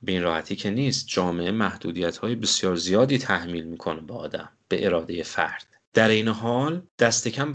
[0.03, 1.09] به این راحتی که نیست.
[1.09, 5.67] جامعه محدودیت های بسیار زیادی تحمیل می‌کنه به آدم به اراده فرد.
[5.95, 7.53] در این حال دست کم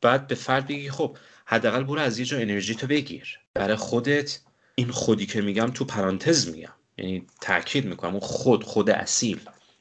[0.00, 3.38] بعد به فرد بگی خب حداقل برو از یه جا انرژی تو بگیر.
[3.54, 4.40] برای خودت
[4.74, 6.72] این خودی که میگم تو پرانتز میگم.
[6.98, 9.40] یعنی تاکید می‌کنم اون خود خود اصیل.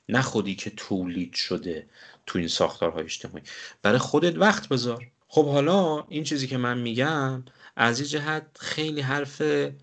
[0.10, 1.88] نه خودی که تولید شده
[2.26, 3.44] تو این ساختارهای اجتماعی.
[3.82, 5.08] برای خودت وقت بذار.
[5.28, 7.44] خب حالا این چیزی که من میگم
[7.76, 9.42] از این جهت خیلی حرف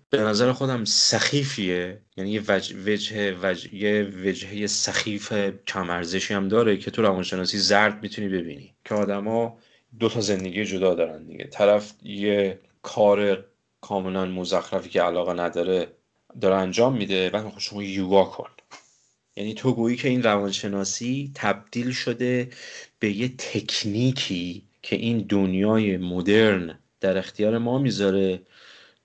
[0.09, 2.01] به نظر خودم سخیفیه.
[2.17, 2.75] یعنی یه وجه,
[3.43, 5.33] وجه, یه وجهه سخیف
[5.67, 8.73] کمارزشی هم داره که تو روانشناسی زرد می‌تونی ببینی.
[8.85, 9.57] که آدما
[9.99, 11.43] دو تا زندگی جدا دارن دیگه.
[11.43, 13.45] طرف یه کار
[13.81, 15.87] کاملا مزخرفی که علاقه نداره
[16.41, 17.29] داره انجام میده.
[17.29, 18.49] خب شما یوگا کن.
[19.35, 22.49] یعنی تو گویی که این روانشناسی تبدیل شده
[22.99, 28.41] به یه تکنیکی که این دنیای مدرن در اختیار ما می‌ذاره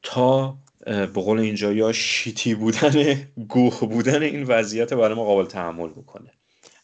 [0.02, 3.14] تا به قول اینجا یا شیتی بودن
[3.48, 6.30] گوه بودن این وضعیت برای ما قابل تحمل بکنه.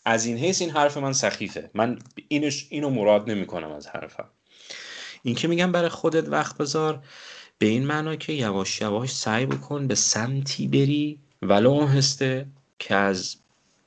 [0.05, 1.71] از این حیث این حرف من سخیفه.
[1.75, 1.99] من
[2.29, 4.29] اینش اینو مراد نمی کنم از حرفم.
[5.23, 7.03] این که میگم برای خودت وقت بذار.
[7.59, 12.47] به این معنا که یواش یواش سعی بکن به سمتی بری ولو آهسته
[12.79, 13.37] که از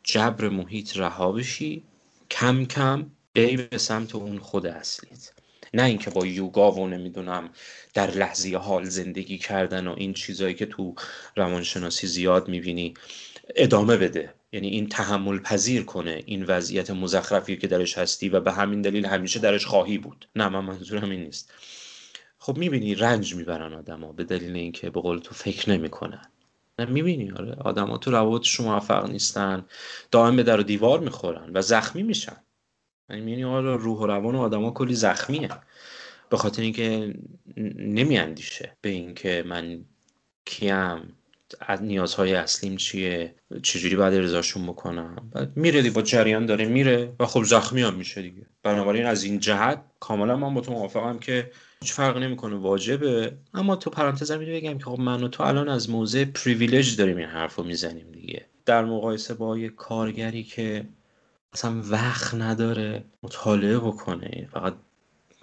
[0.04, 1.84] جبر محیط رها بشی
[2.32, 5.32] کم کم بری به سمت اون خود اصلیت.
[5.74, 7.50] نه اینکه با یوگا و نمی‌دونم
[7.94, 10.96] در لحظه حال زندگی کردن و این چیزایی که تو
[11.36, 12.94] روانشناسی زیاد می‌بینی
[13.56, 14.34] ادامه بده.
[14.52, 19.06] یعنی این تحمل پذیر کنه این وضعیت مزخرفی که درش هستی و به همین دلیل
[19.06, 20.28] همیشه درش خواهی بود.
[20.36, 21.54] نه من منظورم این نیست.
[22.46, 26.22] خب می‌بینی رنج می‌برن آدما به دلیل اینکه به قول تو فکر نمی‌کنن.
[26.80, 27.54] نه می‌بینی آره.
[27.54, 29.66] آدما تو روابطشون موفق نیستن
[30.12, 32.38] دائم به در و دیوار می‌خورن و زخمی میشن.
[33.10, 35.50] یعنی آره روح و روان آدما کلی زخمیه.
[36.30, 37.14] به خاطر اینکه
[37.78, 39.86] نمیاندیشه به اینکه من
[40.46, 41.16] کیم
[41.60, 45.32] از نیازهای اصلیم چیه چجوری باید رضاشون بکنم.
[45.56, 48.46] میره دی با جریان داره میره و خب زخمی هم میشه دیگه.
[48.64, 51.52] بنابراین از این جهت کاملا من با تو موافقم که
[51.86, 53.32] هیچ فرق نمی‌کنه واجبه.
[53.54, 57.18] اما تو پرانتز هم بگم که خب من و تو الان از موضع پریویلژ داریم
[57.18, 58.46] این حرف رو می‌زنیم دیگه.
[58.66, 60.86] در مقایسه با یه کارگری که
[61.54, 64.74] اصلا وقت نداره مطالعه بکنه فقط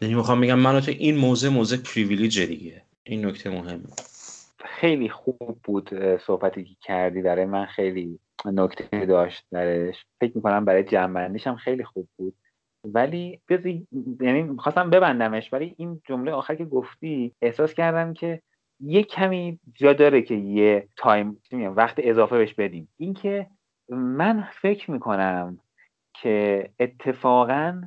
[0.01, 2.83] یعنی می‌خوام بگم من تو این موضع موضع privilege دیگه.
[3.05, 3.81] این نکته مهمه.
[4.81, 5.91] خیلی خوب بود
[6.27, 9.95] صحبتی که کردی برای من خیلی نکته داشت درش.
[10.21, 12.35] فکر می‌کنم برای جمع‌بندیش هم خیلی خوب بود.
[12.85, 13.41] ولی
[14.21, 18.43] یعنی خواستم ببندمش ولی این جمله آخر که گفتی احساس کردم که
[18.81, 22.89] یه کمی جا داره که یه time وقت اضافه بهش بدیم.
[22.97, 23.47] اینکه
[23.89, 25.59] من فکر می‌کنم
[26.15, 27.83] که اتفاقا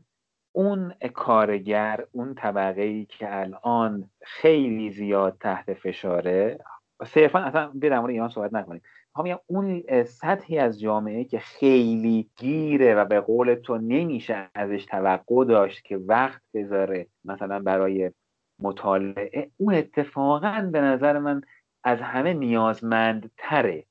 [0.51, 6.59] اون کارگر اون طبقه ای که الان خیلی زیاد تحت فشاره
[7.05, 8.81] صرفا اصلا به در ایران صحبت نکنیم.
[9.23, 15.45] میگم اون سطحی از جامعه که خیلی گیره و به قول تو نمیشه ازش توقع
[15.45, 18.11] داشت که وقت بذاره مثلا برای
[18.59, 21.41] مطالعه اون اتفاقا به نظر من
[21.83, 23.85] از همه نیازمندتره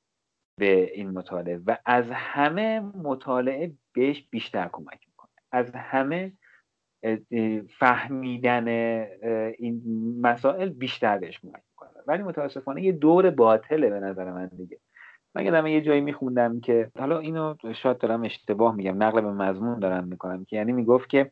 [0.59, 5.31] به این مطالعه و از همه مطالعه بهش بیشتر کمک می‌کنه.
[5.51, 6.33] از همه
[7.79, 8.67] فهمیدن
[9.57, 9.81] این
[10.21, 11.89] مسائل بیشتر بهش کمک می‌کنه.
[12.07, 14.79] ولی متاسفانه یه دور باطله به نظر من دیگه.
[15.35, 19.79] من یادم یه جایی میخوندم که حالا اینو شاید دارم اشتباه میگم نقل به مضمون
[19.79, 21.31] دارم می‌کنم که یعنی می‌گفت که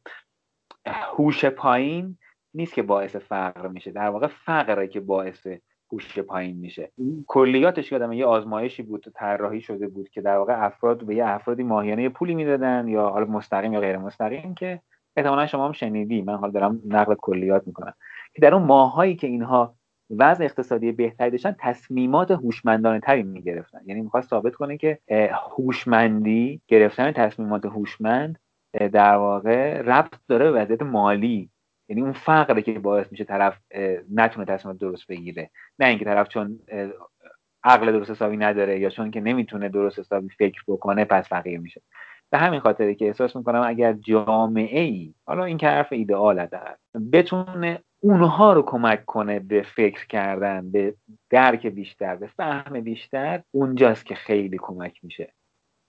[0.85, 2.17] هوش پایین
[2.53, 5.47] نیست که باعث فقر میشه در واقع فقره که باعث
[5.91, 6.91] هوش پایین میشه.
[7.27, 11.63] کلیاتش یادم یه آزمایشی بود طراحی شده بود که در واقع افراد به یه افرادی
[11.63, 14.81] ماهیانه پولی می‌دادن یا حالا مستقیم یا غیر مستقیم که
[15.15, 16.21] احتمالا شما هم شنیدی.
[16.21, 17.93] من حالا دارم نقل کلیات می‌کنم.
[18.33, 19.75] که در اون ماهایی که اینها
[20.09, 23.79] وضع اقتصادی بهتری داشتن تصمیمات هوشمندانه تری می‌گرفتن.
[23.85, 24.99] یعنی می‌خواست ثابت کنه که
[25.57, 28.39] هوشمندی گرفتن تصمیمات هوشمند
[28.73, 31.49] در واقع ربط داره به وضعیت مالی.
[31.89, 33.59] یعنی اون فقره که باعث میشه طرف
[34.13, 35.49] نتونه تصمیمات درست بگیره.
[35.79, 36.59] نه اینکه طرف چون
[37.63, 41.81] عقل درست حسابی نداره یا چون که نمی‌تونه درست حسابی فکر بکنه پس فقیر میشه.
[42.31, 46.47] به همین خاطره که احساس می‌کنم اگر جامعه ای حالا این که حرف ایدئال
[47.13, 50.95] بتونه اونها رو کمک کنه به فکر کردن به
[51.29, 55.33] درک بیشتر به فهم بیشتر اونجاست که خیلی کمک میشه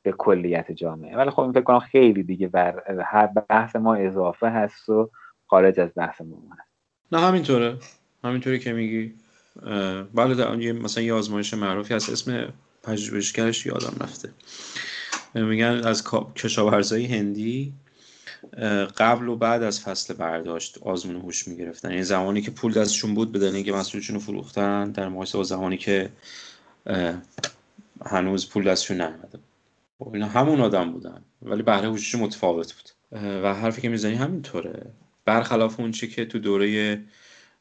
[0.03, 1.17] به کلیت جامعه.
[1.17, 5.11] ولی خب فکر کنم خیلی دیگه بر هر بحث ما اضافه هست و
[5.47, 6.71] خارج از بحث ما هست.
[7.13, 7.77] نه همینطوره.
[8.25, 9.15] همینطوری که میگی.
[10.15, 12.11] بله مثلا یه آزمایش معروفی هست.
[12.11, 14.29] اسم پژوهشگرش یادم رفته.
[15.35, 16.05] میگن از
[16.37, 17.73] کشاورزای هندی
[18.97, 21.91] قبل و بعد از فصل برداشت آزمون هوش می‌گرفتن.
[21.91, 25.77] یعنی زمانی که پول دستشون بود بدن اینکه مسئولشون رو فروختن در مقایسه با زمانی
[25.77, 26.11] که
[28.07, 29.39] هنوز پول دستشون نیومده
[29.99, 32.91] خب اینا همون آدم بودن ولی بهره هوششون متفاوت بود.
[33.43, 34.87] و حرفی که می‌زنی همینطوره.
[35.25, 37.01] برخلاف اون چی که تو دوره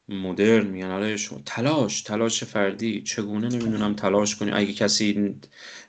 [0.10, 1.16] مدرن میگن آره
[1.46, 3.02] تلاش تلاش فردی.
[3.02, 5.36] چگونه نمی‌دونم تلاش کنی؟ اگه کسی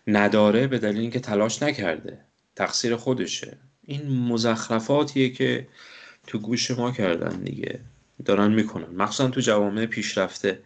[0.06, 2.18] نداره به دلیل اینکه تلاش نکرده
[2.56, 3.58] تقصیر خودشه.
[3.86, 5.68] این مزخرفاتیه که
[6.26, 7.80] تو گوش ما کردن دیگه.
[8.24, 8.96] دارن می‌کنن.
[8.96, 10.58] مخصوصا تو جوامع پیشرفته.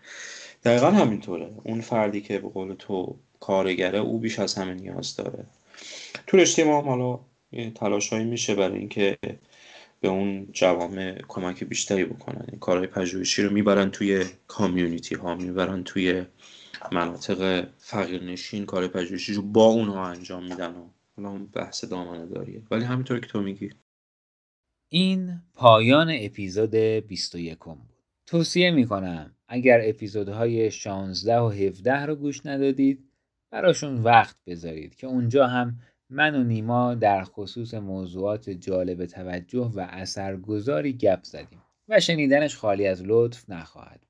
[0.64, 1.50] دقیقا همینطوره.
[1.64, 5.44] اون فردی که به قول تو کارگره او بیش از همه نیاز داره.
[6.26, 7.20] تو رشته ما حالا
[7.74, 9.18] تلاشهایی میشه برای اینکه
[10.00, 12.44] به اون جوامع کمک بیشتری بکنن.
[12.48, 16.24] این کارهای پژوهشی رو می‌برن توی کامیونیتی ها می‌برن توی
[16.92, 18.66] مناطق فقیرنشین.
[18.66, 20.86] کار پژوهشی رو با اونها انجام میدن و
[21.18, 23.70] حالا بحث دامنه داریه ولی همینطور که تو میگی.
[24.90, 27.92] این پایان اپیزود 21 بود.
[28.26, 33.10] توصیه می‌کنم اگر اپیزودهای 16 و 17 رو گوش ندادید
[33.52, 35.80] براشون وقت بذارید که اونجا هم
[36.10, 42.86] من و نیما در خصوص موضوعات جالب توجه و اثرگذاری گپ زدیم و شنیدنش خالی
[42.86, 44.08] از لطف نخواهد بود.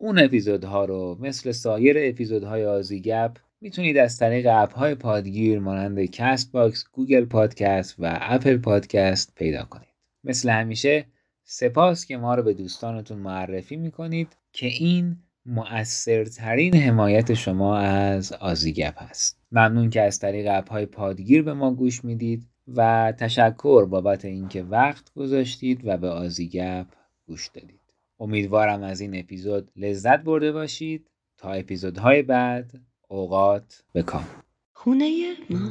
[0.00, 6.04] اون اپیزودها رو مثل سایر اپیزودهای آزی گپ می‌تونید از طریق app های پادگیر مانند
[6.04, 9.88] Castbox، Google Podcast و Apple Podcast پیدا کنید.
[10.24, 11.06] مثل همیشه
[11.44, 15.16] سپاس که ما رو به دوستانتون معرفی می‌کنید که این
[15.46, 19.38] مؤثرترین حمایت شما از آزیگپ هست.
[19.52, 25.12] ممنون که از طریق اپهای پادگیر به ما گوش می‌دید و تشکر بابت اینکه وقت
[25.14, 26.86] گذاشتید و به آزیگپ
[27.26, 27.80] گوش دادید.
[28.20, 31.10] امیدوارم از این اپیزود لذت برده باشید.
[31.38, 32.72] تا اپیزودهای بعد
[33.10, 34.24] اوقات بکام
[34.72, 35.08] خونه
[35.50, 35.68] ما.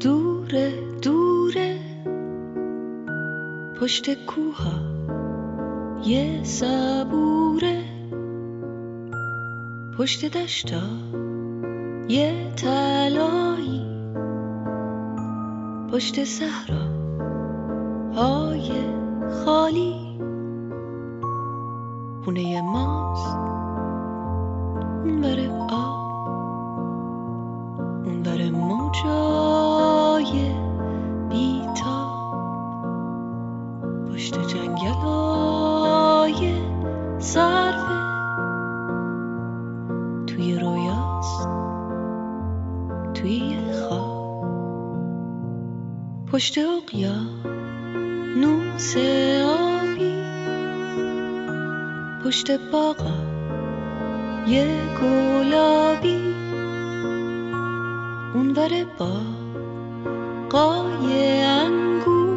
[0.00, 0.72] دوره
[1.02, 1.78] دوره
[3.80, 4.72] پشت کوها.
[6.04, 7.82] یه صبوره.
[9.98, 10.82] پشت دشتا.
[12.08, 13.86] یه تلایی
[15.92, 16.84] پشت صحرا.
[18.14, 18.70] های
[19.44, 20.18] خالی.
[22.24, 23.36] خونه ماست.
[25.04, 25.99] اون بره آب.
[28.22, 30.32] بره موجای
[31.28, 32.10] بیتا
[34.08, 36.54] پشت جنگل های
[37.18, 38.00] صرفه
[40.26, 41.48] توی رویاست.
[43.14, 44.20] توی خواب.
[46.32, 47.12] پشت اقیا
[48.36, 48.96] نوس
[49.46, 50.14] آبی.
[52.24, 53.16] پشت باغا
[54.46, 54.66] یه
[55.02, 56.39] گلابی.
[58.34, 59.10] اونور با
[60.50, 62.30] قای انگور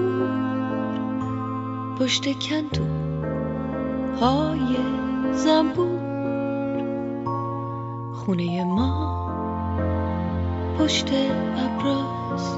[2.00, 2.86] پشت کندو
[4.22, 4.78] های
[5.34, 6.04] زنبور.
[8.14, 9.14] خونه ما
[10.80, 11.10] پشت
[11.58, 12.58] ابراز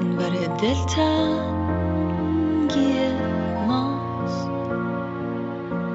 [0.00, 0.30] اونور
[0.60, 1.88] دلتنگی
[3.68, 4.50] ماست.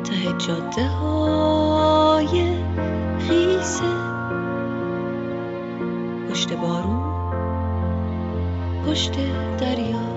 [0.03, 2.53] ته جاده های
[3.19, 4.02] خیسه.
[6.55, 7.03] بارون
[8.85, 9.11] پشت
[9.59, 10.12] دریا.